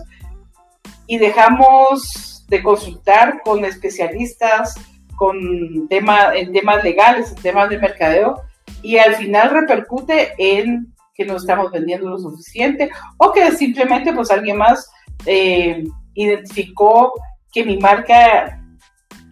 y 1.06 1.18
dejamos 1.18 2.44
de 2.48 2.62
consultar 2.62 3.40
con 3.44 3.64
especialistas, 3.64 4.74
con 5.16 5.88
tema, 5.88 6.34
en 6.34 6.52
temas 6.52 6.82
legales, 6.84 7.30
en 7.30 7.42
temas 7.42 7.68
de 7.68 7.78
mercadeo, 7.78 8.42
y 8.82 8.98
al 8.98 9.14
final 9.16 9.50
repercute 9.50 10.32
en 10.38 10.92
que 11.14 11.24
no 11.24 11.36
estamos 11.36 11.72
vendiendo 11.72 12.10
lo 12.10 12.18
suficiente 12.18 12.90
o 13.16 13.32
que 13.32 13.50
simplemente 13.52 14.12
pues 14.12 14.30
alguien 14.30 14.58
más 14.58 14.90
eh, 15.24 15.84
identificó 16.14 17.12
que 17.50 17.64
mi 17.64 17.78
marca 17.78 18.60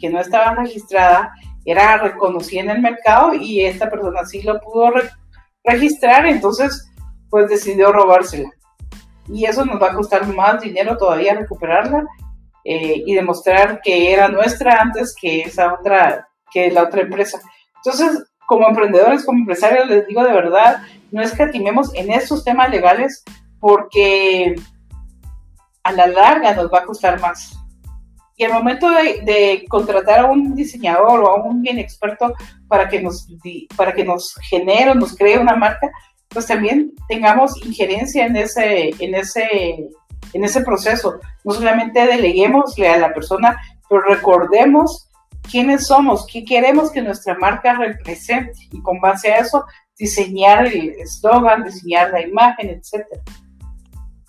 que 0.01 0.09
no 0.09 0.21
estaba 0.21 0.55
registrada 0.55 1.33
era 1.65 1.99
reconocida 1.99 2.63
en 2.63 2.71
el 2.71 2.81
mercado 2.81 3.35
y 3.35 3.63
esta 3.63 3.91
persona 3.91 4.25
sí 4.25 4.43
lo 4.43 4.61
pudo 4.61 4.93
registrar, 5.63 6.27
entonces 6.27 6.91
pues 7.31 7.49
decidió 7.49 7.93
robársela. 7.93 8.51
Y 9.29 9.47
eso 9.47 9.64
nos 9.64 9.81
va 9.81 9.91
a 9.91 9.95
costar 9.95 10.27
más 10.35 10.61
dinero 10.61 10.97
todavía 10.97 11.35
recuperarla 11.35 12.05
eh, 12.64 13.03
y 13.07 13.14
demostrar 13.14 13.81
que 13.83 14.12
era 14.12 14.29
nuestra 14.29 14.81
antes 14.81 15.14
que 15.18 15.43
esa 15.43 15.75
otra, 15.75 16.29
que 16.53 16.70
la 16.70 16.83
otra 16.83 17.03
empresa. 17.03 17.41
Entonces, 17.77 18.25
como 18.47 18.68
emprendedores, 18.68 19.25
como 19.25 19.39
empresarios, 19.39 19.89
les 19.89 20.07
digo 20.07 20.22
de 20.22 20.33
verdad, 20.33 20.83
no 21.11 21.22
escatimemos 21.22 21.95
en 21.95 22.11
estos 22.11 22.45
temas 22.45 22.70
legales 22.70 23.25
porque 23.61 24.55
a 25.83 25.93
la 25.93 26.07
larga 26.07 26.55
nos 26.55 26.72
va 26.72 26.81
a 26.81 26.85
costar 26.85 27.20
más. 27.20 27.59
Y 28.37 28.45
al 28.45 28.53
momento 28.53 28.91
de, 28.91 29.64
contratar 29.68 30.20
a 30.20 30.27
un 30.27 30.55
diseñador 30.55 31.20
o 31.20 31.29
a 31.29 31.45
un 31.45 31.62
bien 31.62 31.79
experto 31.79 32.35
para 32.66 32.89
que 32.89 33.01
nos, 33.01 33.29
para 33.77 33.95
que 33.95 34.05
nos 34.05 34.35
genere 34.51 34.91
o 34.91 34.95
nos 34.95 35.16
cree 35.16 35.39
una 35.39 35.55
marca, 35.55 35.91
pues 36.35 36.47
también 36.47 36.93
tengamos 37.09 37.57
injerencia 37.64 38.26
en 38.26 38.37
ese, 38.37 38.91
en 38.99 39.14
ese, 39.14 39.89
en 40.32 40.45
ese 40.45 40.61
proceso. 40.61 41.20
No 41.45 41.55
solamente 41.55 42.07
deleguémosle 42.07 42.89
a 42.89 42.99
la 42.99 43.14
persona, 43.14 43.57
pero 43.89 44.03
recordemos 44.03 45.09
quiénes 45.51 45.87
somos, 45.87 46.26
qué 46.30 46.45
queremos 46.45 46.91
que 46.91 47.01
nuestra 47.01 47.37
marca 47.39 47.74
represente 47.74 48.59
y 48.72 48.82
con 48.82 49.01
base 49.01 49.32
a 49.32 49.39
eso 49.39 49.64
diseñar 49.97 50.66
el 50.66 50.91
eslogan, 50.99 51.64
diseñar 51.64 52.11
la 52.11 52.22
imagen, 52.22 52.70
etcétera. 52.70 53.22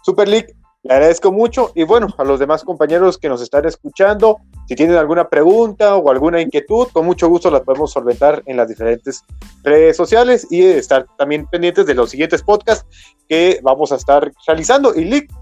Super 0.03 0.28
League, 0.28 0.56
le 0.86 0.94
agradezco 0.94 1.32
mucho 1.32 1.72
y 1.74 1.84
bueno, 1.84 2.08
a 2.16 2.24
los 2.24 2.40
demás 2.40 2.64
compañeros 2.64 3.18
que 3.18 3.28
nos 3.28 3.42
están 3.42 3.66
escuchando, 3.66 4.38
si 4.68 4.76
tienen 4.76 4.98
alguna 4.98 5.28
pregunta 5.28 5.96
o 5.96 6.12
alguna 6.12 6.40
inquietud, 6.40 6.90
con 6.94 7.08
mucho 7.08 7.28
gusto 7.28 7.50
las 7.50 7.62
podemos 7.62 7.92
solventar 7.92 8.44
en 8.46 8.58
las 8.58 8.68
diferentes 8.68 9.24
redes 9.64 9.98
sociales 9.98 10.46
y 10.52 10.64
estar 10.64 11.08
también 11.18 11.48
pendientes 11.48 11.88
de 11.88 11.96
los 11.96 12.12
siguientes 12.12 12.44
podcasts 12.44 12.86
que 13.28 13.60
vamos 13.64 13.92
a 13.92 13.96
estar 13.96 14.32
realizando. 14.46 14.94
Y 14.94 15.06
Lick, 15.06 15.34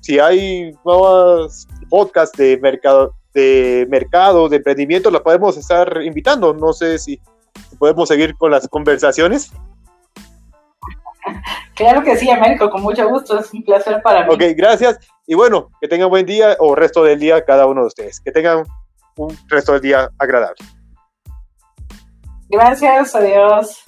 si 0.00 0.18
hay 0.18 0.72
nuevos 0.82 1.68
podcasts 1.90 2.38
de 2.38 2.56
mercado, 2.56 3.14
de 3.34 3.86
mercado, 3.90 4.48
de 4.48 4.56
emprendimiento, 4.56 5.10
las 5.10 5.20
podemos 5.20 5.58
estar 5.58 6.00
invitando. 6.02 6.54
No 6.54 6.72
sé 6.72 6.98
si 6.98 7.20
podemos 7.78 8.08
seguir 8.08 8.34
con 8.38 8.50
las 8.50 8.66
conversaciones. 8.68 9.52
Claro 11.74 12.02
que 12.02 12.16
sí, 12.16 12.30
Américo, 12.30 12.70
con 12.70 12.82
mucho 12.82 13.08
gusto, 13.08 13.38
es 13.38 13.52
un 13.52 13.62
placer 13.62 14.00
para 14.02 14.26
mí. 14.26 14.34
Ok, 14.34 14.42
gracias. 14.56 14.98
Y 15.26 15.34
bueno, 15.34 15.70
que 15.80 15.88
tengan 15.88 16.08
buen 16.08 16.26
día 16.26 16.56
o 16.58 16.74
resto 16.74 17.02
del 17.02 17.18
día 17.18 17.44
cada 17.44 17.66
uno 17.66 17.82
de 17.82 17.86
ustedes. 17.88 18.20
Que 18.20 18.30
tengan 18.30 18.64
un 19.16 19.36
resto 19.48 19.72
del 19.72 19.80
día 19.80 20.08
agradable. 20.18 20.58
Gracias, 22.48 23.14
adiós. 23.14 23.84